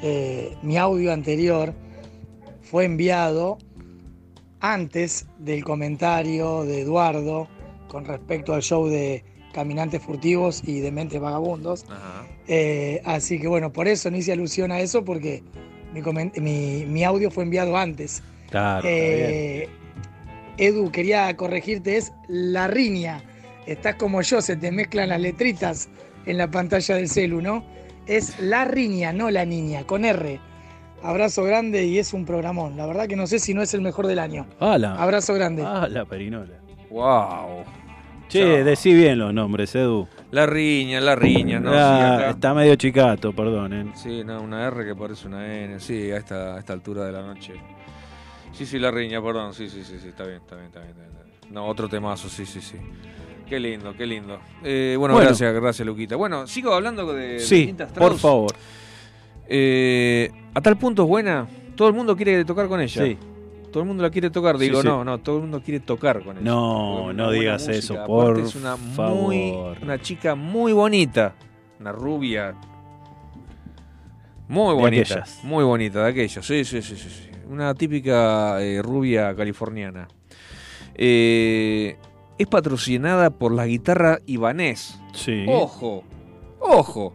Eh, 0.01 0.55
mi 0.61 0.77
audio 0.77 1.11
anterior 1.11 1.73
fue 2.61 2.85
enviado 2.85 3.57
antes 4.59 5.25
del 5.39 5.63
comentario 5.63 6.63
de 6.63 6.81
Eduardo 6.81 7.47
con 7.87 8.05
respecto 8.05 8.53
al 8.53 8.61
show 8.61 8.87
de 8.87 9.23
Caminantes 9.53 10.01
Furtivos 10.01 10.61
y 10.65 10.79
Dementes 10.79 11.19
Vagabundos. 11.19 11.85
Eh, 12.47 13.01
así 13.05 13.39
que 13.39 13.47
bueno, 13.47 13.73
por 13.73 13.87
eso 13.87 14.09
no 14.11 14.17
hice 14.17 14.31
alusión 14.31 14.71
a 14.71 14.79
eso 14.79 15.03
porque 15.03 15.43
mi, 15.93 16.01
comen- 16.01 16.31
mi- 16.39 16.85
mi 16.85 17.03
audio 17.03 17.29
fue 17.31 17.43
enviado 17.43 17.75
antes. 17.77 18.21
Claro, 18.53 18.87
Eh, 18.87 19.67
Edu, 20.59 20.91
quería 20.91 21.35
corregirte, 21.35 21.97
es 21.97 22.13
la 22.27 22.67
riña. 22.67 23.19
Estás 23.65 23.95
como 23.95 24.21
yo, 24.21 24.41
se 24.41 24.55
te 24.57 24.71
mezclan 24.71 25.09
las 25.09 25.19
letritas 25.19 25.89
en 26.27 26.37
la 26.37 26.51
pantalla 26.51 26.93
del 26.95 27.09
celu, 27.09 27.41
¿no? 27.41 27.65
Es 28.05 28.39
la 28.39 28.63
riña, 28.65 29.11
no 29.11 29.31
la 29.31 29.43
niña, 29.43 29.85
con 29.87 30.05
R. 30.05 30.39
Abrazo 31.01 31.43
grande 31.45 31.83
y 31.85 31.97
es 31.97 32.13
un 32.13 32.25
programón. 32.25 32.77
La 32.77 32.85
verdad 32.85 33.07
que 33.07 33.15
no 33.15 33.25
sé 33.25 33.39
si 33.39 33.55
no 33.55 33.63
es 33.63 33.73
el 33.73 33.81
mejor 33.81 34.05
del 34.05 34.19
año. 34.19 34.45
¡Hala! 34.59 34.97
Abrazo 35.01 35.33
grande. 35.33 35.63
¡Ah, 35.65 35.87
la 35.89 36.05
perinola! 36.05 36.53
¡Wow! 36.91 37.63
Che, 38.29 38.63
decí 38.63 38.93
bien 38.93 39.17
los 39.17 39.33
nombres, 39.33 39.73
Edu. 39.73 40.07
La 40.29 40.45
riña, 40.45 41.01
la 41.01 41.15
riña, 41.15 41.59
¿no? 41.59 41.71
Ah, 41.73 42.17
Sí, 42.17 42.21
acá- 42.23 42.29
Está 42.29 42.53
medio 42.53 42.75
chicato, 42.75 43.33
perdonen. 43.33 43.93
Sí, 43.95 44.23
no, 44.23 44.41
una 44.41 44.67
R 44.67 44.85
que 44.85 44.95
parece 44.95 45.27
una 45.27 45.45
N, 45.63 45.79
sí, 45.79 46.11
a 46.11 46.17
esta, 46.17 46.55
a 46.55 46.59
esta 46.59 46.73
altura 46.73 47.05
de 47.05 47.11
la 47.13 47.21
noche. 47.23 47.53
Sí, 48.53 48.65
sí, 48.65 48.79
la 48.79 48.91
riña, 48.91 49.21
perdón, 49.21 49.53
sí, 49.53 49.67
sí, 49.69 49.83
sí, 49.83 49.97
sí, 50.01 50.07
está 50.09 50.23
bien, 50.25 50.37
está 50.37 50.55
bien, 50.55 50.67
está 50.67 50.79
bien. 50.81 50.91
está 50.91 51.23
bien. 51.23 51.53
No, 51.53 51.67
otro 51.67 51.89
temazo, 51.89 52.29
sí, 52.29 52.45
sí, 52.45 52.61
sí. 52.61 52.77
Qué 53.47 53.59
lindo, 53.59 53.93
qué 53.95 54.05
lindo. 54.07 54.39
Eh, 54.63 54.95
bueno, 54.97 55.13
Bueno. 55.15 55.27
gracias, 55.29 55.53
gracias, 55.53 55.85
Luquita. 55.85 56.15
Bueno, 56.15 56.47
sigo 56.47 56.73
hablando 56.73 57.11
de, 57.13 57.39
Sí, 57.39 57.75
por 57.97 58.17
favor. 58.17 58.51
Eh, 59.47 60.31
a 60.53 60.61
tal 60.61 60.77
punto 60.77 61.03
es 61.03 61.09
buena, 61.09 61.47
todo 61.75 61.87
el 61.89 61.93
mundo 61.93 62.15
quiere 62.15 62.45
tocar 62.45 62.67
con 62.67 62.79
ella. 62.79 63.03
Sí. 63.03 63.17
Todo 63.71 63.81
el 63.83 63.87
mundo 63.87 64.03
la 64.03 64.11
quiere 64.11 64.29
tocar, 64.29 64.57
digo, 64.57 64.81
sí. 64.81 64.87
no, 64.87 65.03
no, 65.03 65.19
todo 65.19 65.37
el 65.37 65.41
mundo 65.41 65.61
quiere 65.61 65.79
tocar 65.79 66.23
con 66.23 66.37
ella. 66.37 66.45
No, 66.45 67.11
no 67.11 67.31
digas 67.31 67.63
música. 67.67 67.77
eso, 67.77 67.93
Aparte 67.95 68.07
por 68.07 68.39
es 68.39 68.55
una 68.55 68.77
favor. 68.77 69.15
muy 69.23 69.51
una 69.81 69.99
chica 69.99 70.35
muy 70.35 70.71
bonita, 70.73 71.33
una 71.79 71.91
rubia 71.91 72.53
muy 74.47 74.75
De 74.75 74.81
bonita, 74.81 75.01
aquellas. 75.15 75.39
muy 75.43 75.63
bonita 75.63 76.03
de 76.03 76.09
aquellos, 76.11 76.45
sí, 76.45 76.63
sí, 76.63 76.81
sí, 76.83 76.95
sí, 76.95 77.09
sí. 77.09 77.29
Una 77.49 77.73
típica 77.75 78.61
eh, 78.61 78.81
rubia 78.81 79.35
californiana. 79.35 80.07
Eh, 80.95 81.97
es 82.37 82.47
patrocinada 82.47 83.29
por 83.31 83.51
la 83.53 83.65
guitarra 83.65 84.19
Ibanez. 84.25 84.95
Sí. 85.13 85.45
Ojo, 85.47 86.03
ojo. 86.59 87.13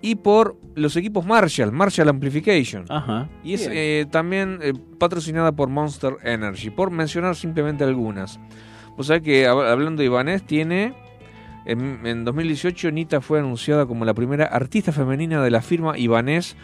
Y 0.00 0.14
por 0.16 0.56
los 0.76 0.94
equipos 0.96 1.26
Marshall, 1.26 1.72
Marshall 1.72 2.08
Amplification. 2.08 2.84
Ajá. 2.88 3.28
Y 3.42 3.54
es 3.54 3.68
eh, 3.70 4.06
también 4.10 4.60
eh, 4.62 4.72
patrocinada 4.98 5.52
por 5.52 5.68
Monster 5.68 6.16
Energy, 6.22 6.70
por 6.70 6.90
mencionar 6.90 7.34
simplemente 7.34 7.82
algunas. 7.84 8.38
O 8.96 9.02
sea 9.02 9.20
que 9.20 9.48
hab- 9.48 9.68
hablando 9.70 10.00
de 10.00 10.06
Ibanez, 10.06 10.42
tiene. 10.44 10.94
En, 11.66 12.06
en 12.06 12.24
2018, 12.24 12.90
Nita 12.92 13.20
fue 13.20 13.40
anunciada 13.40 13.84
como 13.86 14.04
la 14.04 14.14
primera 14.14 14.46
artista 14.46 14.92
femenina 14.92 15.42
de 15.42 15.50
la 15.50 15.60
firma 15.60 15.98
Ibanez 15.98 16.56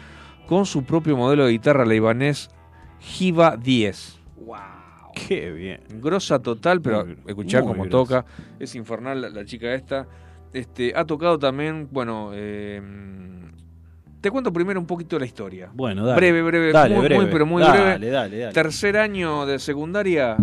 con 0.47 0.65
su 0.65 0.83
propio 0.83 1.15
modelo 1.17 1.45
de 1.45 1.51
guitarra, 1.51 1.85
la 1.85 1.93
Ibanez 1.93 2.49
Jiva 3.05 3.55
10. 3.55 4.19
Qué 5.27 5.51
bien. 5.51 5.79
Grosa 6.01 6.39
total, 6.39 6.81
pero 6.81 7.05
escuchar 7.25 7.61
cómo 7.61 7.83
grosa. 7.85 7.89
toca. 7.89 8.25
Es 8.59 8.75
infernal 8.75 9.21
la, 9.21 9.29
la 9.29 9.45
chica 9.45 9.73
esta. 9.73 10.07
Este, 10.51 10.91
ha 10.95 11.05
tocado 11.05 11.37
también, 11.39 11.87
bueno, 11.91 12.31
eh, 12.33 12.81
te 14.21 14.31
cuento 14.31 14.51
primero 14.51 14.79
un 14.79 14.85
poquito 14.87 15.17
la 15.19 15.25
historia. 15.25 15.69
Bueno, 15.73 16.05
dale. 16.05 16.15
Breve, 16.17 16.41
breve, 16.41 16.71
Dale, 16.71 16.95
muy, 16.95 17.05
breve. 17.05 17.21
muy, 17.21 17.31
pero 17.31 17.45
muy 17.45 17.61
Dale, 17.61 17.97
breve. 17.97 18.09
dale. 18.11 18.51
Tercer 18.51 18.97
año 18.97 19.45
de 19.45 19.59
secundaria, 19.59 20.35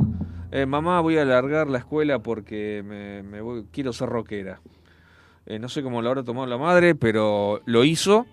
eh, 0.51 0.65
mamá, 0.67 1.01
voy 1.01 1.19
a 1.19 1.23
alargar 1.23 1.69
la 1.69 1.79
escuela 1.79 2.21
porque 2.21 2.83
me, 2.87 3.23
me 3.23 3.41
voy- 3.41 3.67
quiero 3.73 3.93
ser 3.93 4.09
rockera. 4.09 4.61
Eh, 5.47 5.59
no 5.59 5.69
sé 5.69 5.83
cómo 5.83 6.01
lo 6.01 6.09
habrá 6.09 6.23
tomado 6.23 6.47
la 6.47 6.57
madre, 6.59 6.95
pero 6.95 7.61
lo 7.67 7.85
hizo. 7.85 8.27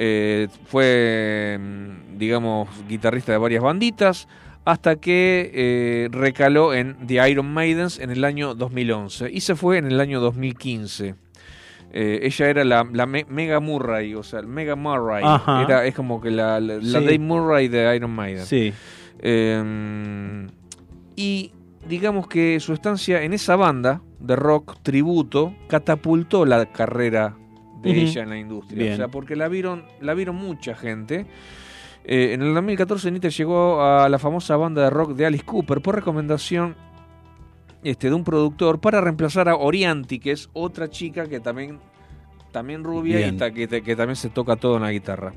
Eh, 0.00 0.46
fue, 0.66 1.58
mm, 1.60 2.18
digamos, 2.18 2.68
guitarrista 2.88 3.32
de 3.32 3.38
varias 3.38 3.62
banditas, 3.62 4.28
hasta 4.64 4.96
que 4.96 5.50
eh, 5.54 6.08
recaló 6.12 6.72
en 6.72 6.96
The 7.06 7.28
Iron 7.30 7.52
Maidens 7.52 7.98
en 7.98 8.10
el 8.10 8.24
año 8.24 8.54
2011 8.54 9.30
y 9.32 9.40
se 9.40 9.56
fue 9.56 9.78
en 9.78 9.86
el 9.86 9.98
año 10.00 10.20
2015. 10.20 11.14
Eh, 11.90 12.20
ella 12.22 12.48
era 12.50 12.64
la, 12.64 12.86
la 12.92 13.06
Me- 13.06 13.24
Mega 13.28 13.60
Murray, 13.60 14.14
o 14.14 14.22
sea, 14.22 14.42
Mega 14.42 14.76
Murray. 14.76 15.24
Era, 15.64 15.86
es 15.86 15.94
como 15.94 16.20
que 16.20 16.30
la, 16.30 16.60
la. 16.60 16.78
Dave 17.00 17.18
Murray 17.18 17.68
de 17.68 17.96
Iron 17.96 18.10
Maiden. 18.10 18.44
Sí. 18.44 18.72
Eh, 19.20 20.46
y 21.16 21.52
digamos 21.88 22.28
que 22.28 22.60
su 22.60 22.72
estancia 22.74 23.22
en 23.22 23.32
esa 23.32 23.56
banda 23.56 24.02
de 24.20 24.36
rock 24.36 24.76
tributo 24.82 25.54
catapultó 25.68 26.44
la 26.44 26.66
carrera 26.66 27.36
de 27.82 27.90
ella 28.02 28.22
en 28.22 28.28
la 28.30 28.38
industria. 28.38 28.78
Bien. 28.82 28.92
O 28.94 28.96
sea, 28.96 29.08
porque 29.08 29.36
la 29.36 29.48
vieron, 29.48 29.84
la 30.00 30.14
vieron 30.14 30.36
mucha 30.36 30.74
gente. 30.74 31.26
Eh, 32.04 32.32
en 32.32 32.42
el 32.42 32.54
2014 32.54 33.10
Nita 33.10 33.28
llegó 33.28 33.82
a 33.82 34.08
la 34.08 34.18
famosa 34.18 34.56
banda 34.56 34.82
de 34.82 34.90
rock 34.90 35.12
de 35.14 35.26
Alice 35.26 35.44
Cooper 35.44 35.80
por 35.82 35.94
recomendación 35.94 36.74
este, 37.84 38.08
de 38.08 38.14
un 38.14 38.24
productor 38.24 38.80
para 38.80 39.00
reemplazar 39.00 39.48
a 39.48 39.56
Orianti, 39.56 40.18
que 40.18 40.32
es 40.32 40.48
otra 40.52 40.88
chica 40.88 41.26
que 41.26 41.38
también, 41.40 41.78
también 42.50 42.82
rubia 42.82 43.20
y 43.28 43.32
ta- 43.36 43.50
que, 43.52 43.68
que 43.68 43.94
también 43.96 44.16
se 44.16 44.30
toca 44.30 44.56
todo 44.56 44.76
en 44.76 44.82
la 44.82 44.90
guitarra. 44.92 45.32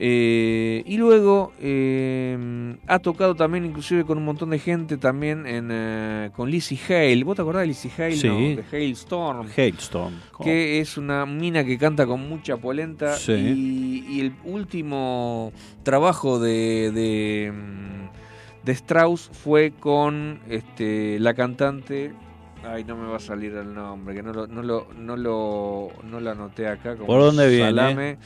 Eh, 0.00 0.84
y 0.86 0.96
luego 0.96 1.52
eh, 1.60 2.76
ha 2.86 3.00
tocado 3.00 3.34
también 3.34 3.64
inclusive 3.64 4.04
con 4.04 4.16
un 4.16 4.24
montón 4.24 4.50
de 4.50 4.60
gente 4.60 4.96
también 4.96 5.44
en, 5.44 5.70
eh, 5.72 6.30
con 6.36 6.48
Lizzie 6.48 6.78
Hale. 6.88 7.24
¿Vos 7.24 7.34
te 7.34 7.42
acordás 7.42 7.62
de 7.62 7.66
Lizzie 7.66 7.90
Hale? 7.98 8.16
Sí. 8.16 8.28
No, 8.28 8.62
de 8.62 8.64
Hailstorm. 8.70 9.48
Hailstorm. 9.56 10.14
Que 10.40 10.78
es 10.78 10.96
una 10.96 11.26
mina 11.26 11.64
que 11.64 11.76
canta 11.78 12.06
con 12.06 12.28
mucha 12.28 12.56
polenta. 12.56 13.16
Sí. 13.16 13.32
Y, 13.32 14.04
y 14.08 14.20
el 14.20 14.34
último 14.44 15.52
trabajo 15.82 16.38
de, 16.38 16.92
de, 16.92 17.52
mm, 17.52 18.64
de 18.64 18.72
Strauss 18.72 19.30
fue 19.32 19.72
con 19.72 20.38
este, 20.48 21.18
la 21.18 21.34
cantante. 21.34 22.12
Ay, 22.64 22.84
no 22.84 22.96
me 22.96 23.08
va 23.08 23.16
a 23.16 23.20
salir 23.20 23.52
el 23.54 23.74
nombre, 23.74 24.14
que 24.14 24.22
no 24.22 24.32
lo, 24.32 24.46
no 24.46 24.62
lo, 24.62 24.86
no 24.96 25.16
lo, 25.16 25.88
no 26.04 26.20
lo 26.20 26.30
anoté 26.30 26.68
acá. 26.68 26.94
Como 26.94 27.06
¿Por 27.08 27.20
dónde 27.20 27.48
viene? 27.48 27.64
salame. 27.64 28.18
Ah, 28.20 28.24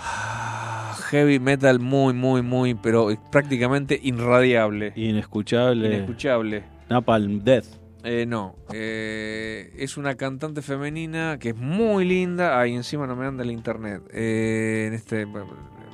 Heavy 1.10 1.40
metal 1.40 1.80
muy, 1.80 2.12
muy, 2.14 2.42
muy, 2.42 2.74
pero 2.74 3.08
prácticamente 3.30 3.98
irradiable. 4.02 4.92
Inescuchable. 4.96 5.88
Inescuchable. 5.88 6.64
Napalm 6.88 7.42
Death. 7.42 7.66
Eh, 8.02 8.24
no, 8.26 8.56
eh, 8.72 9.72
es 9.76 9.98
una 9.98 10.14
cantante 10.14 10.62
femenina 10.62 11.38
que 11.38 11.50
es 11.50 11.56
muy 11.56 12.04
linda. 12.04 12.58
Ahí 12.58 12.74
encima 12.74 13.06
no 13.06 13.14
me 13.14 13.26
anda 13.26 13.42
el 13.42 13.50
internet. 13.50 14.02
Eh, 14.12 14.86
en 14.88 14.94
este 14.94 15.26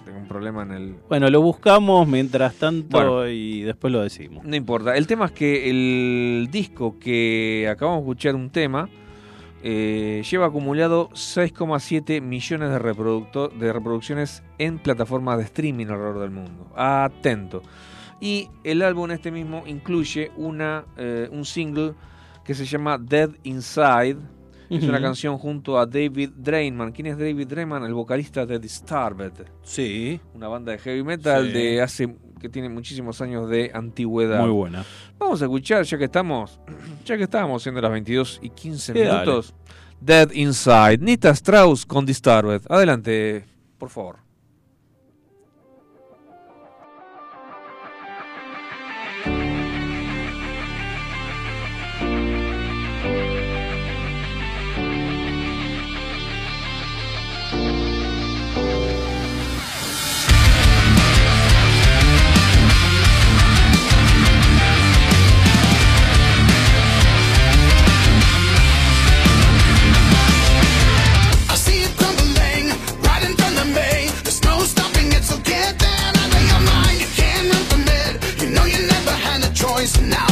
tengo 0.04 0.18
un 0.20 0.28
problema 0.28 0.62
en 0.62 0.70
el. 0.70 0.94
Bueno, 1.08 1.28
lo 1.30 1.42
buscamos 1.42 2.06
mientras 2.06 2.54
tanto 2.54 2.96
Bueno. 2.96 3.28
y 3.28 3.62
después 3.62 3.92
lo 3.92 4.02
decimos. 4.02 4.44
No 4.44 4.54
importa. 4.54 4.96
El 4.96 5.06
tema 5.08 5.26
es 5.26 5.32
que 5.32 5.68
el 5.68 6.48
disco 6.50 6.96
que 7.00 7.68
acabamos 7.68 8.02
de 8.02 8.04
escuchar 8.10 8.34
un 8.36 8.50
tema 8.50 8.88
eh, 9.68 10.22
lleva 10.30 10.46
acumulado 10.46 11.08
6,7 11.10 12.20
millones 12.22 12.70
de, 12.70 12.78
reproducto- 12.78 13.50
de 13.50 13.72
reproducciones 13.72 14.44
en 14.58 14.78
plataformas 14.78 15.38
de 15.38 15.44
streaming 15.44 15.86
alrededor 15.86 16.20
del 16.20 16.30
mundo. 16.30 16.70
Atento. 16.76 17.62
Y 18.20 18.48
el 18.62 18.82
álbum 18.82 19.10
este 19.10 19.32
mismo 19.32 19.64
incluye 19.66 20.30
una, 20.36 20.84
eh, 20.96 21.28
un 21.32 21.44
single 21.44 21.94
que 22.44 22.54
se 22.54 22.64
llama 22.64 22.96
Dead 22.96 23.30
Inside. 23.42 24.18
Es 24.70 24.82
una 24.84 25.00
canción 25.00 25.36
junto 25.38 25.78
a 25.78 25.86
David 25.86 26.30
Drainman. 26.36 26.92
¿Quién 26.92 27.06
es 27.08 27.18
David 27.18 27.46
Drainman? 27.46 27.82
El 27.84 27.94
vocalista 27.94 28.46
de 28.46 28.58
Disturbed. 28.58 29.32
Sí. 29.62 30.20
Una 30.34 30.48
banda 30.48 30.72
de 30.72 30.78
heavy 30.78 31.02
metal 31.04 31.46
Sí. 31.46 31.52
de 31.52 31.82
hace 31.82 32.16
que 32.40 32.48
tiene 32.48 32.68
muchísimos 32.68 33.20
años 33.20 33.48
de 33.48 33.70
antigüedad. 33.74 34.40
Muy 34.40 34.50
buena. 34.50 34.84
Vamos 35.18 35.40
a 35.42 35.46
escuchar, 35.46 35.84
ya 35.84 35.98
que 35.98 36.04
estamos, 36.04 36.60
ya 37.04 37.16
que 37.16 37.24
estábamos 37.24 37.62
siendo 37.62 37.80
las 37.80 37.90
22 37.90 38.40
y 38.42 38.50
15 38.50 38.92
Sí, 38.92 38.98
dale. 38.98 39.12
minutos. 39.12 39.54
Dead 40.00 40.30
Inside, 40.32 40.98
Nita 40.98 41.30
Strauss 41.30 41.86
con 41.86 42.04
Disturbed. 42.04 42.62
Adelante, 42.68 43.44
por 43.78 43.88
favor. 43.88 44.16
poison 79.86 80.08
now. 80.08 80.25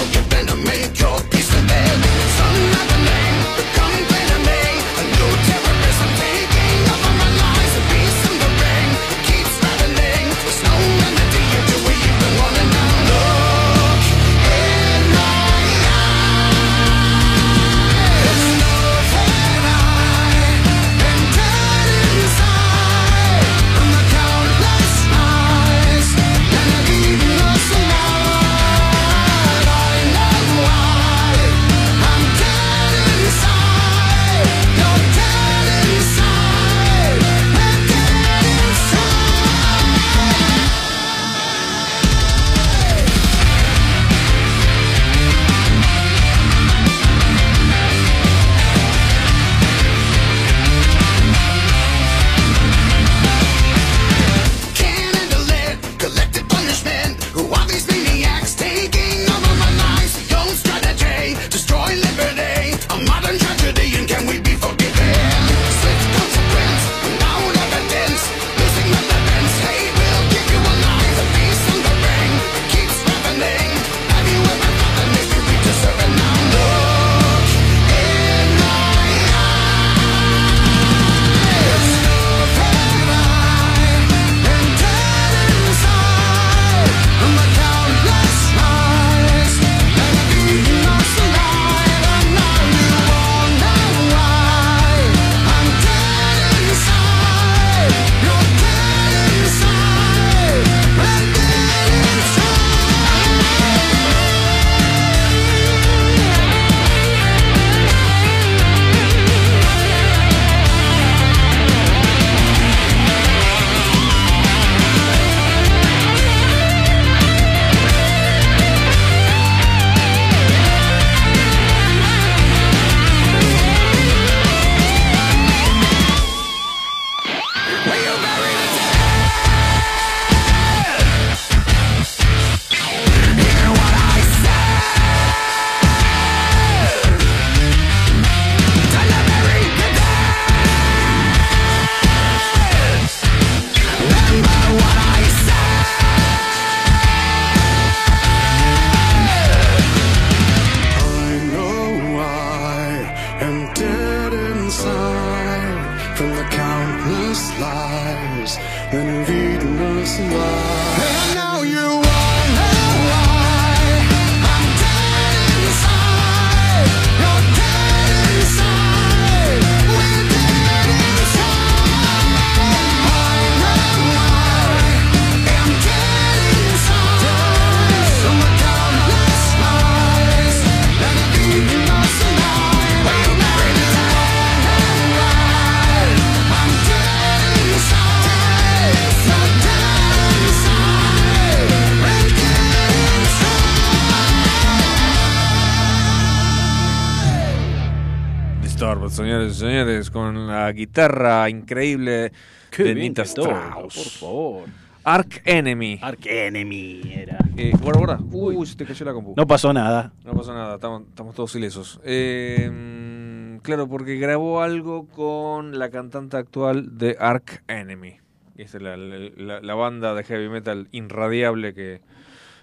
Señores 199.74 200.10
con 200.10 200.46
la 200.46 200.70
guitarra 200.70 201.50
increíble 201.50 202.30
Qué 202.70 202.84
de 202.84 202.94
Nita 202.94 203.22
Strauss. 203.22 203.94
por 203.96 204.04
favor. 204.04 204.64
Arc 205.02 205.42
Enemy. 205.44 205.98
Arc 206.00 206.24
Enemy 206.26 207.02
era. 207.12 207.38
Eh, 207.56 207.72
guarda, 207.82 207.98
guarda. 207.98 208.18
Uy, 208.30 208.64
se 208.66 208.76
te 208.76 208.84
cayó 208.84 209.04
la 209.04 209.12
compu. 209.12 209.34
No 209.36 209.46
pasó 209.48 209.72
nada. 209.72 210.12
No 210.24 210.32
pasa 210.32 210.54
nada, 210.54 210.76
estamos, 210.76 211.02
estamos 211.08 211.34
todos 211.34 211.54
ilesos. 211.56 212.00
Eh, 212.04 213.58
claro, 213.62 213.88
porque 213.88 214.14
grabó 214.16 214.62
algo 214.62 215.08
con 215.08 215.76
la 215.78 215.90
cantante 215.90 216.36
actual 216.36 216.96
de 216.96 217.16
Arc 217.18 217.64
Enemy. 217.66 218.14
Esa 218.56 218.76
es 218.76 218.82
la, 218.84 218.96
la- 218.96 219.60
la 219.60 219.74
banda 219.74 220.14
de 220.14 220.22
heavy 220.22 220.48
metal 220.48 220.86
irradiable 220.92 221.74
que 221.74 222.00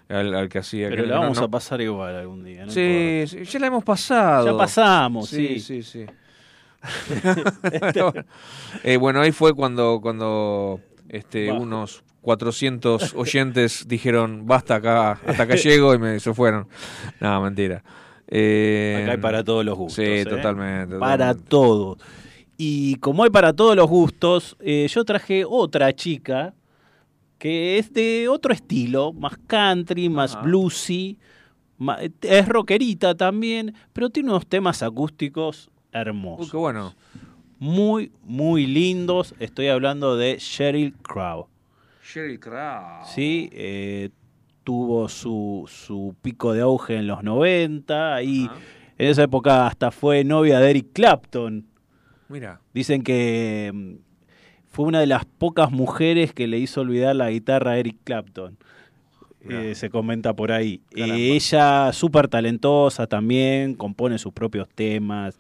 al, 0.08 0.34
al 0.34 0.48
que 0.48 0.60
hacía. 0.60 0.88
Pero 0.90 1.06
la 1.06 1.16
no- 1.16 1.22
vamos 1.24 1.40
no- 1.40 1.44
a 1.44 1.50
pasar 1.50 1.82
igual 1.82 2.16
algún 2.16 2.46
día. 2.46 2.66
no 2.66 2.72
Sí, 2.72 3.24
sí, 3.28 3.44
ya 3.44 3.60
la 3.60 3.68
hemos 3.68 3.84
pasado. 3.84 4.46
Ya 4.54 4.58
pasamos, 4.58 5.28
sí. 5.30 5.60
sí. 5.60 5.84
Sí, 5.84 5.84
sí, 5.84 6.06
Eh, 8.84 8.98
bueno, 8.98 9.22
ahí 9.22 9.32
fue 9.32 9.54
cuando, 9.54 10.00
cuando 10.02 10.80
este, 11.10 11.50
Bajo. 11.50 11.62
unos 11.62 12.04
400 12.22 13.14
oyentes 13.16 13.88
dijeron, 13.88 14.46
basta 14.46 14.76
acá, 14.76 15.12
hasta 15.26 15.44
acá 15.44 15.56
llego 15.56 15.94
y 15.94 16.00
me, 16.00 16.20
se 16.20 16.34
fueron. 16.34 16.68
No, 17.20 17.42
mentira. 17.42 17.84
Eh, 18.28 19.02
Acá 19.04 19.12
hay 19.12 19.18
para 19.18 19.44
todos 19.44 19.66
los 19.66 19.78
gustos. 19.78 19.96
Sí, 19.96 20.10
¿eh? 20.10 20.26
totalmente. 20.26 20.98
Para 20.98 21.34
totalmente. 21.34 21.50
todo. 21.50 21.98
Y 22.58 22.96
como 22.96 23.24
hay 23.24 23.30
para 23.30 23.54
todos 23.54 23.76
los 23.76 23.90
gustos, 23.90 24.56
eh, 24.60 24.88
yo 24.90 25.04
traje 25.04 25.44
otra 25.46 25.94
chica 25.94 26.54
que 27.38 27.80
es 27.80 27.92
de 27.92 28.30
otro 28.30 28.54
estilo, 28.54 29.14
más 29.14 29.36
country, 29.48 30.10
más 30.10 30.40
bluesy, 30.44 31.18
es 32.22 32.48
rockerita 32.48 33.16
también, 33.16 33.74
pero 33.94 34.12
tiene 34.12 34.30
unos 34.30 34.46
temas 34.46 34.84
acústicos 34.84 35.71
hermosos. 35.92 36.52
Qué 36.52 36.58
bueno. 36.58 36.94
Muy, 37.60 38.12
muy 38.24 38.66
lindos. 38.66 39.36
Estoy 39.40 39.68
hablando 39.68 40.18
de 40.18 40.38
Sheryl 40.40 40.94
Crow. 40.94 41.48
Sheryl 42.04 42.40
Crow. 42.40 43.06
Sí, 43.06 43.50
eh, 43.54 44.10
tuvo 44.64 45.08
su, 45.10 45.70
su 45.72 46.16
pico 46.22 46.54
de 46.54 46.62
auge 46.62 46.96
en 46.96 47.08
los 47.08 47.24
90 47.24 48.24
y 48.24 48.50
en 48.98 49.08
esa 49.08 49.24
época 49.24 49.68
hasta 49.68 49.92
fue 49.92 50.24
novia 50.24 50.60
de 50.60 50.70
Eric 50.70 50.88
Clapton. 50.94 51.68
Mira. 52.30 52.62
Dicen 52.74 53.04
que 53.04 53.72
mm, 53.74 53.94
fue 54.72 54.86
una 54.86 55.00
de 55.00 55.08
las 55.08 55.26
pocas 55.26 55.72
mujeres 55.72 56.34
que 56.34 56.48
le 56.48 56.58
hizo 56.58 56.82
olvidar 56.82 57.16
la 57.16 57.30
guitarra 57.30 57.72
a 57.72 57.78
Eric 57.78 57.98
Clapton. 58.04 58.58
Eh, 59.50 59.74
se 59.76 59.90
comenta 59.90 60.36
por 60.36 60.52
ahí. 60.52 60.82
Eh, 60.96 61.34
ella, 61.34 61.92
súper 61.94 62.28
talentosa 62.28 63.08
también, 63.08 63.74
compone 63.74 64.20
sus 64.20 64.34
propios 64.34 64.70
temas, 64.70 65.40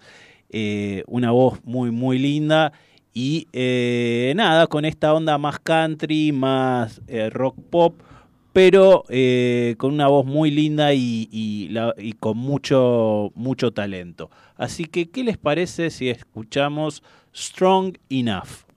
eh, 0.51 1.03
una 1.07 1.31
voz 1.31 1.59
muy, 1.63 1.91
muy 1.91 2.19
linda. 2.19 2.71
Y 3.13 3.47
eh, 3.53 4.33
nada, 4.35 4.67
con 4.67 4.85
esta 4.85 5.13
onda 5.13 5.37
más 5.37 5.59
country, 5.59 6.31
más 6.31 7.01
eh, 7.07 7.29
rock 7.29 7.57
pop, 7.69 7.95
pero 8.53 9.03
con 9.77 9.93
una 9.93 10.07
voz 10.07 10.25
muy 10.25 10.51
linda 10.51 10.93
y, 10.93 11.27
y 11.31 11.69
la- 11.69 11.93
y 11.97 12.13
con 12.13 12.37
mucho, 12.37 13.31
mucho 13.35 13.71
talento. 13.71 14.29
Así 14.57 14.85
que, 14.85 15.09
¿qué 15.09 15.23
les 15.23 15.37
parece 15.37 15.89
si 15.89 16.09
escuchamos 16.09 17.01
Strong 17.33 17.97
Enough? 18.09 18.70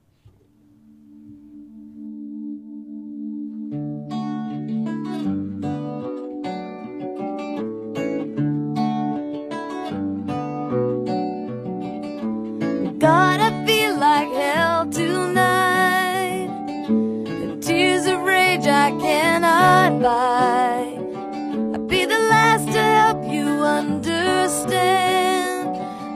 Like 13.96 14.28
hell 14.32 14.86
tonight. 14.86 16.48
The 16.88 17.56
tears 17.60 18.06
of 18.06 18.20
rage 18.22 18.66
I 18.66 18.90
cannot 18.90 20.00
buy. 20.02 20.98
I'd 21.74 21.86
be 21.86 22.04
the 22.04 22.18
last 22.18 22.66
to 22.66 22.82
help 22.82 23.24
you 23.32 23.46
understand. 23.62 24.96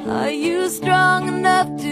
Are 0.08 0.30
you 0.30 0.68
strong 0.68 1.28
enough 1.28 1.68
to 1.82 1.87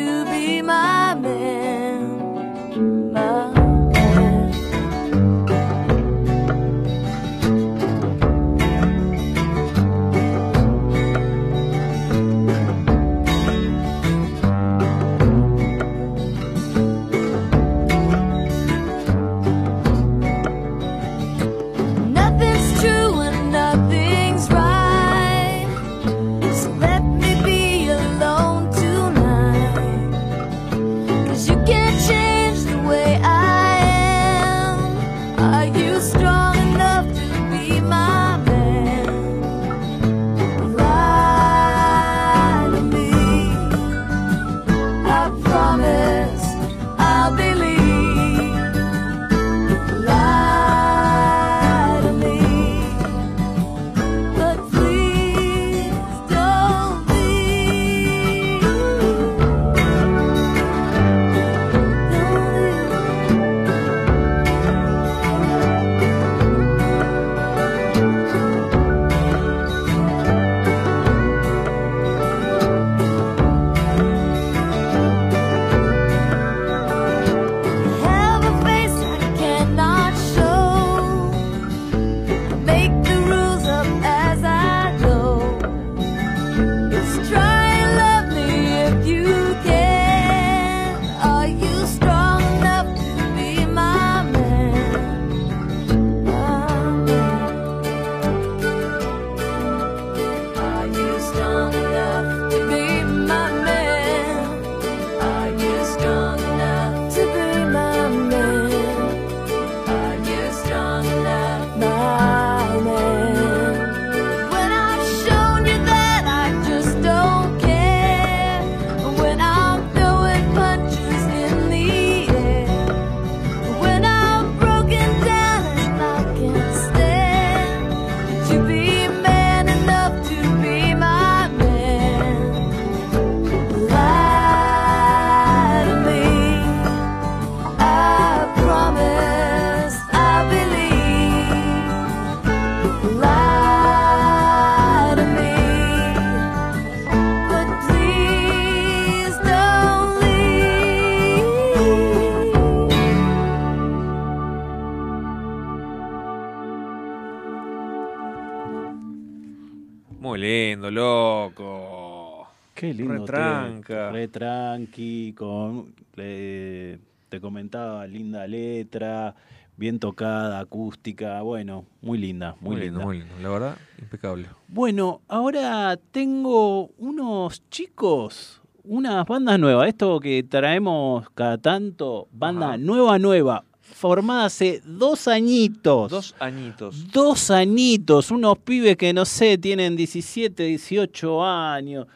Re 164.27 164.29
tranqui, 164.29 165.33
con, 165.35 165.95
te 166.15 167.41
comentaba, 167.41 168.07
linda 168.07 168.47
letra, 168.47 169.35
bien 169.77 169.99
tocada, 170.01 170.59
acústica, 170.59 171.43
bueno, 171.43 171.85
muy 172.03 172.19
linda, 172.19 172.57
muy, 172.61 172.77
Muy 172.77 172.85
lindo, 172.87 172.99
linda. 173.01 173.05
muy 173.05 173.19
lindo. 173.19 173.35
La 173.41 173.49
verdad, 173.51 173.77
impecable. 174.01 174.47
Bueno, 174.69 175.21
ahora 175.29 175.97
tengo 176.11 176.89
unos 176.99 177.63
chicos, 177.71 178.61
unas 178.83 179.25
bandas 179.27 179.59
nuevas, 179.61 179.89
esto 179.89 180.19
que 180.19 180.43
traemos 180.43 181.29
cada 181.31 181.59
tanto, 181.59 182.27
banda 182.33 182.71
Ajá. 182.71 182.79
nueva, 182.79 183.19
nueva, 183.21 183.65
formada 183.81 184.47
hace 184.47 184.83
dos 184.85 185.29
añitos. 185.29 186.11
Dos 186.11 186.35
añitos. 186.41 187.13
Dos 187.13 187.51
añitos, 187.53 188.31
unos 188.33 188.59
pibes 188.59 188.97
que 188.97 189.13
no 189.13 189.25
sé, 189.25 189.57
tienen 189.59 189.95
17, 189.95 190.65
18 190.65 191.45
años. 191.45 192.07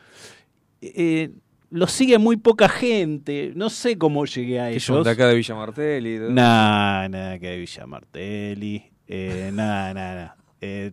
Eh, 0.82 1.30
los 1.70 1.92
sigue 1.92 2.18
muy 2.18 2.36
poca 2.36 2.68
gente. 2.68 3.52
No 3.54 3.70
sé 3.70 3.96
cómo 3.96 4.24
llegué 4.26 4.60
a 4.60 4.70
ellos. 4.70 5.04
de 5.04 5.10
acá 5.10 5.28
de 5.28 5.34
Villa 5.36 5.54
Martelli. 5.54 6.18
de- 6.18 6.30
Nada, 6.32 7.08
nada 7.08 7.38
que 7.38 7.48
de 7.48 7.58
Villa 7.58 7.86
Martelli. 7.86 8.84
Eh, 9.06 9.50
nada, 9.54 9.94
nada. 9.94 10.14
nada. 10.14 10.36
Eh, 10.60 10.92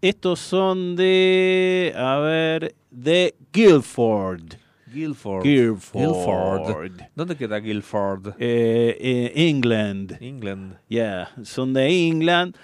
estos 0.00 0.40
son 0.40 0.96
de. 0.96 1.92
A 1.96 2.18
ver. 2.18 2.74
De 2.90 3.34
Guilford. 3.52 4.54
Guilford. 4.92 5.42
Guilford. 5.42 6.00
Guilford. 6.00 7.00
¿Dónde 7.14 7.36
queda 7.36 7.58
Guilford? 7.58 8.28
Eh, 8.38 8.96
eh, 8.98 9.32
England. 9.48 10.16
England. 10.20 10.76
Yeah, 10.88 11.30
son 11.42 11.74
de 11.74 11.88
England. 12.08 12.56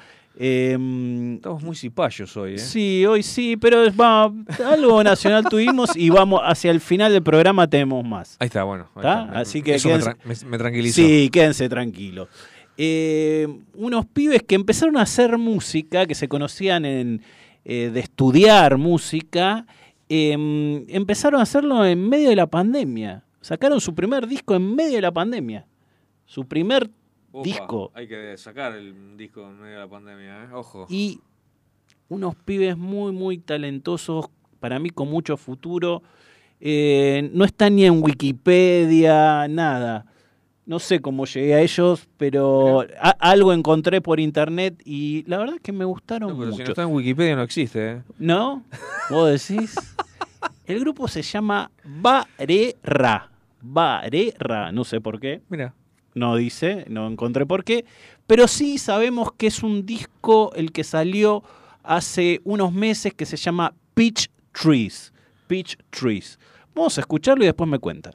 Em, 0.44 1.35
Estamos 1.36 1.62
muy 1.62 1.77
cipayos 1.77 2.36
hoy, 2.36 2.55
¿eh? 2.55 2.59
Sí, 2.59 3.06
hoy 3.06 3.23
sí, 3.23 3.56
pero 3.56 3.94
va, 3.94 4.24
algo 4.66 5.05
nacional 5.05 5.44
tuvimos 5.48 5.94
y 5.97 6.10
vamos 6.10 6.40
hacia 6.44 6.73
el 6.73 6.81
final 6.81 7.12
del 7.12 7.23
programa 7.23 7.69
tenemos 7.70 8.05
más. 8.05 8.36
Ahí 8.40 8.47
está, 8.47 8.64
bueno. 8.64 8.89
ahí 8.97 9.01
¿Está? 9.02 9.23
está. 9.24 9.39
Así 9.39 9.62
que 9.62 9.74
Eso 9.77 9.89
me, 9.90 9.94
tra- 9.98 10.16
me- 10.24 10.48
me 10.51 10.59
tranquilizó. 10.59 10.97
Sí, 10.97 11.31
quédense 11.32 11.69
tranquilos. 11.69 12.28
Eh, 12.77 13.47
unos 13.77 14.05
pibes 14.06 14.43
que 14.43 14.56
empezaron 14.56 14.97
a 14.97 15.02
hacer 15.02 15.39
música, 15.39 16.06
que 16.06 16.16
se 16.16 16.27
conocían 16.27 16.85
en, 16.86 17.23
eh, 17.64 17.90
de 17.94 18.01
estudiar 18.01 18.78
música, 18.78 19.64
em, 20.09 20.85
empezaron 20.89 21.39
a 21.39 21.44
hacerlo 21.44 21.86
en 21.86 22.09
medio 22.09 22.31
de 22.31 22.36
la 22.36 22.48
pandemia. 22.48 23.23
Sacaron 23.43 23.81
su 23.81 23.94
primer 23.94 24.27
disco 24.27 24.56
en 24.56 24.74
medio 24.74 24.97
de 24.97 25.02
la 25.02 25.12
pandemia. 25.12 25.66
Su 26.27 26.47
primer 26.47 26.90
Disco. 27.43 27.91
Hay 27.95 28.07
que 28.09 28.37
sacar 28.37 28.75
el 28.75 29.17
disco 29.17 29.43
en 29.49 29.59
medio 29.61 29.75
de 29.75 29.81
la 29.81 29.89
pandemia, 29.89 30.45
¿eh? 30.45 30.49
Ojo. 30.53 30.87
Y 30.89 31.21
unos 32.09 32.35
pibes 32.35 32.77
muy, 32.77 33.13
muy 33.13 33.39
talentosos, 33.39 34.27
para 34.61 34.79
mí 34.79 34.91
con 34.91 35.09
mucho 35.09 35.37
futuro. 35.37 36.03
Eh, 36.61 37.31
no 37.33 37.45
están 37.45 37.75
ni 37.77 37.85
en 37.87 38.03
Wikipedia, 38.03 39.49
nada. 39.49 40.07
No 40.65 40.79
sé 40.79 41.01
cómo 41.01 41.25
llegué 41.27 41.55
a 41.55 41.61
ellos, 41.61 42.07
pero 42.17 42.83
a- 43.01 43.17
algo 43.19 43.53
encontré 43.53 44.01
por 44.01 44.21
internet 44.21 44.81
y 44.85 45.25
la 45.27 45.39
verdad 45.39 45.57
es 45.57 45.61
que 45.61 45.73
me 45.73 45.85
gustaron 45.85 46.31
No, 46.31 46.39
pero 46.39 46.53
si 46.53 46.59
no 46.59 46.63
mucho. 46.63 46.73
está 46.73 46.83
en 46.83 46.93
Wikipedia 46.95 47.35
no 47.35 47.43
existe, 47.43 47.91
¿eh? 47.93 48.03
¿No? 48.19 48.63
¿Vos 49.11 49.29
decís? 49.49 49.75
El 50.67 50.79
grupo 50.81 51.09
se 51.09 51.23
llama 51.23 51.69
Barera. 51.85 53.29
Barera, 53.61 54.71
no 54.71 54.85
sé 54.85 55.01
por 55.01 55.19
qué. 55.19 55.43
Mira. 55.49 55.75
No 56.15 56.37
dice, 56.37 56.85
no 56.89 57.09
encontré 57.09 57.47
por 57.47 57.65
qué. 57.65 57.85
Pero 58.27 58.49
sí 58.49 58.79
sabemos 58.79 59.33
que 59.33 59.47
es 59.47 59.63
un 59.63 59.87
disco 59.87 60.53
el 60.55 60.73
que 60.73 60.85
salió 60.85 61.43
hace 61.83 62.41
unos 62.45 62.73
meses 62.73 63.15
que 63.15 63.27
se 63.27 63.37
llama 63.37 63.75
Peach 63.95 64.31
Trees. 64.53 65.13
Peach 65.47 65.77
Trees. 65.91 66.39
Vamos 66.75 66.97
a 66.99 67.01
escucharlo 67.01 67.45
y 67.45 67.47
después 67.47 67.69
me 67.69 67.79
cuentan. 67.79 68.15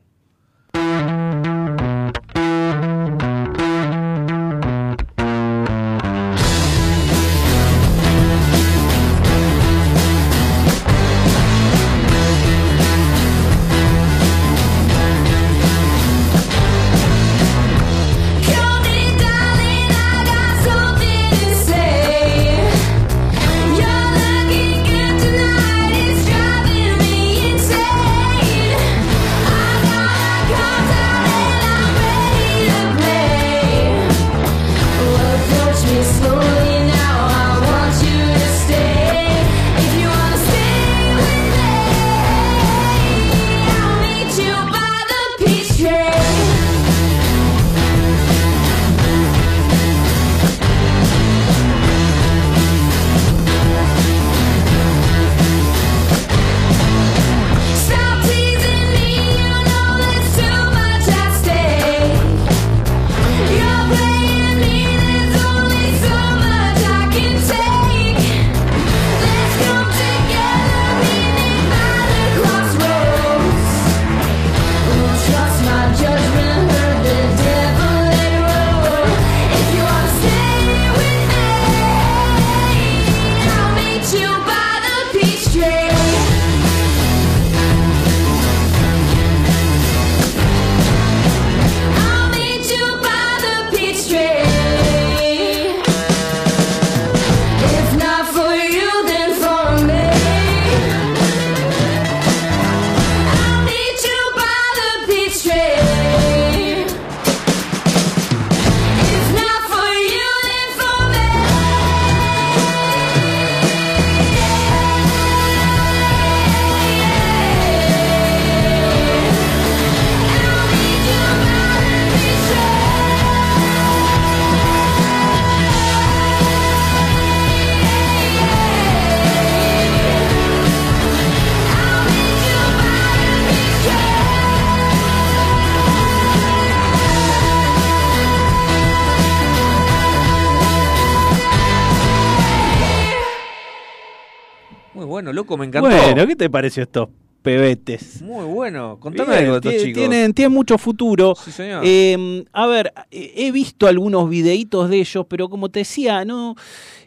Loco, 145.47 145.57
me 145.57 145.65
encantó. 145.65 145.89
Bueno, 145.89 146.27
¿qué 146.27 146.35
te 146.35 146.49
pareció 146.49 146.83
estos 146.83 147.09
pebetes? 147.41 148.21
Muy 148.21 148.45
bueno. 148.45 148.97
Contame 148.99 149.29
Bien, 149.31 149.45
algo 149.45 149.59
de 149.61 149.69
estos 149.69 149.83
chicos. 149.83 149.99
Tienen, 150.01 150.33
tienen 150.33 150.53
mucho 150.53 150.77
futuro. 150.77 151.33
Sí, 151.35 151.51
señor. 151.51 151.81
Eh, 151.85 152.43
a 152.51 152.67
ver, 152.67 152.91
he 153.11 153.51
visto 153.51 153.87
algunos 153.87 154.29
videitos 154.29 154.89
de 154.89 154.97
ellos, 154.97 155.25
pero 155.29 155.47
como 155.49 155.69
te 155.69 155.79
decía, 155.79 156.25
no. 156.25 156.55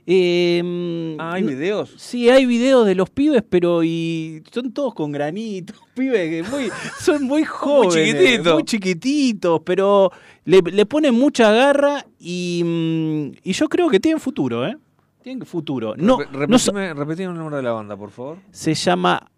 eh, 0.06 1.16
Ah, 1.18 1.34
¿hay 1.34 1.42
videos? 1.42 1.92
Sí, 1.96 2.30
hay 2.30 2.46
videos 2.46 2.86
de 2.86 2.94
los 2.94 3.10
pibes, 3.10 3.42
pero 3.48 3.84
y 3.84 4.42
son 4.50 4.72
todos 4.72 4.94
con 4.94 5.12
granitos, 5.12 5.76
pibes 5.94 6.30
que 6.30 6.50
muy, 6.50 6.70
son 7.00 7.22
muy 7.26 7.44
jóvenes, 7.44 8.14
chiquititos. 8.16 8.54
muy 8.54 8.64
chiquititos, 8.64 9.60
pero 9.64 10.10
le, 10.46 10.60
le 10.62 10.86
ponen 10.86 11.14
mucha 11.14 11.52
garra 11.52 12.06
y, 12.18 12.62
mm, 12.64 13.32
y 13.44 13.52
yo 13.52 13.68
creo 13.68 13.88
que 13.90 14.00
tienen 14.00 14.20
futuro, 14.20 14.66
¿eh? 14.66 14.76
Tienen 15.22 15.46
futuro. 15.46 15.94
No, 15.96 16.18
repetime, 16.18 16.94
repetime 16.94 17.32
el 17.32 17.34
nombre 17.34 17.56
de 17.56 17.62
la 17.62 17.72
banda, 17.72 17.96
por 17.96 18.10
favor. 18.10 18.38
se 18.50 18.74
llama 18.74 19.30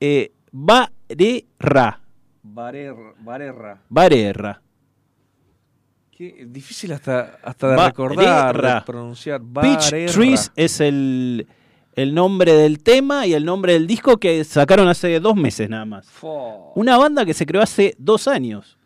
eh. 0.00 0.32
Barerra. 0.50 2.00
Barerra. 2.42 3.82
Barera. 3.88 4.62
Qué 6.10 6.46
difícil 6.48 6.92
hasta, 6.92 7.38
hasta 7.42 7.68
de 7.68 7.76
Barerra. 7.76 7.88
recordar, 7.88 8.74
de 8.80 8.86
pronunciar. 8.86 9.40
Peach 9.40 9.90
Barerra. 9.90 10.12
Trees 10.12 10.52
es 10.56 10.80
el, 10.80 11.46
el 11.94 12.14
nombre 12.14 12.54
del 12.54 12.82
tema 12.82 13.26
y 13.26 13.34
el 13.34 13.44
nombre 13.44 13.74
del 13.74 13.86
disco 13.86 14.16
que 14.16 14.42
sacaron 14.44 14.88
hace 14.88 15.20
dos 15.20 15.36
meses 15.36 15.68
nada 15.68 15.84
más. 15.84 16.08
Una 16.74 16.96
banda 16.96 17.24
que 17.24 17.34
se 17.34 17.44
creó 17.44 17.62
hace 17.62 17.94
dos 17.98 18.26
años. 18.26 18.78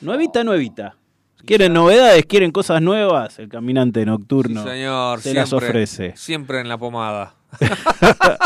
Nuevita, 0.00 0.44
nuevita. 0.44 0.96
¿Quieren 1.44 1.72
novedades? 1.72 2.26
¿Quieren 2.26 2.50
cosas 2.52 2.82
nuevas? 2.82 3.38
El 3.38 3.48
caminante 3.48 4.04
nocturno 4.04 4.62
Sí, 4.64 4.68
señor. 4.68 5.20
se 5.20 5.34
las 5.34 5.52
ofrece. 5.52 6.12
Siempre 6.16 6.60
en 6.60 6.68
la 6.68 6.78
pomada. 6.78 7.34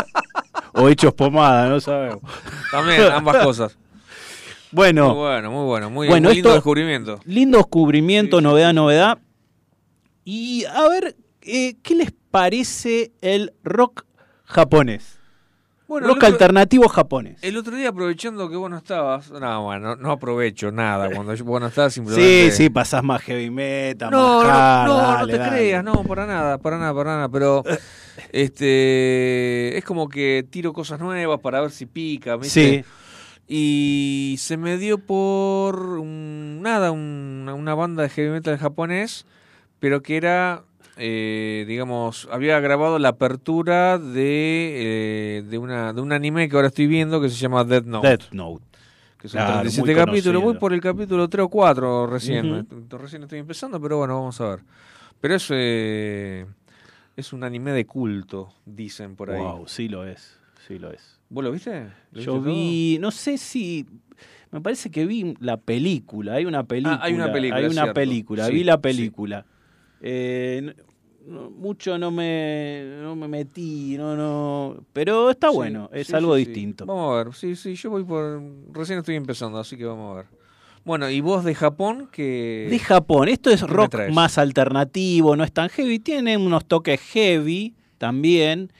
O 0.74 0.88
hechos 0.88 1.12
pomada, 1.12 1.68
no 1.68 1.80
sabemos. 1.80 2.22
También, 2.70 3.02
ambas 3.12 3.44
cosas. 3.44 3.76
Bueno, 4.70 5.08
Muy 5.10 5.16
bueno, 5.18 5.50
muy 5.50 5.64
bueno. 5.66 5.90
Muy, 5.90 6.08
Bueno, 6.08 6.28
muy 6.28 6.34
lindo 6.36 6.48
esto- 6.48 6.54
descubrimiento. 6.54 7.20
lindo 7.26 7.58
descubrimiento, 7.58 8.40
novedad, 8.40 8.72
novedad. 8.72 9.18
Y 10.24 10.64
a 10.64 10.88
ver, 10.88 11.14
eh, 11.42 11.76
¿qué 11.82 11.94
les 11.94 12.10
parece 12.30 13.12
el 13.20 13.52
rock 13.62 14.06
japonés? 14.44 15.18
Bueno, 15.92 16.06
rock 16.08 16.16
otro- 16.16 16.28
alternativo 16.28 16.88
japonés. 16.88 17.38
El 17.42 17.56
otro 17.56 17.76
día, 17.76 17.90
aprovechando 17.90 18.48
que 18.48 18.56
vos 18.56 18.70
no 18.70 18.78
estabas. 18.78 19.30
No, 19.30 19.64
bueno, 19.64 19.94
no 19.96 20.10
aprovecho 20.12 20.72
nada. 20.72 21.08
Cuando 21.14 21.34
yo- 21.34 21.44
vos 21.44 21.60
no 21.60 21.66
estabas, 21.68 21.92
simplemente. 21.92 22.50
Sí, 22.50 22.56
sí, 22.64 22.70
pasás 22.70 23.02
más 23.04 23.20
heavy 23.22 23.50
metal, 23.50 24.10
No, 24.10 24.42
más 24.42 24.46
no, 24.46 24.50
hard, 24.52 24.86
no, 24.88 24.96
no 24.96 25.02
dale, 25.18 25.32
te 25.32 25.38
dale. 25.38 25.50
creas, 25.56 25.84
no, 25.84 26.02
para 26.04 26.26
nada, 26.26 26.58
para 26.58 26.78
nada, 26.78 26.94
para 26.94 27.10
nada, 27.16 27.28
pero 27.28 27.62
este 28.32 29.76
es 29.76 29.84
como 29.84 30.08
que 30.08 30.46
tiro 30.48 30.72
cosas 30.72 30.98
nuevas 31.00 31.40
para 31.40 31.60
ver 31.60 31.70
si 31.70 31.86
pica, 31.86 32.36
¿viste? 32.36 32.84
Sí. 32.84 32.84
Y 33.54 34.36
se 34.38 34.56
me 34.56 34.78
dio 34.78 34.98
por 34.98 35.76
un- 35.98 36.60
nada, 36.62 36.90
un- 36.90 37.50
una 37.54 37.74
banda 37.74 38.02
de 38.04 38.08
heavy 38.08 38.30
metal 38.30 38.56
japonés, 38.56 39.26
pero 39.78 40.02
que 40.02 40.16
era, 40.16 40.62
eh, 41.04 41.64
digamos, 41.66 42.28
había 42.30 42.60
grabado 42.60 43.00
la 43.00 43.08
apertura 43.08 43.98
de, 43.98 45.38
eh, 45.38 45.42
de, 45.42 45.58
una, 45.58 45.92
de 45.92 46.00
un 46.00 46.12
anime 46.12 46.48
que 46.48 46.54
ahora 46.54 46.68
estoy 46.68 46.86
viendo 46.86 47.20
que 47.20 47.28
se 47.28 47.34
llama 47.34 47.64
Death 47.64 47.86
Note. 47.86 48.08
Death 48.08 48.30
Note. 48.32 48.64
Que 49.18 49.28
son 49.28 49.38
Claro, 49.38 49.52
37 49.62 49.94
muy 49.94 50.04
capítulos. 50.04 50.42
Voy 50.42 50.54
por 50.54 50.72
el 50.72 50.80
capítulo 50.80 51.28
3 51.28 51.44
o 51.44 51.48
4 51.48 52.06
recién. 52.06 52.54
Est- 52.70 52.92
Recién 52.92 53.22
estoy 53.24 53.40
empezando, 53.40 53.80
pero 53.80 53.98
bueno, 53.98 54.14
vamos 54.14 54.40
a 54.40 54.50
ver. 54.50 54.60
Pero 55.20 55.34
es, 55.34 55.48
eh, 55.50 56.46
es 57.16 57.32
un 57.32 57.42
anime 57.42 57.72
de 57.72 57.84
culto, 57.84 58.52
dicen 58.64 59.16
por 59.16 59.30
ahí. 59.32 59.42
Wow, 59.42 59.66
sí 59.66 59.88
lo 59.88 60.06
es. 60.06 60.38
sí 60.68 60.78
lo 60.78 60.92
es. 60.92 61.18
¿Vos 61.28 61.42
lo 61.42 61.50
viste? 61.50 61.88
¿Lo 62.12 62.20
Yo 62.20 62.34
viste 62.34 62.44
todo? 62.48 62.54
vi, 62.54 62.98
no 63.00 63.10
sé 63.10 63.38
si, 63.38 63.86
me 64.52 64.60
parece 64.60 64.90
que 64.90 65.04
vi 65.06 65.34
la 65.40 65.56
película, 65.56 66.34
hay 66.34 66.44
una 66.44 66.62
película. 66.64 66.96
Ah, 67.00 67.04
hay 67.06 67.14
una 67.14 67.32
película, 67.32 67.58
Hay 67.60 67.66
una 67.66 67.92
película, 67.92 68.46
Sí, 68.46 68.54
vi 68.54 68.64
la 68.64 68.74
sí. 68.74 68.80
película. 68.82 69.46
Eh, 70.00 70.74
no- 71.26 71.50
mucho 71.50 71.98
no 71.98 72.10
me, 72.10 72.82
no 73.02 73.14
me 73.16 73.28
metí, 73.28 73.96
no, 73.98 74.16
no, 74.16 74.76
pero 74.92 75.30
está 75.30 75.50
Sí, 75.50 75.56
bueno, 75.56 75.90
es 75.92 76.06
sí, 76.08 76.14
algo 76.14 76.36
sí, 76.36 76.44
distinto. 76.44 76.86
Vamos 76.86 77.12
a 77.12 77.24
ver, 77.24 77.34
sí, 77.34 77.56
sí, 77.56 77.74
yo 77.74 77.90
voy 77.90 78.04
por... 78.04 78.42
Recién 78.72 78.98
estoy 78.98 79.16
empezando, 79.16 79.58
así 79.58 79.76
que 79.76 79.84
vamos 79.84 80.12
a 80.12 80.16
ver. 80.18 80.26
Bueno, 80.84 81.08
y 81.08 81.20
vos 81.20 81.44
de 81.44 81.54
Japón, 81.54 82.08
que... 82.10 82.66
De 82.70 82.78
Japón, 82.78 83.28
esto 83.28 83.50
es 83.50 83.60
¿qué 83.62 83.68
me 83.68 83.72
rock 83.74 83.94
más 84.12 84.36
alternativo, 84.38 85.36
no 85.36 85.44
es 85.44 85.52
tan 85.52 85.68
heavy, 85.68 85.98
tiene 86.00 86.36
unos 86.36 86.64
toques 86.64 87.00
heavy 87.00 87.74
también. 87.98 88.72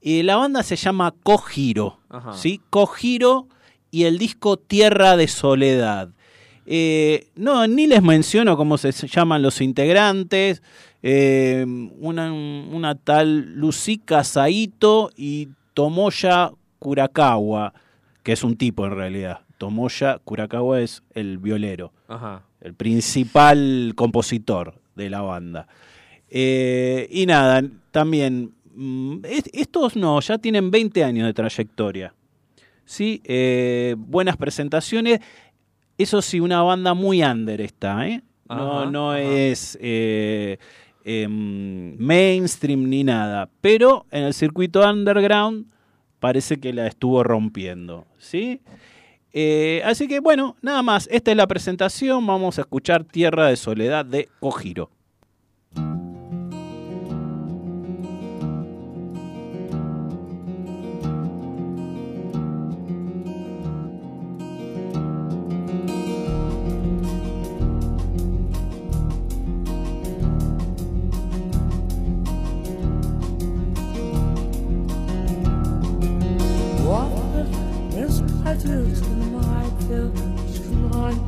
Y 0.00 0.22
la 0.22 0.36
banda 0.36 0.62
se 0.62 0.76
llama 0.76 1.14
Kojiro, 1.22 1.98
Ajá. 2.08 2.32
¿sí? 2.32 2.60
Kojiro 2.70 3.48
y 3.90 4.04
el 4.04 4.18
disco 4.18 4.56
Tierra 4.56 5.16
de 5.16 5.28
Soledad. 5.28 6.10
Eh, 6.64 7.28
no, 7.36 7.66
ni 7.68 7.86
les 7.86 8.02
menciono 8.02 8.56
cómo 8.56 8.76
se 8.78 8.90
llaman 8.92 9.42
los 9.42 9.60
integrantes. 9.60 10.62
Eh, 11.02 11.64
una, 11.98 12.32
una 12.32 12.94
tal 12.94 13.54
Lucica 13.54 14.24
Saito 14.24 15.10
y 15.16 15.48
Tomoya 15.74 16.50
Kurakawa, 16.78 17.72
que 18.22 18.32
es 18.32 18.42
un 18.44 18.56
tipo 18.56 18.86
en 18.86 18.92
realidad. 18.92 19.40
Tomoya 19.58 20.18
Kurakawa 20.24 20.80
es 20.80 21.02
el 21.14 21.38
violero 21.38 21.92
Ajá. 22.08 22.42
el 22.60 22.74
principal 22.74 23.92
compositor 23.94 24.74
de 24.94 25.10
la 25.10 25.20
banda. 25.22 25.66
Eh, 26.28 27.08
y 27.10 27.26
nada, 27.26 27.62
también, 27.90 28.52
mm, 28.74 29.18
es- 29.24 29.50
estos 29.52 29.96
no, 29.96 30.20
ya 30.20 30.38
tienen 30.38 30.70
20 30.70 31.04
años 31.04 31.26
de 31.26 31.34
trayectoria. 31.34 32.12
¿sí? 32.84 33.20
Eh, 33.24 33.94
buenas 33.98 34.36
presentaciones. 34.36 35.20
Eso 35.98 36.20
sí, 36.22 36.38
una 36.40 36.62
banda 36.62 36.94
muy 36.94 37.22
under 37.22 37.60
está, 37.60 38.06
¿eh? 38.06 38.22
No, 38.48 38.80
Ajá, 38.82 38.90
no 38.90 39.10
ajá. 39.12 39.20
es 39.22 39.76
eh, 39.80 40.58
em, 41.06 41.96
mainstream 41.98 42.90
ni 42.90 43.04
nada. 43.04 43.48
Pero 43.60 44.06
en 44.10 44.24
el 44.24 44.34
circuito 44.34 44.82
underground 44.88 45.66
parece 46.18 46.58
que 46.58 46.72
la 46.72 46.88
estuvo 46.88 47.22
rompiendo. 47.22 48.06
¿sí? 48.18 48.60
Eh, 49.32 49.82
así 49.84 50.08
que 50.08 50.18
bueno, 50.18 50.56
nada 50.62 50.82
más. 50.82 51.08
Esta 51.12 51.30
es 51.30 51.36
la 51.36 51.46
presentación. 51.46 52.26
Vamos 52.26 52.58
a 52.58 52.62
escuchar 52.62 53.04
Tierra 53.04 53.46
de 53.46 53.56
Soledad 53.56 54.04
de 54.04 54.28
Kojiro. 54.40 54.90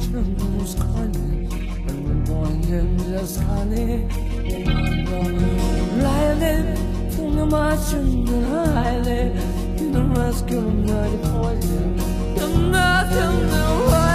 Buz 0.08 0.74
kane 0.74 1.26
Mewn 1.84 2.20
boen 2.26 2.62
ysgane 3.20 3.84
Raile 6.02 6.52
Fwng 7.12 7.36
y 7.44 7.48
mas 7.52 7.92
yn 7.98 8.08
yr 8.38 8.48
haile 8.78 9.20
Un 9.84 10.00
o'r 10.00 10.10
mas 10.14 10.44
gyrwm 10.48 10.84
na 10.88 11.04
poison. 11.28 11.92
poen 12.00 12.38
Dyna, 12.40 12.86
dyna, 13.12 13.64
dyna 13.64 14.07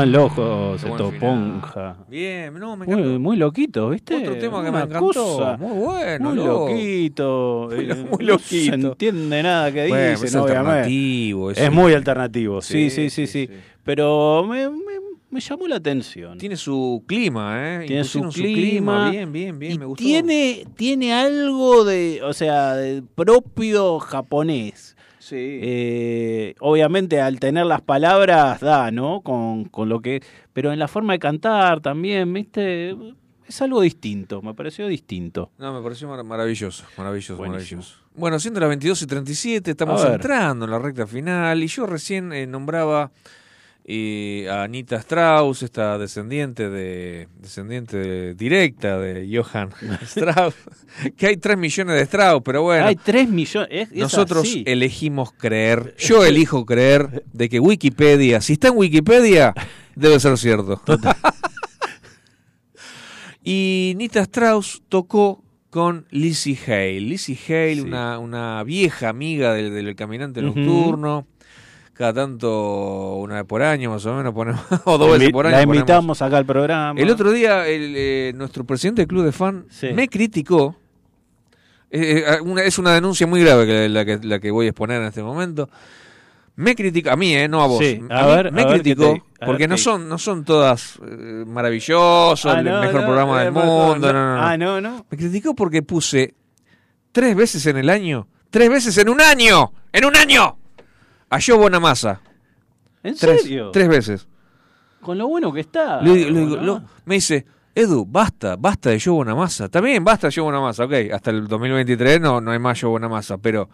Están 0.00 0.12
locos, 0.12 0.82
esto 0.82 1.12
ponja. 1.20 1.96
Bien, 2.08 2.54
no, 2.58 2.74
me 2.76 2.86
Muy, 2.86 2.94
encantó. 2.94 3.20
muy 3.20 3.36
loquito, 3.36 3.90
¿viste? 3.90 4.16
Otro 4.16 4.38
tema 4.38 4.58
que 4.64 4.70
me 4.70 4.76
Una 4.78 4.80
encantó. 4.84 5.00
cosa 5.12 5.56
Muy 5.58 5.78
bueno, 5.78 6.28
Muy 6.30 6.36
loco. 6.38 6.68
loquito. 6.70 7.68
Muy 7.76 7.84
lo- 7.86 7.94
eh, 7.94 7.96
muy 8.10 8.24
No 8.26 8.38
se 8.38 8.66
loquito. 8.66 8.88
entiende 8.92 9.42
nada 9.42 9.70
que 9.70 9.88
Bueno, 9.88 10.10
dicen, 10.12 10.26
es 10.28 10.34
obviamente. 10.36 10.58
alternativo, 10.70 11.50
Es, 11.50 11.58
es 11.58 11.72
muy 11.72 11.92
alternativo, 11.92 12.62
sí, 12.62 12.88
sí, 12.90 13.10
Sí, 13.10 13.26
sí, 13.26 13.46
sí. 13.46 13.54
Pero 13.84 14.44
me, 14.48 14.70
me- 14.70 14.76
me 15.30 15.40
llamó 15.40 15.68
la 15.68 15.76
atención. 15.76 16.38
Tiene 16.38 16.56
su 16.56 17.04
clima, 17.06 17.56
¿eh? 17.82 17.84
Tiene 17.86 18.04
su 18.04 18.18
Impusieron 18.20 18.54
clima. 18.54 19.10
Bien, 19.10 19.30
bien, 19.30 19.58
bien, 19.58 19.72
Y 19.72 19.78
me 19.78 19.84
gustó. 19.84 20.02
tiene, 20.02 20.64
tiene 20.76 21.12
algo 21.12 21.84
de, 21.84 22.20
o 22.24 22.32
sea, 22.32 22.74
de 22.74 23.02
propio 23.14 23.98
japonés. 24.00 24.96
Sí. 25.30 25.60
Eh, 25.62 26.54
obviamente 26.60 27.20
al 27.20 27.38
tener 27.38 27.64
las 27.66 27.80
palabras 27.82 28.60
da, 28.60 28.90
¿no? 28.90 29.20
Con, 29.20 29.64
con 29.66 29.88
lo 29.88 30.00
que. 30.00 30.22
Pero 30.52 30.72
en 30.72 30.78
la 30.80 30.88
forma 30.88 31.12
de 31.12 31.20
cantar 31.20 31.80
también, 31.80 32.32
¿viste? 32.32 32.96
Es 33.46 33.62
algo 33.62 33.80
distinto, 33.80 34.42
me 34.42 34.54
pareció 34.54 34.86
distinto. 34.88 35.50
No, 35.58 35.72
me 35.72 35.82
pareció 35.82 36.08
mar- 36.08 36.22
maravilloso, 36.24 36.84
maravilloso, 36.96 37.36
Buenísimo. 37.36 37.80
maravilloso. 37.80 38.00
Bueno, 38.14 38.38
siendo 38.40 38.60
las 38.60 38.68
22 38.68 39.02
y 39.02 39.06
37, 39.06 39.70
estamos 39.70 40.04
entrando 40.04 40.64
en 40.64 40.70
la 40.72 40.78
recta 40.78 41.06
final 41.06 41.62
y 41.62 41.66
yo 41.68 41.86
recién 41.86 42.32
eh, 42.32 42.46
nombraba 42.46 43.10
eh, 43.84 44.46
a 44.50 44.62
Anita 44.64 44.96
Strauss, 44.96 45.62
esta 45.62 45.98
descendiente 45.98 46.68
de 46.68 47.28
descendiente 47.40 47.96
de- 47.96 48.34
directa 48.34 48.98
de 48.98 49.26
Johann 49.36 49.70
Strauss, 50.02 50.54
que 51.16 51.26
hay 51.28 51.36
3 51.36 51.56
millones 51.58 51.96
de 51.96 52.02
Strauss, 52.02 52.42
pero 52.44 52.62
bueno. 52.62 52.86
Hay 52.86 52.96
3 52.96 53.28
millones. 53.28 53.68
es- 53.70 53.90
es 53.92 53.96
Nosotros 53.98 54.42
así. 54.42 54.62
elegimos 54.66 55.32
creer, 55.32 55.94
yo 55.98 56.24
elijo 56.24 56.64
creer 56.66 57.24
de 57.32 57.48
que 57.48 57.58
Wikipedia, 57.60 58.40
si 58.40 58.52
está 58.54 58.68
en 58.68 58.76
Wikipedia, 58.76 59.54
debe 59.96 60.20
ser 60.20 60.36
cierto. 60.38 60.80
y 63.42 63.94
Nita 63.96 64.20
Strauss 64.22 64.82
tocó 64.88 65.42
con 65.70 66.06
Lizzie 66.10 66.58
Hale. 66.66 67.00
Lizzie 67.00 67.38
Hale, 67.48 67.74
Sí. 67.76 67.80
una, 67.82 68.18
una 68.18 68.62
vieja 68.64 69.08
amiga 69.08 69.54
del, 69.54 69.72
del 69.72 69.94
caminante 69.96 70.42
nocturno. 70.42 71.26
Cada 72.00 72.14
tanto, 72.14 73.16
una 73.16 73.34
vez 73.34 73.44
por 73.44 73.62
año 73.62 73.90
más 73.90 74.06
o 74.06 74.14
menos, 74.16 74.32
ponemos, 74.32 74.62
o 74.86 74.96
dos 74.96 75.12
veces 75.12 75.30
por 75.32 75.46
año. 75.46 75.54
La 75.54 75.58
ponemos. 75.64 75.76
invitamos 75.76 76.22
acá 76.22 76.38
al 76.38 76.46
programa. 76.46 76.98
El 76.98 77.10
otro 77.10 77.30
día, 77.30 77.66
el, 77.68 77.92
eh, 77.94 78.32
nuestro 78.34 78.64
presidente 78.64 79.02
del 79.02 79.06
club 79.06 79.22
de 79.26 79.32
fan 79.32 79.66
Sí. 79.68 79.88
me 79.92 80.08
criticó. 80.08 80.76
Eh, 81.90 82.24
eh, 82.26 82.40
una- 82.40 82.62
es 82.62 82.78
una 82.78 82.94
denuncia 82.94 83.26
muy 83.26 83.42
grave 83.44 83.66
que 83.66 83.88
la, 83.90 84.06
que 84.06 84.18
la 84.22 84.38
que 84.40 84.50
voy 84.50 84.64
a 84.64 84.70
exponer 84.70 85.02
en 85.02 85.08
este 85.08 85.22
momento. 85.22 85.68
Me 86.56 86.74
criticó, 86.74 87.10
a 87.10 87.16
mí, 87.16 87.34
eh, 87.36 87.48
no 87.48 87.60
a 87.62 87.66
vos. 87.66 87.80
Sí, 87.80 88.00
a 88.08 88.20
A 88.20 88.26
mí 88.26 88.34
ver, 88.34 88.52
me 88.52 88.62
a 88.62 88.64
ver 88.66 88.80
criticó 88.80 89.02
te- 89.02 89.08
a 89.10 89.12
ver 89.12 89.22
porque 89.46 89.68
no 89.68 89.76
son, 89.76 90.08
no 90.08 90.16
son 90.16 90.42
todas 90.46 90.98
eh, 91.06 91.44
maravillosos, 91.46 92.46
Ah, 92.50 92.60
el 92.60 92.64
no, 92.64 92.80
mejor 92.80 93.00
no, 93.02 93.06
programa 93.06 93.42
eh, 93.42 93.44
del 93.44 93.52
no, 93.52 93.60
mundo. 93.62 94.10
Ah, 94.14 94.56
no, 94.58 94.80
no. 94.80 95.04
Me 95.10 95.18
criticó 95.18 95.54
porque 95.54 95.82
puse 95.82 96.32
tres 97.12 97.36
veces 97.36 97.66
en 97.66 97.76
el 97.76 97.90
año, 97.90 98.26
tres 98.48 98.70
veces 98.70 98.96
en 98.96 99.10
un 99.10 99.20
año, 99.20 99.72
en 99.92 100.04
un 100.06 100.16
año, 100.16 100.56
a 101.30 101.38
Joe 101.40 101.56
Bonamassa. 101.56 102.20
¿En 103.02 103.14
Tres, 103.16 103.42
serio? 103.42 103.70
tres 103.72 103.88
veces. 103.88 104.28
Con 105.00 105.16
lo 105.16 105.26
bueno 105.28 105.52
que 105.52 105.60
está. 105.60 106.02
Le 106.02 106.12
digo- 106.14 106.30
le 106.30 106.40
digo- 106.40 106.56
¿no? 106.56 106.62
lo- 106.62 106.82
me 107.06 107.14
dice, 107.14 107.46
Edu, 107.74 108.04
basta, 108.06 108.56
basta 108.56 108.90
de 108.90 109.00
Joe 109.00 109.14
Bonamassa. 109.14 109.68
También 109.68 110.04
basta 110.04 110.26
de 110.26 110.34
Joe 110.34 110.44
Bonamassa, 110.44 110.84
ok. 110.84 110.92
Hasta 111.14 111.30
el 111.30 111.46
2023 111.48 112.20
no, 112.20 112.40
no 112.40 112.50
hay 112.50 112.58
más 112.58 112.78
Joe 112.80 112.90
Bonamassa, 112.90 113.38
pero 113.38 113.68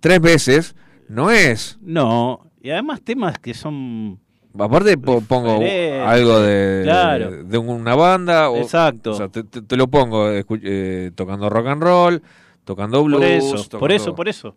tres 0.00 0.20
veces 0.20 0.74
no 1.08 1.30
es. 1.30 1.78
No, 1.82 2.46
y 2.62 2.70
además 2.70 3.02
temas 3.02 3.38
que 3.38 3.52
son. 3.52 4.18
Aparte 4.58 4.96
po- 4.98 5.20
pongo 5.20 5.60
algo 6.06 6.40
de, 6.40 6.80
claro. 6.84 7.44
de 7.44 7.58
una 7.58 7.94
banda. 7.94 8.50
O, 8.50 8.56
Exacto. 8.56 9.10
o 9.10 9.14
sea, 9.14 9.28
te, 9.28 9.44
te- 9.44 9.62
te 9.62 9.76
lo 9.76 9.86
pongo 9.88 10.28
eh, 10.32 11.12
tocando 11.14 11.48
rock 11.50 11.66
and 11.68 11.82
roll, 11.82 12.22
tocando 12.64 13.04
blues. 13.04 13.20
por 13.20 13.28
eso, 13.28 13.78
por 13.78 13.92
eso, 13.92 14.14
por 14.14 14.28
eso. 14.28 14.56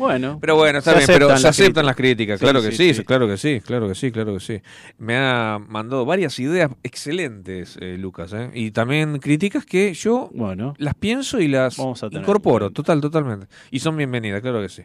Bueno. 0.00 0.38
Pero 0.40 0.56
bueno, 0.56 0.78
está 0.78 0.92
se 0.92 0.96
bien, 0.98 1.06
pero 1.06 1.26
aceptan 1.26 1.38
se 1.38 1.42
las 1.44 1.50
aceptan 1.60 1.72
críticas. 1.84 1.86
las 1.86 1.96
críticas, 1.96 2.38
Sí, 2.40 2.44
claro 2.44 2.62
que 2.62 2.70
sí, 2.72 2.76
sí, 2.88 2.94
sí. 2.94 3.04
claro 3.04 3.28
que 3.28 3.36
sí, 3.36 3.60
claro 3.60 3.88
que 3.88 3.94
sí, 3.94 4.10
claro 4.10 4.34
que 4.34 4.40
sí. 4.40 4.60
Me 4.98 5.16
ha 5.16 5.58
mandado 5.68 6.04
varias 6.04 6.38
ideas 6.40 6.70
excelentes, 6.82 7.76
eh, 7.80 7.96
Lucas, 7.98 8.32
¿eh? 8.32 8.50
y 8.54 8.70
también 8.72 9.18
críticas 9.18 9.64
que 9.64 9.94
yo 9.94 10.30
Bueno. 10.34 10.74
las 10.78 10.94
pienso 10.94 11.38
y 11.40 11.46
las 11.48 11.78
incorporo, 12.10 12.70
total, 12.70 13.00
totalmente. 13.00 13.46
Y 13.70 13.78
son 13.78 13.96
bienvenidas, 13.96 14.40
claro 14.40 14.60
que 14.60 14.68
sí. 14.68 14.82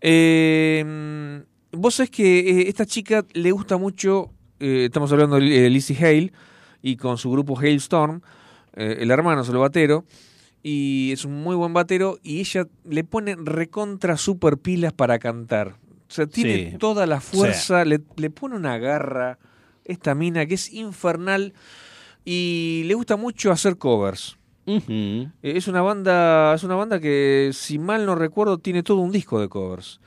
Eh, 0.00 1.42
vos 1.72 1.94
sabés 1.94 2.10
que 2.10 2.38
eh, 2.38 2.68
esta 2.68 2.86
chica 2.86 3.24
le 3.32 3.50
gusta 3.50 3.76
mucho, 3.76 4.30
eh, 4.60 4.84
estamos 4.86 5.10
hablando 5.12 5.36
de 5.36 5.70
Lizzie 5.70 5.96
Hale, 5.96 6.32
y 6.82 6.96
con 6.96 7.16
su 7.18 7.30
grupo 7.30 7.58
Hailstorm, 7.58 8.20
eh, 8.76 8.98
el 9.00 9.10
hermano 9.10 9.42
el 9.42 9.56
batero, 9.56 10.04
y 10.66 11.12
es 11.12 11.24
un 11.26 11.42
muy 11.42 11.54
buen 11.54 11.72
batero, 11.74 12.18
y 12.22 12.40
ella 12.40 12.66
le 12.88 13.04
pone 13.04 13.36
recontra 13.36 14.16
super 14.16 14.56
pilas 14.58 14.92
para 14.94 15.18
cantar. 15.20 15.76
O 16.08 16.12
sea, 16.14 16.26
tiene 16.26 16.70
Sí. 16.72 16.78
toda 16.78 17.06
la 17.06 17.20
fuerza, 17.20 17.84
le, 17.84 18.00
le 18.16 18.30
pone 18.30 18.56
una 18.56 18.78
garra, 18.78 19.38
esta 19.84 20.14
mina 20.14 20.46
que 20.46 20.54
es 20.54 20.72
infernal, 20.72 21.52
y 22.24 22.82
le 22.86 22.94
gusta 22.94 23.16
mucho 23.16 23.52
hacer 23.52 23.76
covers. 23.76 24.38
Eh, 24.66 25.28
Es 25.42 25.68
una 25.68 25.82
banda, 25.82 26.54
es 26.54 26.64
una 26.64 26.74
banda 26.76 26.98
que, 26.98 27.50
si 27.52 27.78
mal 27.78 28.06
no 28.06 28.14
recuerdo, 28.14 28.56
tiene 28.56 28.82
todo 28.82 29.00
un 29.00 29.12
disco 29.12 29.38
de 29.38 29.48
covers. 29.50 30.00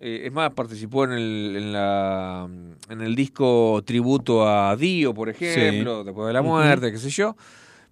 Eh, 0.00 0.22
es 0.26 0.32
más, 0.32 0.52
participó 0.52 1.02
en 1.02 1.10
el, 1.12 1.54
en 1.56 1.72
la 1.72 2.48
en 2.88 3.00
el 3.00 3.16
disco 3.16 3.82
tributo 3.84 4.48
a 4.48 4.76
Dio, 4.76 5.12
por 5.12 5.28
ejemplo, 5.28 6.04
después 6.04 6.28
de 6.28 6.32
la 6.32 6.42
muerte, 6.42 6.92
qué 6.92 6.98
sé 6.98 7.10
yo. 7.10 7.36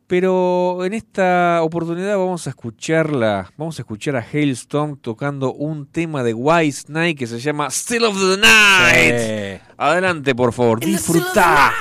Pero 0.06 0.84
en 0.84 0.94
esta 0.94 1.60
oportunidad 1.62 2.16
vamos 2.16 2.46
a 2.46 2.50
escucharla, 2.50 3.50
vamos 3.56 3.78
a 3.78 3.82
escuchar 3.82 4.14
a 4.14 4.20
Hailstorm 4.20 4.96
tocando 4.98 5.52
un 5.52 5.86
tema 5.86 6.22
de 6.22 6.32
White 6.32 6.72
Snake 6.72 7.16
que 7.16 7.26
se 7.26 7.40
llama 7.40 7.68
Still 7.70 8.04
of 8.04 8.16
the 8.16 8.36
Night. 8.36 9.58
Sí. 9.58 9.72
Adelante, 9.76 10.34
por 10.34 10.52
favor, 10.52 10.78
disfruta. 10.78 11.74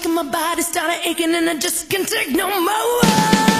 Shaking, 0.00 0.14
my 0.14 0.22
body 0.22 0.62
started 0.62 0.98
aching, 1.04 1.34
and 1.34 1.48
I 1.48 1.56
just 1.56 1.88
can't 1.88 2.08
take 2.08 2.30
no 2.30 2.48
more. 2.60 3.59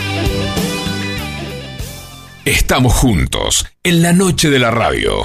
Estamos 2.45 2.93
juntos 2.93 3.65
en 3.83 4.01
la 4.01 4.13
noche 4.13 4.49
de 4.49 4.59
la 4.59 4.71
radio. 4.71 5.21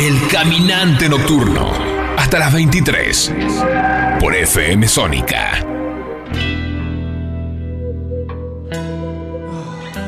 El 0.00 0.14
caminante 0.30 1.08
nocturno. 1.08 1.68
Hasta 2.16 2.38
las 2.38 2.52
23. 2.54 3.34
Por 4.20 4.34
FM 4.34 4.86
Sónica. 4.86 5.64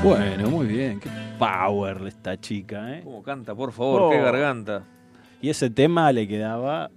Bueno, 0.02 0.48
muy 0.50 0.66
bien. 0.66 1.00
Qué 1.00 1.10
power 1.38 2.06
esta 2.06 2.38
chica, 2.40 2.94
¿eh? 2.96 3.00
¿Cómo 3.04 3.22
canta, 3.22 3.54
por 3.54 3.72
favor? 3.72 4.12
¡Qué 4.12 4.20
Oh. 4.20 4.24
garganta! 4.24 4.84
Y 5.42 5.50
ese 5.50 5.70
tema 5.70 6.12
le 6.12 6.28
quedaba 6.28 6.90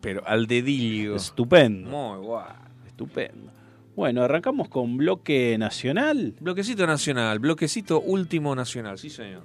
Pero 0.00 0.22
al 0.26 0.46
dedillo. 0.46 1.16
estupendo. 1.16 1.90
Muy 1.90 2.18
guay. 2.24 2.44
Estupendo. 2.86 3.51
Bueno, 3.94 4.22
arrancamos 4.22 4.68
con 4.68 4.96
bloque 4.96 5.56
nacional. 5.58 6.34
Bloquecito 6.40 6.86
nacional, 6.86 7.38
bloquecito 7.38 8.00
último 8.00 8.54
nacional, 8.54 8.98
sí 8.98 9.10
señor. 9.10 9.42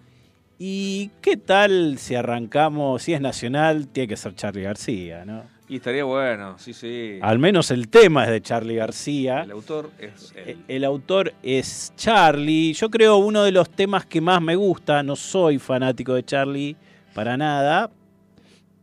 ¿Y 0.57 1.11
qué 1.21 1.35
tal 1.35 1.97
si 1.97 2.15
arrancamos, 2.15 3.03
si 3.03 3.13
es 3.13 3.21
nacional, 3.21 3.89
tiene 3.89 4.07
que 4.07 4.17
ser 4.17 4.33
Charlie 4.35 4.63
García, 4.63 5.25
¿no? 5.25 5.43
Y 5.69 5.75
estaría 5.75 6.05
bueno, 6.05 6.57
sí, 6.57 6.73
sí. 6.73 7.19
Al 7.21 7.39
menos 7.39 7.71
el 7.71 7.89
tema 7.89 8.23
es 8.23 8.31
de 8.31 8.41
Charlie 8.41 8.75
García. 8.75 9.41
El 9.43 9.51
autor 9.51 9.91
es 9.99 10.33
él. 10.33 10.63
El 10.69 10.85
autor 10.85 11.33
es 11.43 11.91
Charlie. 11.97 12.71
Yo 12.71 12.89
creo 12.89 13.17
uno 13.17 13.43
de 13.43 13.51
los 13.51 13.69
temas 13.69 14.05
que 14.05 14.21
más 14.21 14.41
me 14.41 14.55
gusta. 14.55 15.03
No 15.03 15.17
soy 15.17 15.59
fanático 15.59 16.13
de 16.13 16.23
Charlie 16.23 16.77
para 17.13 17.35
nada, 17.35 17.91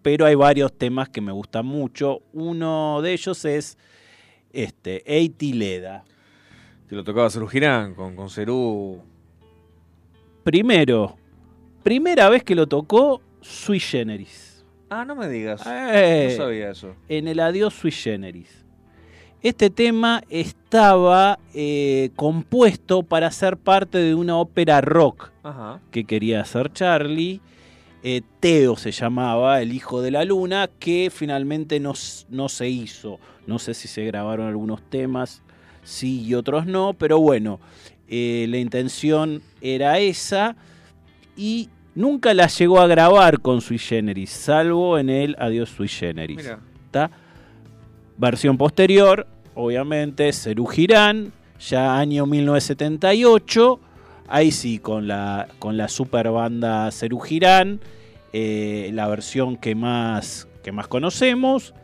pero 0.02 0.26
hay 0.26 0.34
varios 0.34 0.74
temas 0.74 1.08
que 1.08 1.22
me 1.22 1.32
gustan 1.32 1.64
mucho. 1.64 2.20
Uno 2.34 3.00
de 3.00 3.14
ellos 3.14 3.46
es 3.46 3.78
este, 4.54 5.02
Eiti 5.12 5.52
Leda. 5.52 6.04
Que 6.88 6.96
lo 6.96 7.04
tocaba 7.04 7.28
Cerú 7.30 7.46
Girán 7.48 7.94
con, 7.94 8.14
con 8.16 8.30
Cerú. 8.30 9.00
Primero, 10.42 11.16
primera 11.82 12.28
vez 12.28 12.42
que 12.44 12.54
lo 12.54 12.66
tocó 12.66 13.20
Sui 13.40 13.80
Generis. 13.80 14.64
Ah, 14.90 15.04
no 15.04 15.16
me 15.16 15.28
digas. 15.28 15.62
Eh, 15.66 16.28
No 16.30 16.44
sabía 16.44 16.70
eso. 16.70 16.94
en 17.08 17.28
el 17.28 17.40
Adiós 17.40 17.74
Sui 17.74 17.90
Generis. 17.90 18.64
Este 19.42 19.68
tema 19.70 20.22
estaba 20.30 21.38
eh, 21.52 22.10
compuesto 22.16 23.02
para 23.02 23.30
ser 23.30 23.56
parte 23.58 23.98
de 23.98 24.14
una 24.14 24.36
ópera 24.38 24.80
rock 24.80 25.30
Ajá. 25.42 25.80
que 25.90 26.04
quería 26.04 26.40
hacer 26.42 26.72
Charlie. 26.72 27.40
Eh, 28.06 28.20
Teo 28.38 28.76
se 28.76 28.92
llamaba, 28.92 29.62
el 29.62 29.72
hijo 29.72 30.02
de 30.02 30.10
la 30.10 30.26
luna, 30.26 30.68
que 30.78 31.10
finalmente 31.10 31.80
no, 31.80 31.94
no 32.28 32.50
se 32.50 32.68
hizo. 32.68 33.18
No 33.46 33.58
sé 33.58 33.72
si 33.72 33.88
se 33.88 34.04
grabaron 34.04 34.46
algunos 34.46 34.82
temas, 34.90 35.42
sí 35.84 36.22
y 36.22 36.34
otros 36.34 36.66
no, 36.66 36.92
pero 36.92 37.18
bueno, 37.18 37.60
eh, 38.06 38.44
la 38.50 38.58
intención 38.58 39.40
era 39.62 39.98
esa 40.00 40.54
y 41.34 41.70
nunca 41.94 42.34
la 42.34 42.46
llegó 42.48 42.78
a 42.78 42.86
grabar 42.86 43.40
con 43.40 43.62
Sui 43.62 43.78
Generis, 43.78 44.28
salvo 44.28 44.98
en 44.98 45.08
el 45.08 45.34
Adiós 45.38 45.70
Sui 45.70 45.88
Generis. 45.88 46.52
Versión 48.18 48.58
posterior, 48.58 49.26
obviamente, 49.54 50.30
Cerú 50.34 50.66
Girán, 50.66 51.32
ya 51.58 51.98
año 51.98 52.26
1978. 52.26 53.80
Ahí 54.26 54.50
sí, 54.50 54.78
con 54.78 55.06
la, 55.06 55.48
con 55.58 55.76
la 55.76 55.88
super 55.88 56.30
banda 56.30 56.90
Cerú 56.90 57.22
eh, 58.32 58.90
la 58.92 59.06
versión 59.06 59.56
que 59.56 59.74
más, 59.74 60.48
que 60.62 60.72
más 60.72 60.88
conocemos. 60.88 61.74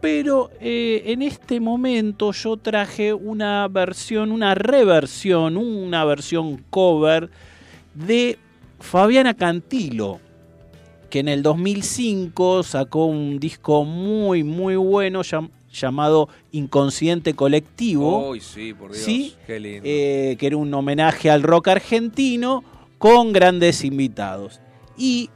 Pero 0.00 0.50
eh, 0.60 1.02
en 1.06 1.22
este 1.22 1.60
momento 1.60 2.32
yo 2.32 2.56
traje 2.56 3.12
una 3.12 3.68
versión, 3.68 4.32
una 4.32 4.54
reversión, 4.54 5.56
una 5.56 6.04
versión 6.04 6.64
cover 6.70 7.30
de 7.94 8.38
Fabiana 8.80 9.34
Cantilo, 9.34 10.18
que 11.08 11.20
en 11.20 11.28
el 11.28 11.42
2005 11.42 12.64
sacó 12.64 13.06
un 13.06 13.38
disco 13.38 13.84
muy, 13.84 14.42
muy 14.42 14.74
bueno 14.74 15.22
llamado 15.72 16.28
Inconsciente 16.52 17.34
Colectivo. 17.34 18.30
Uy, 18.30 18.40
sí, 18.40 18.74
por 18.74 18.92
Dios. 18.92 19.04
Sí, 19.04 19.34
Qué 19.46 19.58
lindo. 19.58 19.82
eh, 19.84 20.36
que 20.38 20.46
era 20.46 20.56
un 20.56 20.72
homenaje 20.74 21.30
al 21.30 21.42
rock 21.42 21.68
argentino 21.68 22.62
con 22.98 23.32
grandes 23.32 23.84
invitados. 23.84 24.60
Y 24.96 25.30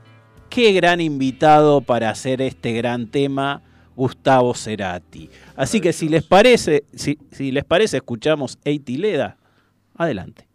qué 0.49 0.73
gran 0.73 1.01
invitado 1.01 1.81
para 1.81 2.11
hacer 2.11 2.41
este 2.43 2.73
gran 2.73 3.09
tema, 3.09 3.63
Gustavo 3.97 4.55
Cerati. 4.55 5.31
Así 5.57 5.81
que 5.81 5.93
si 5.93 6.09
les 6.09 6.23
parece, 6.23 6.85
si, 6.95 7.19
si 7.33 7.51
les 7.51 7.65
parece, 7.65 7.97
escuchamos 7.97 8.59
Eitileda. 8.65 9.39
Adelante. 9.97 10.47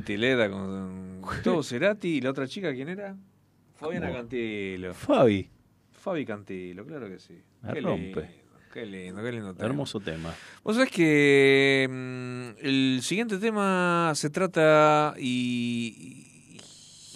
Tileda 0.00 0.50
con 0.50 1.20
Gustavo 1.22 1.62
Cerati 1.62 2.08
y 2.16 2.20
la 2.20 2.30
otra 2.30 2.46
chica, 2.46 2.72
¿quién 2.72 2.88
era? 2.88 3.16
Fabiana 3.76 4.06
¿Cómo? 4.08 4.18
Cantilo. 4.20 4.94
Fabi. 4.94 5.48
Fabi 5.92 6.24
Cantilo, 6.26 6.84
claro 6.84 7.08
que 7.08 7.18
sí. 7.18 7.34
La 7.62 7.72
Qué 7.72 7.80
rompe. 7.80 8.02
lindo, 8.04 8.22
qué 8.72 8.86
lindo, 8.86 9.22
qué 9.22 9.32
lindo 9.32 9.54
tema. 9.54 9.66
Hermoso 9.66 10.00
tema. 10.00 10.34
Vos 10.64 10.76
sabés 10.76 10.90
que 10.90 11.88
mm, 11.90 12.64
el 12.66 12.98
siguiente 13.02 13.38
tema 13.38 14.12
se 14.16 14.30
trata 14.30 15.14
y, 15.18 16.26
y 16.54 16.58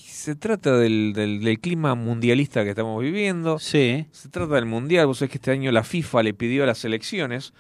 se 0.09 0.37
trata 0.37 0.77
del, 0.79 1.13
del- 1.15 1.41
del 1.43 1.59
clima 1.61 1.95
mundialista 1.95 2.63
que 2.65 2.71
estamos 2.71 3.03
viviendo. 3.03 3.59
Sí. 3.59 4.07
Se 4.13 4.29
trata 4.29 4.55
del 4.55 4.67
mundial. 4.67 5.07
Vos 5.07 5.19
sabés 5.19 5.31
que 5.33 5.39
este 5.39 5.51
año 5.51 5.71
la 5.73 5.83
FIFA 5.85 6.23
le 6.23 6.35
pidió 6.35 6.63
a 6.63 6.67
las 6.67 6.85
elecciones 6.85 7.53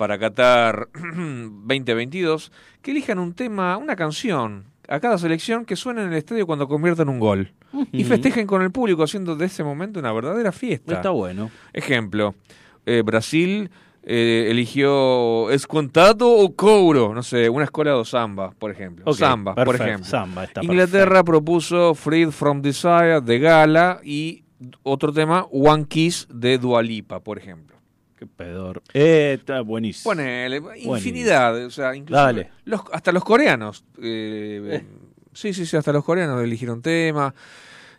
para 0.00 0.18
Qatar 0.18 0.88
2022 0.94 2.50
que 2.80 2.92
elijan 2.92 3.18
un 3.18 3.34
tema, 3.34 3.76
una 3.76 3.96
canción 3.96 4.64
a 4.88 4.98
cada 4.98 5.18
selección 5.18 5.66
que 5.66 5.76
suene 5.76 6.00
en 6.00 6.08
el 6.08 6.14
estadio 6.14 6.46
cuando 6.46 6.66
conviertan 6.66 7.10
un 7.10 7.18
gol. 7.18 7.52
Y 7.92 8.04
festejen 8.04 8.46
con 8.46 8.62
el 8.62 8.70
público 8.70 9.02
haciendo 9.02 9.36
de 9.36 9.44
ese 9.44 9.62
momento 9.62 10.00
una 10.00 10.10
verdadera 10.10 10.52
fiesta. 10.52 10.94
Está 10.94 11.10
bueno. 11.10 11.50
Ejemplo, 11.74 12.34
eh, 12.86 13.02
Brasil 13.04 13.70
eh, 14.02 14.46
eligió 14.48 15.50
¿es 15.50 15.66
contado 15.66 16.32
o 16.32 16.56
couro? 16.56 17.12
No 17.12 17.22
sé, 17.22 17.50
una 17.50 17.64
escuela 17.64 17.94
de 17.94 18.02
samba, 18.06 18.52
por 18.58 18.70
ejemplo. 18.70 19.04
Ok, 19.06 19.18
samba, 19.18 19.54
por 19.54 19.74
ejemplo. 19.74 20.06
samba, 20.06 20.44
está 20.44 20.64
Inglaterra 20.64 21.22
propuso 21.22 21.94
Freed 21.94 22.30
from 22.30 22.62
Desire 22.62 23.20
de 23.20 23.38
Gala 23.38 24.00
y 24.02 24.44
otro 24.82 25.12
tema 25.12 25.46
One 25.50 25.84
Kiss 25.84 26.26
de 26.32 26.56
Dualipa, 26.56 27.20
por 27.20 27.36
ejemplo. 27.36 27.79
Qué 28.20 28.26
pedor. 28.26 28.82
Eh, 28.92 29.38
está 29.40 29.62
buenísimo. 29.62 30.10
Ponele, 30.10 30.60
infinidad, 30.76 31.64
o 31.64 31.70
sea, 31.70 31.96
incluso 31.96 32.20
Dale. 32.22 32.50
los- 32.66 32.82
hasta 32.92 33.12
los 33.12 33.24
coreanos. 33.24 33.82
eh, 34.02 34.84
Sí, 35.32 35.54
sí, 35.54 35.64
sí, 35.64 35.74
hasta 35.76 35.90
los 35.92 36.04
coreanos 36.04 36.42
eligieron 36.44 36.82
tema. 36.82 37.34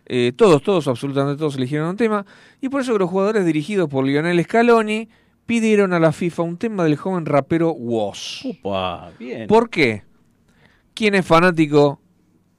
eh, 0.06 0.32
todos, 0.36 0.62
todos, 0.62 0.86
absolutamente 0.88 1.38
todos 1.38 1.56
eligieron 1.56 1.88
un 1.88 1.96
tema. 1.96 2.24
Y 2.60 2.68
por 2.68 2.80
eso 2.82 2.92
que 2.92 2.98
los 3.00 3.10
jugadores 3.10 3.44
dirigidos 3.46 3.88
por 3.88 4.04
Lionel 4.04 4.42
Scaloni 4.44 5.08
pidieron 5.46 5.92
a 5.92 5.98
la 6.00 6.12
FIFA 6.12 6.42
un 6.42 6.56
tema 6.56 6.84
del 6.84 6.96
joven 6.96 7.24
rapero 7.26 7.72
Woz. 7.72 8.44
Upa, 8.44 9.10
bien. 9.18 9.46
¿Por 9.48 9.70
qué? 9.70 10.02
¿Quién 10.94 11.14
es 11.16 11.24
fanático 11.26 12.00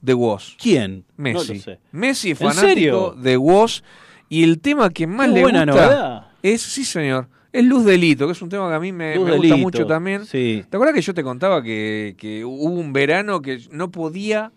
de 0.02 0.12
Woz? 0.14 0.56
¿Quién? 0.58 1.04
Messi. 1.16 1.48
No 1.48 1.54
lo 1.54 1.60
sé. 1.60 1.80
Messi 1.92 2.30
es 2.32 2.40
¿En 2.42 2.48
fanático 2.48 2.68
serio? 2.68 3.14
de 3.16 3.36
Woz 3.38 3.82
y 4.28 4.42
el 4.42 4.60
tema 4.60 4.90
que 4.90 5.06
más 5.06 5.28
Qué 5.28 5.34
le 5.34 5.40
buena 5.42 5.64
gusta 5.66 5.86
novedad. 5.86 6.26
es, 6.42 6.60
sí 6.62 6.84
señor, 6.84 7.28
es 7.54 7.64
Luz 7.64 7.84
Delito, 7.84 8.26
que 8.26 8.32
es 8.32 8.42
un 8.42 8.48
tema 8.48 8.68
que 8.68 8.74
a 8.74 8.80
mí 8.80 8.92
me, 8.92 9.16
gusta 9.16 9.56
mucho 9.56 9.86
también. 9.86 10.26
Sí. 10.26 10.64
¿Te 10.68 10.76
acuerdas 10.76 10.94
que 10.94 11.02
yo 11.02 11.14
te 11.14 11.22
contaba 11.22 11.62
que, 11.62 12.14
que 12.18 12.44
hubo 12.44 12.64
un 12.64 12.92
verano 12.92 13.40
que 13.40 13.60
no 13.70 13.90
podía, 13.90 14.52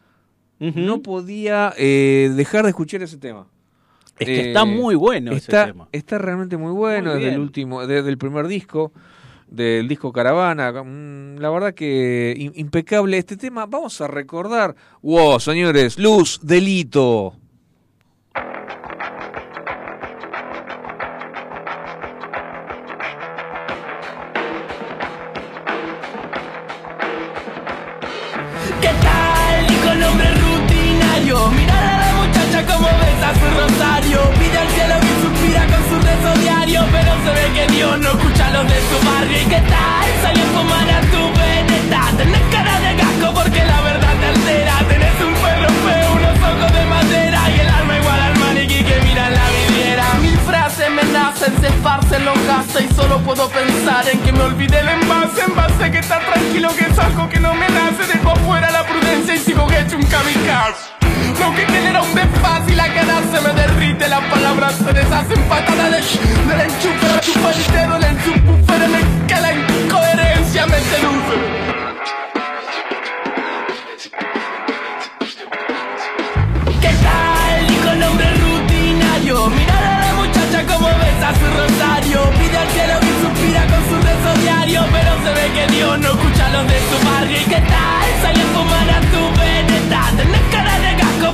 no 0.59 1.01
podía 1.01 1.73
eh, 1.77 2.31
dejar 2.35 2.63
de 2.63 2.69
escuchar 2.69 3.01
ese 3.03 3.17
tema? 3.17 3.47
Es 4.19 4.25
que 4.25 4.39
Eh, 4.39 4.47
está 4.47 4.65
muy 4.65 4.95
bueno 4.95 5.31
está, 5.31 5.63
ese 5.63 5.71
tema. 5.73 5.87
Está 5.91 6.17
realmente 6.17 6.57
muy 6.57 6.71
bueno 6.71 7.11
Muy 7.11 7.19
desde 7.21 7.35
el 7.35 7.39
último, 7.39 7.85
desde 7.85 8.09
el 8.09 8.17
primer 8.17 8.47
disco, 8.47 8.91
del 9.47 9.87
disco 9.87 10.11
Caravana. 10.11 10.71
mm, 10.83 11.37
La 11.37 11.51
verdad 11.51 11.73
que 11.75 12.33
im- 12.37 12.51
impecable 12.55 13.17
este 13.19 13.37
tema. 13.37 13.67
Vamos 13.67 14.01
a 14.01 14.07
recordar, 14.07 14.75
wow, 15.03 15.39
señores, 15.39 15.99
Luz 15.99 16.39
Delito. 16.41 17.35
Barrio. 39.61 40.07
¿Y? 40.07 40.21
Salió 40.21 40.43
a 40.43 40.47
fumar 40.47 40.89
a 40.89 41.01
tu 41.11 41.21
veneta. 41.39 42.01
Tenés 42.17 42.41
cara 42.51 42.79
de 42.79 42.95
gasco 42.95 43.33
porque 43.33 43.63
la 43.65 43.81
verdad 43.81 44.13
te 44.19 44.27
altera. 44.27 44.75
Tenés 44.87 45.17
un 45.21 45.33
perro 45.33 45.69
feo, 45.85 46.11
unos 46.13 46.37
ojos 46.51 46.73
de 46.73 46.85
madera. 46.85 47.39
Y 47.49 47.59
el 47.59 47.69
alma 47.69 47.97
igual 47.97 48.19
al 48.19 48.37
maniquí 48.39 48.83
que 48.83 49.01
mira 49.03 49.27
en 49.27 49.33
la 49.33 49.47
vidriera. 49.55 50.05
Mil 50.21 50.37
frases 50.39 50.89
me 50.89 51.03
nacen, 51.03 51.53
se 51.61 51.67
esparcen 51.67 52.25
los 52.25 52.39
gases. 52.45 52.85
Y 52.89 52.93
solo 52.93 53.19
puedo 53.19 53.49
pensar 53.49 54.07
en 54.09 54.19
que 54.19 54.31
me 54.31 54.41
olvidé 54.41 54.79
el 54.79 54.89
envase. 54.89 55.41
Envase 55.41 55.91
que 55.91 55.99
está 55.99 56.19
algo 56.99 57.29
que 57.29 57.39
no 57.39 57.53
me 57.53 57.67
nace, 57.69 58.05
dejo 58.11 58.31
afuera 58.31 58.71
la 58.71 58.85
prudencia 58.85 59.35
y 59.35 59.39
sigo 59.39 59.67
hecho 59.71 59.97
un 59.97 60.05
kamikaze. 60.05 60.76
Lo 61.39 61.53
que 61.55 61.65
genera 61.65 62.01
desfaz 62.13 62.67
y 62.67 62.75
la 62.75 62.93
cara 62.93 63.21
se 63.31 63.41
me 63.41 63.53
derrite, 63.53 64.07
las 64.07 64.23
palabras 64.25 64.75
se 64.75 64.91
deshacen 64.91 65.41
patada 65.47 65.89
de 65.89 65.97
del 65.97 66.61
enchufe, 66.61 67.07
la 67.07 67.19
chupa 67.21 67.51
el 67.51 67.73
dedo 67.73 67.95
en 67.97 68.03
el 68.03 68.23
subwoofer, 68.23 68.89
me 68.89 69.27
que 69.27 69.41
la 69.41 69.53
incoherencia 69.53 70.65
me 70.67 70.79
seduce. 70.79 71.77
Mirar 79.27 79.83
a 79.83 79.99
la 79.99 80.13
muchacha 80.15 80.65
como 80.65 80.87
besa 80.87 81.33
su 81.39 81.45
rosario. 81.45 82.19
Pide 82.39 82.57
al 82.57 82.67
cielo 82.69 82.93
y 83.01 83.11
suspira 83.21 83.61
con 83.67 83.81
su 83.87 83.95
beso 83.95 84.41
diario. 84.41 84.85
Pero 84.91 85.11
se 85.23 85.31
ve 85.33 85.51
que 85.53 85.73
Dios 85.73 85.99
no 85.99 86.09
escucha 86.11 86.49
los 86.49 86.67
de 86.67 86.79
su 86.79 87.05
barrio. 87.05 87.37
¿Y 87.37 87.43
qué 87.45 87.61
tal? 87.61 88.07
Sale 88.21 88.41
a 88.41 88.47
fumar 88.47 88.89
a 88.89 88.99
tu 89.11 89.39
veneta. 89.39 89.99
Tenés 90.17 90.41
cara 90.51 90.76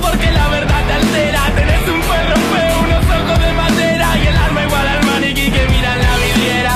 porque 0.00 0.30
la 0.30 0.48
verdad 0.48 0.80
te 0.86 0.92
altera. 0.94 1.42
Tenés 1.54 1.88
un 1.88 2.00
perro 2.00 2.36
feo, 2.52 2.78
unos 2.86 3.04
ojos 3.18 3.38
de 3.44 3.52
madera. 3.52 4.08
Y 4.22 4.26
el 4.26 4.36
alma 4.36 4.62
igual 4.64 4.88
al 4.88 5.04
maniquí 5.06 5.50
que 5.50 5.66
mira 5.68 5.94
en 5.94 6.02
la 6.02 6.16
vidriera. 6.16 6.74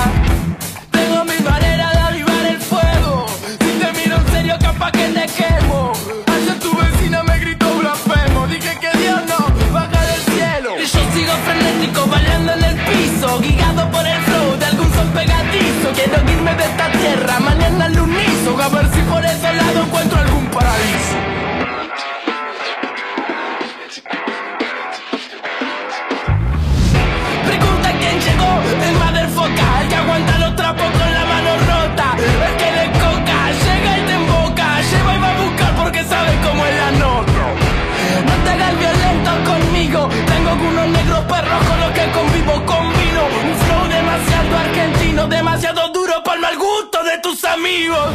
Tengo 0.91 1.25
mi 1.25 1.39
manera 1.43 1.91
de 1.91 1.99
avivar 1.99 2.45
el 2.45 2.59
fuego. 2.61 3.25
Si 3.59 3.71
te 3.81 3.89
miro 3.99 4.15
en 4.17 4.27
serio, 4.31 4.55
capaz 4.59 4.91
que 4.91 5.07
te 5.17 5.25
quemo. 5.37 5.93
Ayer 6.33 6.59
tu 6.59 6.71
vecina 6.77 7.23
me 7.23 7.39
gritó 7.39 7.67
blasfemo. 7.79 8.47
Dije 8.47 8.77
que 8.79 8.97
Dios 8.97 9.21
no 9.27 9.39
baja 9.73 10.01
del 10.11 10.21
cielo. 10.33 10.71
Y 10.77 10.85
yo 10.85 11.01
sigo 11.13 11.33
frenético, 11.45 12.07
bailando 12.07 12.53
en 12.53 12.63
el 12.63 12.75
piso. 12.87 13.39
Guiado 13.39 13.89
por 13.91 14.05
el 14.05 14.21
flow 14.21 14.57
de 14.59 14.65
algún 14.65 14.93
sol 14.93 15.09
pegadizo. 15.13 15.87
Quiero 15.93 16.17
irme 16.31 16.55
de 16.55 16.63
esta 16.63 16.91
tierra, 16.91 17.39
mañana 17.39 17.85
al. 17.85 17.99
A 18.59 18.67
ver 18.67 18.89
si 18.93 18.99
por 19.03 19.23
ese 19.23 19.53
lado 19.53 19.88
que 41.99 42.11
convivo 42.11 42.53
combino, 42.65 43.21
un 43.43 43.55
flow 43.55 43.87
demasiado 43.87 44.57
argentino, 44.57 45.27
demasiado 45.27 45.89
duro 45.89 46.13
para 46.23 46.35
el 46.35 46.41
mal 46.41 46.57
gusto 46.57 47.03
de 47.03 47.17
tus 47.19 47.43
amigos. 47.43 48.09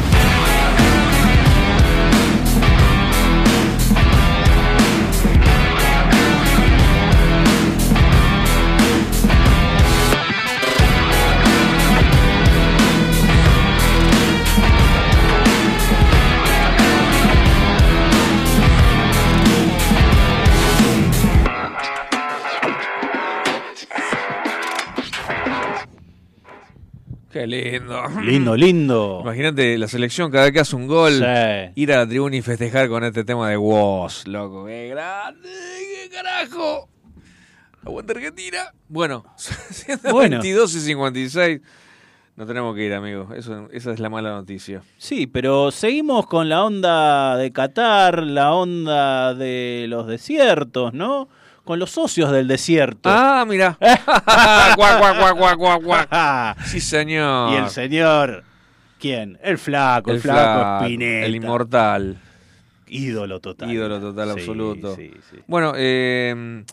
Qué 27.35 27.49
lindo. 27.49 28.01
Lindo, 28.23 28.57
lindo. 28.65 29.19
Imagínate 29.23 29.77
la 29.77 29.89
selección 29.89 30.31
cada 30.31 30.45
vez 30.45 30.53
que 30.53 30.61
hace 30.61 30.77
un 30.77 30.87
gol, 30.87 31.15
Sí. 31.15 31.73
ir 31.75 31.93
a 31.93 31.97
la 31.97 32.07
tribuna 32.09 32.37
y 32.37 32.43
festejar 32.43 32.89
con 32.89 33.03
este 33.03 33.25
tema 33.25 33.51
de 33.51 33.57
Woz, 33.57 34.25
loco. 34.29 34.67
¡Qué 34.67 34.87
grande! 34.91 35.49
¡Qué 36.05 36.11
carajo! 36.11 36.89
Aguanta 37.85 38.13
Argentina. 38.13 38.73
Bueno, 38.89 39.25
siendo 39.37 40.09
Bueno. 40.13 40.37
22 40.37 40.75
y 40.77 40.81
56, 40.81 41.61
no 42.37 42.47
tenemos 42.47 42.75
que 42.77 42.85
ir, 42.87 42.95
amigo. 42.95 43.29
Eso, 43.35 43.69
esa 43.73 43.93
es 43.93 43.99
la 43.99 44.09
mala 44.11 44.31
noticia. 44.31 44.83
Sí, 44.97 45.27
pero 45.27 45.73
seguimos 45.73 46.27
con 46.29 46.49
la 46.49 46.65
onda 46.65 47.37
de 47.37 47.51
Qatar, 47.53 48.23
la 48.23 48.55
onda 48.55 49.35
de 49.35 49.87
los 49.89 50.07
desiertos, 50.07 50.95
¿no? 50.95 51.29
Con 51.65 51.79
los 51.79 51.91
socios 51.91 52.31
del 52.31 52.47
desierto. 52.47 53.09
Ah, 53.11 53.45
mira. 53.49 53.79
Sí, 56.67 56.81
señor. 56.81 57.53
Y 57.53 57.57
el 57.57 57.69
señor, 57.71 58.45
¿quién? 58.99 59.39
El 59.43 59.59
flaco, 59.59 60.11
el, 60.11 60.17
El 60.17 60.23
flaco, 60.23 60.61
flaco, 60.61 60.85
Spinetta. 60.85 61.27
el 61.27 61.35
inmortal. 61.37 62.19
Ídolo 62.87 63.41
total. 63.41 63.73
Ídolo 63.73 64.01
total, 64.01 64.33
Sí, 64.35 64.41
absoluto. 64.41 64.95
sí, 64.95 65.11
sí. 65.31 65.37
Bueno, 65.47 65.73
eh, 65.77 66.65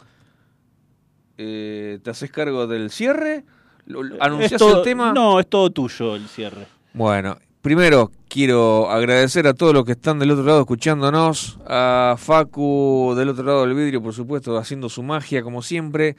eh, 1.37 1.99
¿te 2.03 2.09
haces 2.09 2.31
cargo 2.31 2.67
del 2.67 2.91
cierre? 2.91 3.45
¿Lo- 3.85 4.03
lo- 4.03 4.21
¿Anunciás 4.21 4.59
todo- 4.59 4.79
el 4.79 4.83
tema? 4.83 5.13
No, 5.13 5.39
es 5.39 5.47
todo 5.47 5.69
tuyo 5.71 6.15
el 6.15 6.27
cierre. 6.27 6.67
Bueno, 6.93 7.37
primero 7.61 8.11
quiero 8.27 8.89
agradecer 8.89 9.47
a 9.47 9.53
todos 9.53 9.73
los 9.73 9.85
que 9.85 9.93
están 9.93 10.19
del 10.19 10.31
otro 10.31 10.43
lado 10.43 10.61
escuchándonos, 10.61 11.59
a 11.67 12.15
Facu 12.17 13.13
del 13.15 13.29
otro 13.29 13.43
lado 13.43 13.65
del 13.65 13.75
vidrio, 13.75 14.01
por 14.01 14.13
supuesto, 14.13 14.57
haciendo 14.57 14.89
su 14.89 15.03
magia 15.03 15.43
como 15.43 15.61
siempre. 15.61 16.15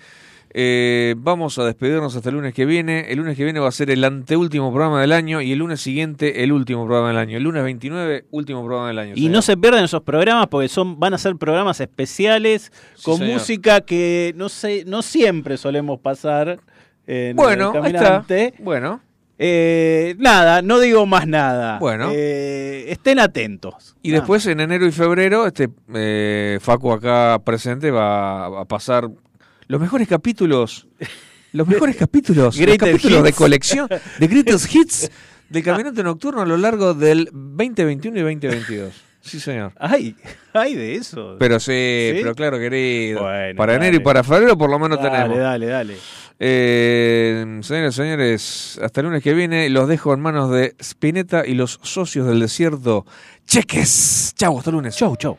Eh, 0.55 1.15
vamos 1.17 1.59
a 1.59 1.65
despedirnos 1.65 2.15
hasta 2.15 2.29
el 2.29 2.35
lunes 2.35 2.53
que 2.53 2.67
viene. 2.67 3.11
El 3.11 3.19
lunes 3.19 3.37
que 3.37 3.45
viene 3.45 3.59
va 3.59 3.69
a 3.69 3.73
ser 3.73 3.91
el 3.91 4.05
anteúltimo 4.05 4.71
programa 4.71 5.01
del 5.01 5.13
año 5.13 5.41
y 5.41 5.53
el 5.53 5.59
lunes 5.59 5.81
siguiente 5.81 6.45
el 6.45 6.53
último 6.53 6.85
programa 6.85 7.09
del 7.09 7.17
año. 7.17 7.37
El 7.39 7.45
lunes 7.45 7.65
29, 7.65 8.27
último 8.31 8.63
programa 8.63 8.89
del 8.89 8.99
año. 8.99 9.13
Y 9.17 9.29
no 9.29 9.41
se 9.41 9.57
pierdan 9.57 9.85
esos 9.85 10.03
programas 10.03 10.49
porque 10.49 10.69
son 10.69 11.01
van 11.01 11.15
a 11.15 11.19
ser 11.19 11.37
programas 11.37 11.81
especiales 11.81 12.71
con 13.03 13.17
señor. 13.17 13.35
música 13.35 13.81
que 13.81 14.35
no 14.37 14.51
sé, 14.51 14.85
no 14.87 15.01
siempre 15.01 15.57
solemos 15.57 16.01
pasar. 16.01 16.61
En 17.07 17.35
Bueno, 17.35 17.73
el 17.75 17.85
ahí 17.85 17.93
está. 17.95 18.27
Bueno. 18.59 19.01
Eh, 19.45 20.15
nada, 20.19 20.63
no 20.63 20.79
digo 20.79 21.05
más 21.05 21.27
nada. 21.27 21.81
Bueno. 21.81 22.11
Eh, 22.13 22.85
estén 22.89 23.19
atentos. 23.19 23.97
Y 24.01 24.13
después 24.13 24.47
en 24.47 24.61
enero 24.61 24.87
y 24.87 24.93
febrero, 24.93 25.49
este 25.49 25.69
eh, 25.93 26.61
Facu 26.63 26.93
acá 26.93 27.41
presente 27.45 27.91
va 27.91 28.61
a 28.61 28.65
pasar 28.67 29.11
los 29.67 29.81
mejores 29.81 30.07
capítulos, 30.07 30.87
los 31.51 31.67
mejores 31.67 31.97
capítulos, 31.99 32.57
los 32.57 32.77
capítulos 32.77 33.25
de 33.25 33.33
colección 33.33 33.89
de 33.89 34.27
Greatest 34.29 34.73
Hits 34.75 35.11
del 35.49 35.65
Caminante 35.65 36.05
Nocturno 36.05 36.43
a 36.43 36.47
lo 36.47 36.57
largo 36.57 36.95
del 36.95 37.29
2021 37.33 38.19
y 38.19 38.21
2022. 38.21 38.93
Sí, 39.23 39.41
señor. 39.41 39.73
Ay, 39.77 40.17
ay 40.53 40.75
de 40.75 40.95
eso. 40.95 41.37
Pero 41.39 41.59
sí, 41.59 42.11
¿Sí? 42.13 42.19
pero 42.23 42.35
claro, 42.35 42.59
querido. 42.59 43.23
Bueno, 43.23 43.57
para 43.57 43.73
dale. 43.73 43.87
enero 43.87 44.03
y 44.03 44.05
para 44.05 44.23
febrero 44.23 44.57
por 44.59 44.71
lo 44.71 44.79
menos 44.79 44.99
dale, 44.99 45.11
tenemos. 45.11 45.39
dale, 45.39 45.67
dale. 45.67 45.97
Eh, 46.45 47.61
señores, 47.63 47.95
señores, 47.95 48.81
hasta 48.83 49.01
el 49.01 49.07
lunes 49.07 49.23
que 49.23 49.33
viene 49.33 49.71
los 49.71 49.87
dejo 49.87 50.13
en 50.13 50.19
manos 50.19 50.51
de 50.51 50.75
Spinetta 50.81 51.47
y 51.47 51.55
los 51.55 51.79
socios 51.85 52.27
del 52.27 52.41
desierto. 52.41 53.07
Cheques. 53.47 54.35
Chau, 54.37 54.59
hasta 54.59 54.71
el 54.71 54.77
lunes. 54.77 54.97
Chau, 54.97 55.15
chau. 55.15 55.39